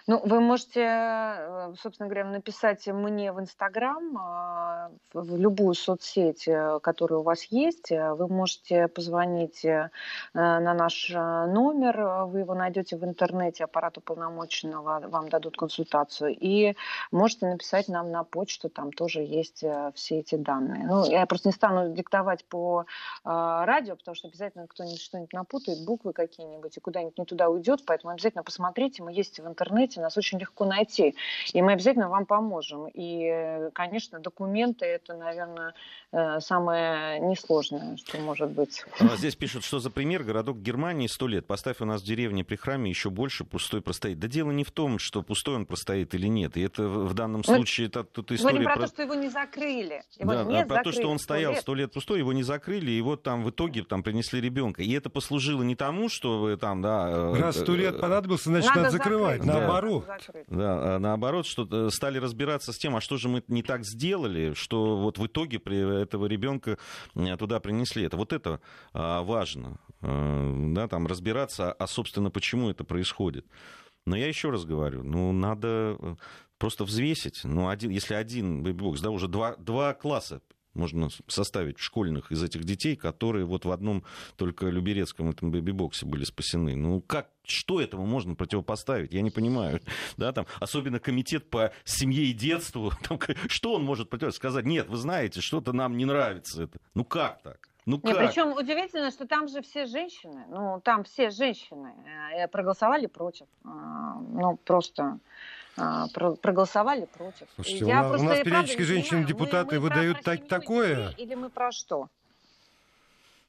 Ну, 0.08 0.22
вы 0.26 0.40
можете, 0.40 0.82
э, 0.82 1.74
собственно 1.80 2.10
говоря, 2.10 2.26
написать 2.26 2.88
мне 2.88 3.32
в 3.32 3.40
Инстаграм, 3.40 4.18
а, 4.18 4.92
в 5.14 5.38
любую 5.38 5.74
соцсеть, 5.76 6.48
э, 6.48 6.80
которая 6.82 7.20
у 7.20 7.24
вас 7.24 7.44
есть. 7.46 7.92
Вы 7.92 8.28
можете 8.28 8.88
позвонить 8.88 9.64
э, 9.64 9.90
на 10.34 10.74
наш 10.74 11.10
номер, 11.10 12.26
вы 12.26 12.40
его 12.40 12.54
найдете 12.54 12.98
в 12.98 13.04
интернете, 13.04 13.64
аппарат 13.64 13.98
уполномоченного 13.98 15.02
вам 15.08 15.30
дадут 15.30 15.58
консультацию. 15.58 16.36
И 16.40 16.76
можете 17.12 17.48
написать 17.48 17.88
нам 17.88 18.12
на 18.12 18.24
почту, 18.24 18.70
там 18.70 18.92
тоже 18.92 19.22
есть 19.22 19.64
все 19.96 20.20
эти 20.20 20.36
данные. 20.36 20.86
Ну, 20.86 21.06
я 21.06 21.26
просто 21.26 21.50
не 21.50 21.54
стану 21.54 21.94
диктовать 21.94 22.46
по 22.46 22.86
радио, 23.24 23.96
потому 23.96 24.16
что 24.16 24.28
обязательно 24.28 24.68
кто-нибудь 24.68 25.02
что-нибудь 25.02 25.34
напутает, 25.34 25.86
буквы 25.86 26.14
какие-нибудь, 26.14 26.78
и 26.78 26.80
куда-нибудь 26.80 27.18
не 27.18 27.26
туда 27.26 27.50
уйдет, 27.50 27.82
поэтому 27.86 28.14
обязательно 28.14 28.44
посмотрите, 28.44 29.04
мы 29.04 29.12
есть 29.12 29.40
в 29.40 29.48
интернете, 29.48 29.91
нас 30.00 30.18
очень 30.18 30.40
легко 30.40 30.66
найти. 30.66 31.16
И 31.54 31.62
мы 31.62 31.74
обязательно 31.74 32.10
вам 32.10 32.26
поможем. 32.26 32.88
И, 32.94 33.70
конечно, 33.74 34.20
документы 34.20 34.86
это, 34.86 35.16
наверное, 35.16 35.74
э, 36.12 36.40
самое 36.40 37.20
несложное, 37.20 37.98
что 37.98 38.20
может 38.20 38.52
быть. 38.52 38.86
А 39.00 39.18
здесь 39.18 39.36
пишут, 39.36 39.64
что 39.64 39.80
за 39.80 39.90
пример 39.90 40.24
городок 40.24 40.58
Германии 40.58 41.08
сто 41.08 41.28
лет. 41.28 41.46
Поставь 41.48 41.82
у 41.82 41.86
нас 41.86 42.02
в 42.02 42.06
деревне 42.06 42.44
при 42.44 42.56
храме 42.56 42.90
еще 42.90 43.10
больше 43.10 43.44
пустой 43.44 43.82
простоит. 43.82 44.20
Да 44.20 44.28
дело 44.28 44.52
не 44.52 44.64
в 44.64 44.72
том, 44.72 45.00
что 45.00 45.22
пустой 45.24 45.56
он 45.56 45.66
простоит 45.66 46.14
или 46.14 46.28
нет. 46.28 46.58
И 46.58 46.62
это 46.62 46.84
в 46.88 47.14
данном 47.14 47.44
случае 47.44 47.88
это, 47.88 48.04
тут 48.04 48.32
история 48.32 48.54
Говорим 48.54 48.66
про, 48.66 48.76
про 48.76 48.88
то, 48.88 48.94
что 48.94 49.02
его 49.04 49.14
не 49.16 49.30
закрыли. 49.30 50.04
Его 50.18 50.32
да, 50.32 50.44
не 50.44 50.66
про 50.66 50.76
закрыли. 50.76 50.84
то, 50.84 50.92
что 50.92 51.10
он 51.10 51.20
стоял 51.20 51.56
сто 51.56 51.76
лет 51.76 51.94
пустой, 51.94 52.20
его 52.20 52.34
не 52.34 52.44
закрыли, 52.44 52.92
и 52.92 53.02
вот 53.02 53.24
там 53.24 53.44
в 53.44 53.50
итоге 53.50 53.84
там 53.84 54.04
принесли 54.04 54.40
ребенка. 54.42 54.84
И 54.84 54.92
это 54.94 55.10
послужило 55.10 55.64
не 55.64 55.76
тому, 55.76 56.10
что 56.10 56.40
вы 56.40 56.58
там, 56.58 56.82
да... 56.82 57.10
Э, 57.10 57.34
Раз 57.40 57.60
сто 57.60 57.76
лет 57.76 57.96
э, 57.96 58.00
понадобился, 58.00 58.50
значит, 58.50 58.70
надо, 58.70 58.82
надо 58.82 58.92
закрывать. 58.92 59.42
Закрыть. 59.44 59.54
Наоборот 59.54 59.81
наоборот. 59.82 60.06
Да, 60.48 60.96
а 60.96 61.00
наоборот, 61.00 61.46
что 61.46 61.68
э, 61.70 61.90
стали 61.90 62.18
разбираться 62.18 62.74
с 62.74 62.78
тем, 62.78 62.96
а 62.96 63.02
что 63.02 63.18
же 63.18 63.30
мы 63.30 63.44
не 63.48 63.64
так 63.64 63.84
сделали, 63.84 64.54
что 64.54 64.98
вот 64.98 65.18
в 65.18 65.26
итоге 65.26 65.60
при 65.60 66.02
этого 66.02 66.26
ребенка 66.26 66.78
э, 67.16 67.38
туда 67.38 67.60
принесли 67.60 68.04
это. 68.04 68.18
Вот 68.18 68.34
это 68.34 68.62
а, 68.94 69.22
важно, 69.24 69.80
э, 70.02 70.54
да, 70.74 70.88
там 70.88 71.08
разбираться, 71.08 71.72
а 71.72 71.88
собственно 71.88 72.32
почему 72.32 72.70
это 72.70 72.84
происходит. 72.84 73.46
Но 74.06 74.16
я 74.16 74.28
еще 74.28 74.50
раз 74.50 74.66
говорю, 74.66 75.04
ну 75.04 75.32
надо 75.32 75.98
просто 76.58 76.84
взвесить. 76.86 77.42
Ну, 77.44 77.70
один, 77.70 77.90
если 77.90 78.14
один 78.14 78.64
бэби-бокс, 78.64 79.02
да, 79.02 79.10
уже 79.10 79.28
два, 79.28 79.56
два 79.58 79.94
класса 79.94 80.42
можно 80.74 81.10
составить 81.28 81.80
школьных 81.80 82.32
из 82.32 82.44
этих 82.44 82.64
детей, 82.64 82.96
которые 82.96 83.46
вот 83.46 83.66
в 83.66 83.72
одном 83.72 84.04
только 84.36 84.68
Люберецком 84.68 85.30
этом 85.30 85.52
бэби-боксе 85.52 86.06
были 86.06 86.24
спасены. 86.24 86.76
Ну, 86.76 87.02
как, 87.02 87.30
что 87.44 87.82
этому 87.82 88.06
можно 88.06 88.36
противопоставить? 88.36 89.14
Я 89.14 89.22
не 89.22 89.32
понимаю. 89.32 89.82
Да, 90.18 90.32
там, 90.34 90.46
особенно 90.60 91.00
комитет 91.00 91.50
по 91.50 91.72
семье 91.84 92.26
и 92.26 92.34
детству, 92.34 92.92
там, 93.08 93.20
что 93.48 93.74
он 93.74 93.84
может 93.84 94.10
противопоставить? 94.10 94.36
Сказать, 94.36 94.66
нет, 94.66 94.88
вы 94.88 94.98
знаете, 94.98 95.42
что-то 95.42 95.74
нам 95.74 95.98
не 95.98 96.06
нравится 96.06 96.64
это. 96.64 96.80
Ну, 96.94 97.04
как 97.06 97.42
так? 97.42 97.72
Ну 97.86 98.00
как? 98.00 98.14
Нет, 98.14 98.18
причем 98.18 98.54
удивительно, 98.54 99.10
что 99.12 99.28
там 99.28 99.48
же 99.48 99.62
все 99.62 99.86
женщины, 99.86 100.46
ну 100.50 100.80
там 100.82 101.04
все 101.04 101.32
женщины 101.32 101.94
э, 102.36 102.48
проголосовали 102.48 103.08
против, 103.08 103.48
а, 103.64 104.20
ну 104.20 104.58
просто 104.58 105.20
а, 105.82 106.08
проголосовали 106.42 107.08
против. 107.18 107.48
Слушайте, 107.56 107.86
Я 107.86 108.08
у 108.08 108.12
нас, 108.12 108.22
у 108.22 108.24
нас 108.24 108.40
периодически 108.40 108.84
женщины-депутаты 108.84 109.80
выдают 109.80 110.22
так, 110.22 110.48
такое. 110.48 111.14
Или 111.18 111.36
мы 111.36 111.50
про 111.50 111.72
что? 111.72 112.08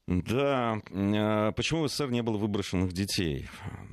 Да. 0.09 0.81
А 0.91 1.53
почему 1.53 1.83
в 1.83 1.89
СССР 1.89 2.11
не 2.11 2.23
было 2.23 2.37
выброшенных 2.37 2.93
детей? 2.93 3.49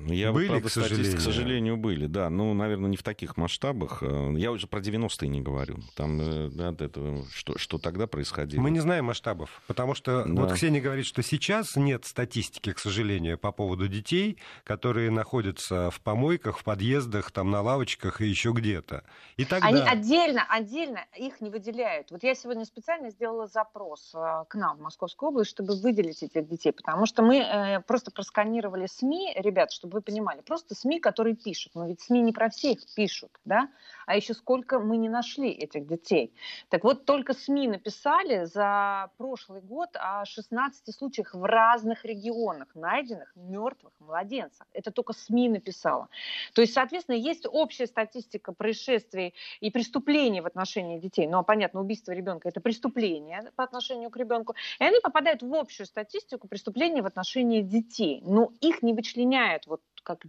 Я 0.08 0.32
были, 0.32 0.48
правда, 0.48 0.68
к 0.68 0.72
сожалению. 0.72 1.18
к 1.18 1.22
сожалению, 1.22 1.78
были, 1.78 2.08
да. 2.08 2.30
Ну, 2.30 2.54
наверное, 2.54 2.90
не 2.90 2.98
в 2.98 3.04
таких 3.04 3.38
масштабах. 3.38 4.02
Я 4.02 4.52
уже 4.52 4.66
про 4.66 4.80
90-е 4.80 5.30
не 5.30 5.42
говорю. 5.42 5.78
Там, 5.96 6.20
э, 6.20 6.50
да, 6.50 6.72
это, 6.72 7.24
что, 7.32 7.58
что 7.58 7.78
тогда 7.78 8.08
происходило. 8.08 8.62
Мы 8.62 8.72
не 8.72 8.80
знаем 8.80 9.06
масштабов, 9.06 9.62
потому 9.68 9.94
что 9.94 10.26
да. 10.26 10.42
вот 10.42 10.54
Ксения 10.54 10.82
говорит, 10.82 11.06
что 11.06 11.22
сейчас 11.22 11.76
нет 11.76 12.06
статистики, 12.06 12.74
к 12.74 12.80
сожалению, 12.80 13.38
по 13.38 13.52
поводу 13.52 13.88
детей, 13.88 14.38
которые 14.64 15.12
находятся 15.12 15.92
в 15.92 16.02
помойках, 16.02 16.58
в 16.58 16.64
подъездах, 16.64 17.32
там, 17.32 17.52
на 17.52 17.62
лавочках 17.62 18.22
и 18.22 18.28
еще 18.28 18.52
где-то. 18.52 19.04
И 19.38 19.46
тогда... 19.46 19.68
Они 19.68 19.82
отдельно, 19.82 20.44
отдельно 20.50 21.06
их 21.16 21.40
не 21.40 21.52
выделяют. 21.52 22.10
Вот 22.10 22.24
я 22.24 22.34
сегодня 22.34 22.66
специально 22.66 23.12
сделала 23.12 23.48
запрос 23.48 24.12
э, 24.16 24.46
к 24.48 24.56
нам 24.56 24.78
в 24.78 24.82
Московскую 24.82 25.30
область, 25.30 25.52
чтобы 25.52 25.80
выделить 25.80 25.99
выделить 26.00 26.24
этих 26.24 26.48
детей, 26.48 26.72
потому 26.72 27.06
что 27.06 27.22
мы 27.22 27.40
э, 27.40 27.82
просто 27.82 28.12
просканировали 28.12 28.88
СМИ, 28.88 29.34
ребят, 29.36 29.72
чтобы 29.72 29.96
вы 29.96 30.02
понимали, 30.02 30.42
просто 30.42 30.76
СМИ, 30.76 31.00
которые 31.00 31.36
пишут, 31.36 31.74
но 31.76 31.88
ведь 31.88 32.02
СМИ 32.02 32.22
не 32.22 32.32
про 32.32 32.50
всех 32.50 32.80
пишут, 32.96 33.32
да, 33.46 33.70
а 34.10 34.16
еще 34.16 34.34
сколько 34.34 34.80
мы 34.80 34.98
не 34.98 35.08
нашли 35.08 35.52
этих 35.52 35.86
детей. 35.86 36.34
Так 36.70 36.84
вот, 36.84 37.06
только 37.06 37.36
СМИ 37.36 37.68
написали 37.68 38.46
за 38.46 39.12
прошлый 39.18 39.62
год 39.62 39.90
о 39.94 40.26
16 40.26 40.96
случаях 40.96 41.36
в 41.36 41.44
разных 41.44 42.06
регионах 42.06 42.70
найденных 42.74 43.32
мертвых 43.36 43.94
младенцев. 44.00 44.66
Это 44.74 44.90
только 44.90 45.14
СМИ 45.14 45.50
написала. 45.50 46.10
То 46.56 46.62
есть, 46.62 46.74
соответственно, 46.74 47.18
есть 47.18 47.46
общая 47.46 47.86
статистика 47.86 48.52
происшествий 48.52 49.36
и 49.60 49.70
преступлений 49.70 50.42
в 50.42 50.48
отношении 50.48 50.98
детей. 50.98 51.28
Ну, 51.28 51.38
а 51.38 51.44
понятно, 51.44 51.80
убийство 51.80 52.12
ребенка 52.12 52.50
это 52.50 52.62
преступление 52.62 53.52
по 53.56 53.64
отношению 53.64 54.10
к 54.10 54.18
ребенку. 54.18 54.56
И 54.80 54.84
они 54.84 55.00
попадают 55.02 55.44
в 55.44 55.54
общую 55.54 55.86
статистику 55.86 56.48
преступлений 56.48 57.02
в 57.02 57.06
отношении 57.06 57.62
детей. 57.62 58.24
Но 58.26 58.54
их 58.60 58.82
не 58.82 58.94
вычленяют 58.96 59.68
вот 59.68 59.82
как, 60.04 60.26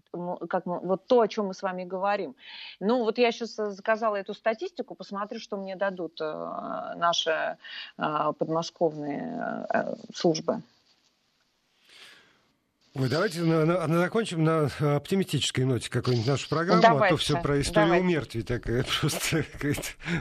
как 0.48 0.66
вот 0.66 1.06
то, 1.06 1.20
о 1.20 1.28
чем 1.28 1.46
мы 1.46 1.54
с 1.54 1.62
вами 1.62 1.84
говорим. 1.84 2.34
Ну, 2.80 3.04
вот 3.04 3.18
я 3.18 3.32
сейчас 3.32 3.54
заказала 3.56 4.16
эту 4.16 4.34
статистику, 4.34 4.94
посмотрю, 4.94 5.38
что 5.40 5.56
мне 5.56 5.76
дадут 5.76 6.20
э, 6.20 6.94
наши 6.96 7.56
э, 7.98 8.32
подмосковные 8.38 9.66
э, 9.68 9.94
службы. 10.14 10.62
Ой, 12.94 13.08
давайте 13.08 13.42
на, 13.42 13.64
на, 13.64 13.86
на, 13.86 13.98
закончим 13.98 14.42
на 14.42 14.64
оптимистической 14.96 15.64
ноте 15.64 15.88
какую-нибудь 15.88 16.26
нашу 16.26 16.48
программу, 16.48 16.82
давайте, 16.82 17.14
а 17.14 17.16
то 17.16 17.22
все 17.22 17.40
про 17.40 17.60
историю 17.60 17.86
давайте. 17.86 18.04
умертвий 18.04 18.42
такая 18.42 18.84
просто 19.00 19.44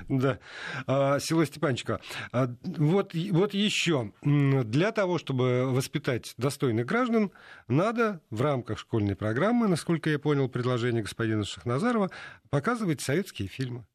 Да. 0.07 0.37
А, 0.85 1.19
село 1.19 1.43
Степанчико. 1.45 1.99
А, 2.31 2.47
вот, 2.63 3.15
вот 3.15 3.53
еще. 3.55 4.13
Для 4.21 4.91
того, 4.91 5.17
чтобы 5.17 5.65
воспитать 5.65 6.35
достойных 6.37 6.85
граждан, 6.85 7.31
надо 7.67 8.21
в 8.29 8.39
рамках 8.41 8.77
школьной 8.77 9.15
программы, 9.15 9.67
насколько 9.67 10.11
я 10.11 10.19
понял 10.19 10.47
предложение 10.47 11.01
господина 11.01 11.45
Шахназарова, 11.45 12.11
показывать 12.51 13.01
советские 13.01 13.47
фильмы. 13.47 13.85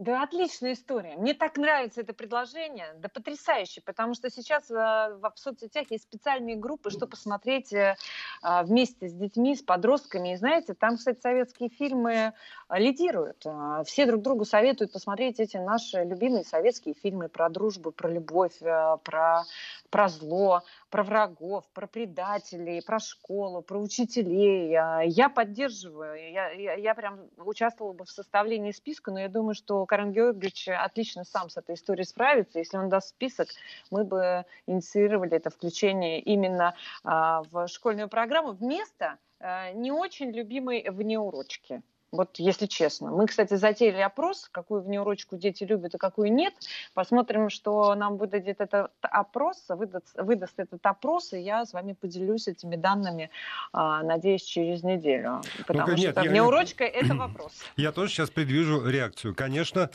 Да, 0.00 0.22
отличная 0.22 0.72
история. 0.72 1.14
Мне 1.18 1.34
так 1.34 1.58
нравится 1.58 2.00
это 2.00 2.14
предложение, 2.14 2.94
да 2.96 3.10
потрясающе, 3.10 3.82
потому 3.82 4.14
что 4.14 4.30
сейчас 4.30 4.70
э, 4.70 4.74
в 4.74 5.32
соцсетях 5.34 5.90
есть 5.90 6.04
специальные 6.04 6.56
группы, 6.56 6.88
что 6.88 7.06
посмотреть 7.06 7.70
э, 7.74 7.96
а, 8.40 8.62
вместе 8.62 9.10
с 9.10 9.12
детьми, 9.12 9.54
с 9.54 9.60
подростками. 9.60 10.32
И 10.32 10.36
знаете, 10.36 10.72
там, 10.72 10.96
кстати, 10.96 11.20
советские 11.20 11.68
фильмы 11.68 12.32
лидируют. 12.70 13.42
А, 13.44 13.84
все 13.84 14.06
друг 14.06 14.22
другу 14.22 14.46
советуют 14.46 14.90
посмотреть 14.90 15.38
эти 15.38 15.58
наши 15.58 16.02
любимые 16.02 16.44
советские 16.44 16.94
фильмы 16.94 17.28
про 17.28 17.50
дружбу, 17.50 17.90
про 17.90 18.08
любовь, 18.08 18.56
э, 18.62 18.96
про, 19.04 19.42
про 19.90 20.08
зло, 20.08 20.62
про 20.88 21.02
врагов, 21.02 21.66
про 21.74 21.86
предателей, 21.86 22.80
про 22.80 23.00
школу, 23.00 23.60
про 23.60 23.78
учителей. 23.78 24.70
Я 24.70 25.28
поддерживаю, 25.28 26.14
я, 26.32 26.52
я, 26.52 26.72
я 26.72 26.94
прям 26.94 27.20
участвовала 27.36 27.92
бы 27.92 28.06
в 28.06 28.10
составлении 28.10 28.72
списка, 28.72 29.10
но 29.10 29.20
я 29.20 29.28
думаю, 29.28 29.54
что 29.54 29.89
Карен 29.90 30.12
Георгиевич 30.12 30.68
отлично 30.68 31.24
сам 31.24 31.50
с 31.50 31.56
этой 31.56 31.74
историей 31.74 32.06
справится. 32.06 32.60
Если 32.60 32.76
он 32.76 32.88
даст 32.88 33.08
список, 33.08 33.48
мы 33.90 34.04
бы 34.04 34.44
инициировали 34.68 35.32
это 35.32 35.50
включение 35.50 36.20
именно 36.20 36.76
а, 37.02 37.42
в 37.50 37.66
школьную 37.66 38.08
программу 38.08 38.52
вместо 38.52 39.18
а, 39.40 39.72
не 39.72 39.90
очень 39.90 40.30
любимой 40.30 40.88
внеурочки. 40.88 41.82
Вот 42.12 42.38
если 42.38 42.66
честно. 42.66 43.10
Мы, 43.10 43.26
кстати, 43.26 43.54
затеяли 43.54 44.00
опрос, 44.00 44.48
какую 44.50 44.82
внеурочку 44.82 45.36
дети 45.36 45.62
любят 45.62 45.94
и 45.94 45.98
какую 45.98 46.32
нет. 46.32 46.54
Посмотрим, 46.92 47.50
что 47.50 47.94
нам 47.94 48.16
выдадет 48.16 48.60
этот 48.60 48.90
опрос, 49.02 49.64
выдаст, 49.68 50.16
выдаст 50.16 50.58
этот 50.58 50.84
опрос, 50.84 51.32
и 51.32 51.38
я 51.38 51.64
с 51.64 51.72
вами 51.72 51.92
поделюсь 51.92 52.48
этими 52.48 52.74
данными, 52.74 53.30
а, 53.72 54.02
надеюсь, 54.02 54.42
через 54.42 54.82
неделю. 54.82 55.40
Потому 55.66 55.90
ну 55.90 55.96
что 55.96 56.06
нет, 56.06 56.16
внеурочка 56.16 56.84
я...– 56.84 56.90
это 56.90 57.14
вопрос. 57.14 57.52
Я 57.76 57.92
тоже 57.92 58.12
сейчас 58.12 58.30
предвижу 58.30 58.84
реакцию. 58.84 59.36
Конечно, 59.36 59.88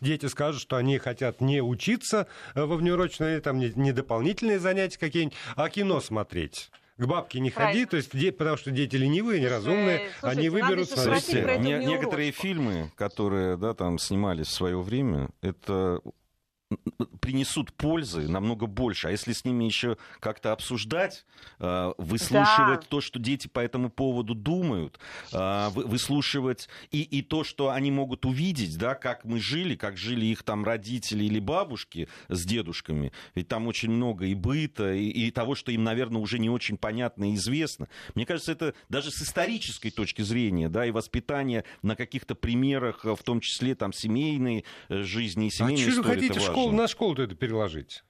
дети 0.00 0.26
скажут, 0.26 0.62
что 0.62 0.76
они 0.76 0.98
хотят 0.98 1.40
не 1.40 1.60
учиться 1.60 2.28
во 2.54 2.76
внеурочные, 2.76 3.40
там, 3.40 3.58
не, 3.58 3.72
не 3.74 3.90
дополнительные 3.90 4.60
занятия 4.60 4.98
какие-нибудь, 4.98 5.36
а 5.56 5.68
кино 5.70 6.00
смотреть 6.00 6.70
к 6.96 7.06
бабке 7.06 7.40
не 7.40 7.50
Правильно. 7.50 7.72
ходи, 7.74 7.86
то 7.86 7.96
есть, 7.96 8.16
де, 8.16 8.30
потому 8.30 8.56
что 8.56 8.70
дети 8.70 8.96
ленивые, 8.96 9.40
неразумные, 9.40 10.10
Слушайте, 10.20 10.40
они 10.40 10.48
выберут... 10.48 10.88
Смотрите, 10.88 11.58
не, 11.58 11.84
некоторые 11.84 12.30
фильмы, 12.30 12.92
которые 12.96 13.56
да, 13.56 13.74
там 13.74 13.98
снимались 13.98 14.46
в 14.46 14.52
свое 14.52 14.80
время, 14.80 15.30
это 15.40 16.00
принесут 17.20 17.72
пользы 17.72 18.28
намного 18.28 18.66
больше. 18.66 19.08
А 19.08 19.10
если 19.10 19.32
с 19.32 19.44
ними 19.44 19.64
еще 19.64 19.96
как-то 20.20 20.52
обсуждать, 20.52 21.24
э, 21.58 21.92
выслушивать 21.98 22.80
да. 22.80 22.86
то, 22.88 23.00
что 23.00 23.18
дети 23.18 23.48
по 23.48 23.60
этому 23.60 23.90
поводу 23.90 24.34
думают, 24.34 24.98
э, 25.32 25.68
выслушивать 25.74 26.68
и, 26.90 27.02
и 27.02 27.22
то, 27.22 27.44
что 27.44 27.70
они 27.70 27.90
могут 27.90 28.26
увидеть, 28.26 28.76
да, 28.78 28.94
как 28.94 29.24
мы 29.24 29.40
жили, 29.40 29.74
как 29.74 29.96
жили 29.96 30.26
их 30.26 30.42
там 30.42 30.64
родители 30.64 31.24
или 31.24 31.38
бабушки 31.40 32.08
с 32.28 32.44
дедушками. 32.44 33.12
Ведь 33.34 33.48
там 33.48 33.66
очень 33.66 33.90
много 33.90 34.26
и 34.26 34.34
быта, 34.34 34.92
и, 34.92 35.08
и 35.08 35.30
того, 35.30 35.54
что 35.54 35.72
им, 35.72 35.84
наверное, 35.84 36.20
уже 36.20 36.38
не 36.38 36.50
очень 36.50 36.76
понятно 36.76 37.30
и 37.30 37.34
известно. 37.34 37.88
Мне 38.14 38.26
кажется, 38.26 38.52
это 38.52 38.74
даже 38.88 39.10
с 39.10 39.22
исторической 39.22 39.90
точки 39.90 40.22
зрения, 40.22 40.68
да, 40.68 40.86
и 40.86 40.90
воспитание 40.90 41.64
на 41.82 41.96
каких-то 41.96 42.34
примерах, 42.34 43.04
в 43.04 43.22
том 43.22 43.40
числе 43.40 43.74
там 43.74 43.92
семейной 43.92 44.64
э, 44.88 45.02
жизни 45.02 45.48
и 45.48 45.50
семейной 45.50 45.84
а 45.84 45.88
истории. 45.88 46.06
Вы 46.06 46.14
хотите 46.14 46.40
школу, 46.40 46.63
на 46.72 46.88
школу-то 46.88 47.22
это 47.22 47.34
переложить? 47.34 48.02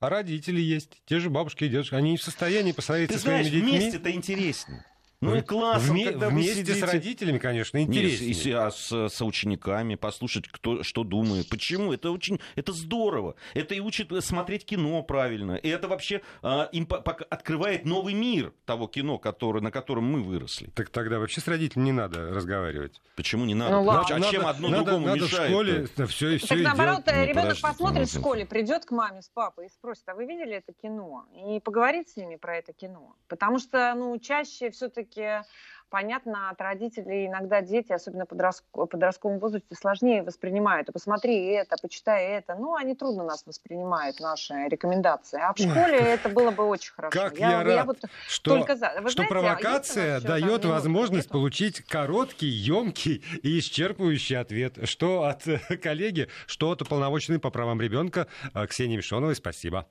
А 0.00 0.08
родители 0.08 0.60
есть, 0.60 1.02
те 1.04 1.18
же 1.20 1.28
бабушки 1.28 1.64
и 1.64 1.68
дедушки, 1.68 1.94
они 1.94 2.12
не 2.12 2.16
в 2.16 2.22
состоянии 2.22 2.72
посмотреть 2.72 3.08
Ты 3.10 3.16
со 3.16 3.20
своими 3.20 3.42
знаешь, 3.42 3.54
детьми. 3.54 3.78
вместе-то 3.78 4.10
интереснее. 4.10 4.84
Ну 5.22 5.34
и 5.36 5.42
классно, 5.42 5.92
Вме- 5.92 6.04
когда 6.12 6.30
вместе 6.30 6.54
сидите... 6.54 6.74
с 6.74 6.82
родителями, 6.82 7.36
конечно, 7.36 7.76
интереснее. 7.76 8.32
Нет, 8.32 8.54
а 8.56 8.70
с, 8.70 8.90
с 9.14 9.22
учениками 9.22 9.94
послушать, 9.94 10.48
кто 10.48 10.82
что 10.82 11.04
думает. 11.04 11.46
Почему? 11.50 11.92
Это 11.92 12.10
очень, 12.10 12.40
это 12.56 12.72
здорово. 12.72 13.34
Это 13.52 13.74
и 13.74 13.80
учит 13.80 14.08
смотреть 14.24 14.64
кино 14.64 15.02
правильно. 15.02 15.56
И 15.56 15.68
это 15.68 15.88
вообще 15.88 16.22
а, 16.40 16.70
им 16.72 16.86
по- 16.86 17.02
по- 17.02 17.12
открывает 17.12 17.84
новый 17.84 18.14
мир 18.14 18.54
того 18.64 18.86
кино, 18.86 19.18
который, 19.18 19.60
на 19.60 19.70
котором 19.70 20.04
мы 20.04 20.22
выросли. 20.22 20.70
Так 20.74 20.88
тогда 20.88 21.18
вообще 21.18 21.42
с 21.42 21.48
родителями 21.48 21.86
не 21.86 21.92
надо 21.92 22.30
разговаривать. 22.30 23.02
Почему 23.14 23.44
не 23.44 23.54
надо? 23.54 23.72
Ну, 23.76 23.82
ладно. 23.82 24.16
А 24.16 24.30
чем 24.30 24.46
одно 24.46 24.68
надо, 24.70 24.84
другому 24.84 25.06
надо 25.08 25.24
мешает? 25.24 25.50
В 25.50 25.52
школе 25.52 25.88
да, 25.98 26.06
все, 26.06 26.38
все 26.38 26.46
так 26.46 26.58
наоборот, 26.60 27.02
ну, 27.04 27.24
ребенок 27.26 27.60
посмотрит 27.60 28.08
в 28.08 28.18
школе, 28.18 28.46
придет 28.46 28.86
к 28.86 28.90
маме 28.90 29.20
с 29.20 29.28
папой 29.28 29.66
и 29.66 29.68
спросит, 29.68 30.08
а 30.08 30.14
вы 30.14 30.24
видели 30.24 30.54
это 30.54 30.72
кино? 30.72 31.26
И 31.46 31.60
поговорит 31.60 32.08
с 32.08 32.16
ними 32.16 32.36
про 32.36 32.56
это 32.56 32.72
кино. 32.72 33.16
Потому 33.28 33.58
что, 33.58 33.92
ну, 33.94 34.18
чаще 34.18 34.70
все-таки 34.70 35.09
все-таки 35.10 35.46
понятно, 35.88 36.50
от 36.50 36.60
родителей 36.60 37.26
иногда 37.26 37.62
дети, 37.62 37.92
особенно 37.92 38.24
в 38.24 38.86
подростковом 38.86 39.40
возрасте, 39.40 39.74
сложнее 39.74 40.22
воспринимают. 40.22 40.88
И 40.88 40.92
посмотри 40.92 41.46
это, 41.46 41.74
почитай 41.82 42.28
это. 42.28 42.54
Ну, 42.54 42.76
они 42.76 42.94
трудно 42.94 43.24
нас 43.24 43.44
воспринимают, 43.44 44.20
наши 44.20 44.54
рекомендации. 44.68 45.40
А 45.42 45.52
в 45.52 45.58
школе 45.58 45.98
Ой, 45.98 46.04
это 46.04 46.28
было 46.28 46.52
бы 46.52 46.62
очень 46.62 46.92
хорошо. 46.92 47.18
Как 47.18 47.38
я, 47.38 47.50
я 47.50 47.62
рад, 47.64 47.74
я 47.74 47.84
вот 47.84 47.98
что, 48.28 48.56
только 48.56 48.76
за. 48.76 48.92
Вы 49.00 49.10
что 49.10 49.24
знаете, 49.24 49.34
а 49.34 49.56
провокация 49.56 50.16
а 50.18 50.20
дает 50.20 50.64
возможность 50.64 51.26
нету? 51.26 51.32
получить 51.32 51.80
короткий, 51.80 52.46
емкий 52.46 53.24
и 53.42 53.58
исчерпывающий 53.58 54.36
ответ. 54.36 54.88
Что 54.88 55.24
от 55.24 55.42
коллеги, 55.82 56.28
что 56.46 56.70
от 56.70 56.82
уполномоченной 56.82 57.40
по 57.40 57.50
правам 57.50 57.80
ребенка 57.80 58.28
Ксении 58.68 58.96
Мишоновой. 58.96 59.34
Спасибо. 59.34 59.88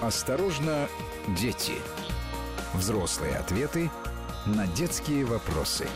Осторожно, 0.00 0.88
дети. 1.28 1.74
Взрослые 2.74 3.36
ответы 3.36 3.90
на 4.44 4.66
детские 4.66 5.24
вопросы. 5.24 5.88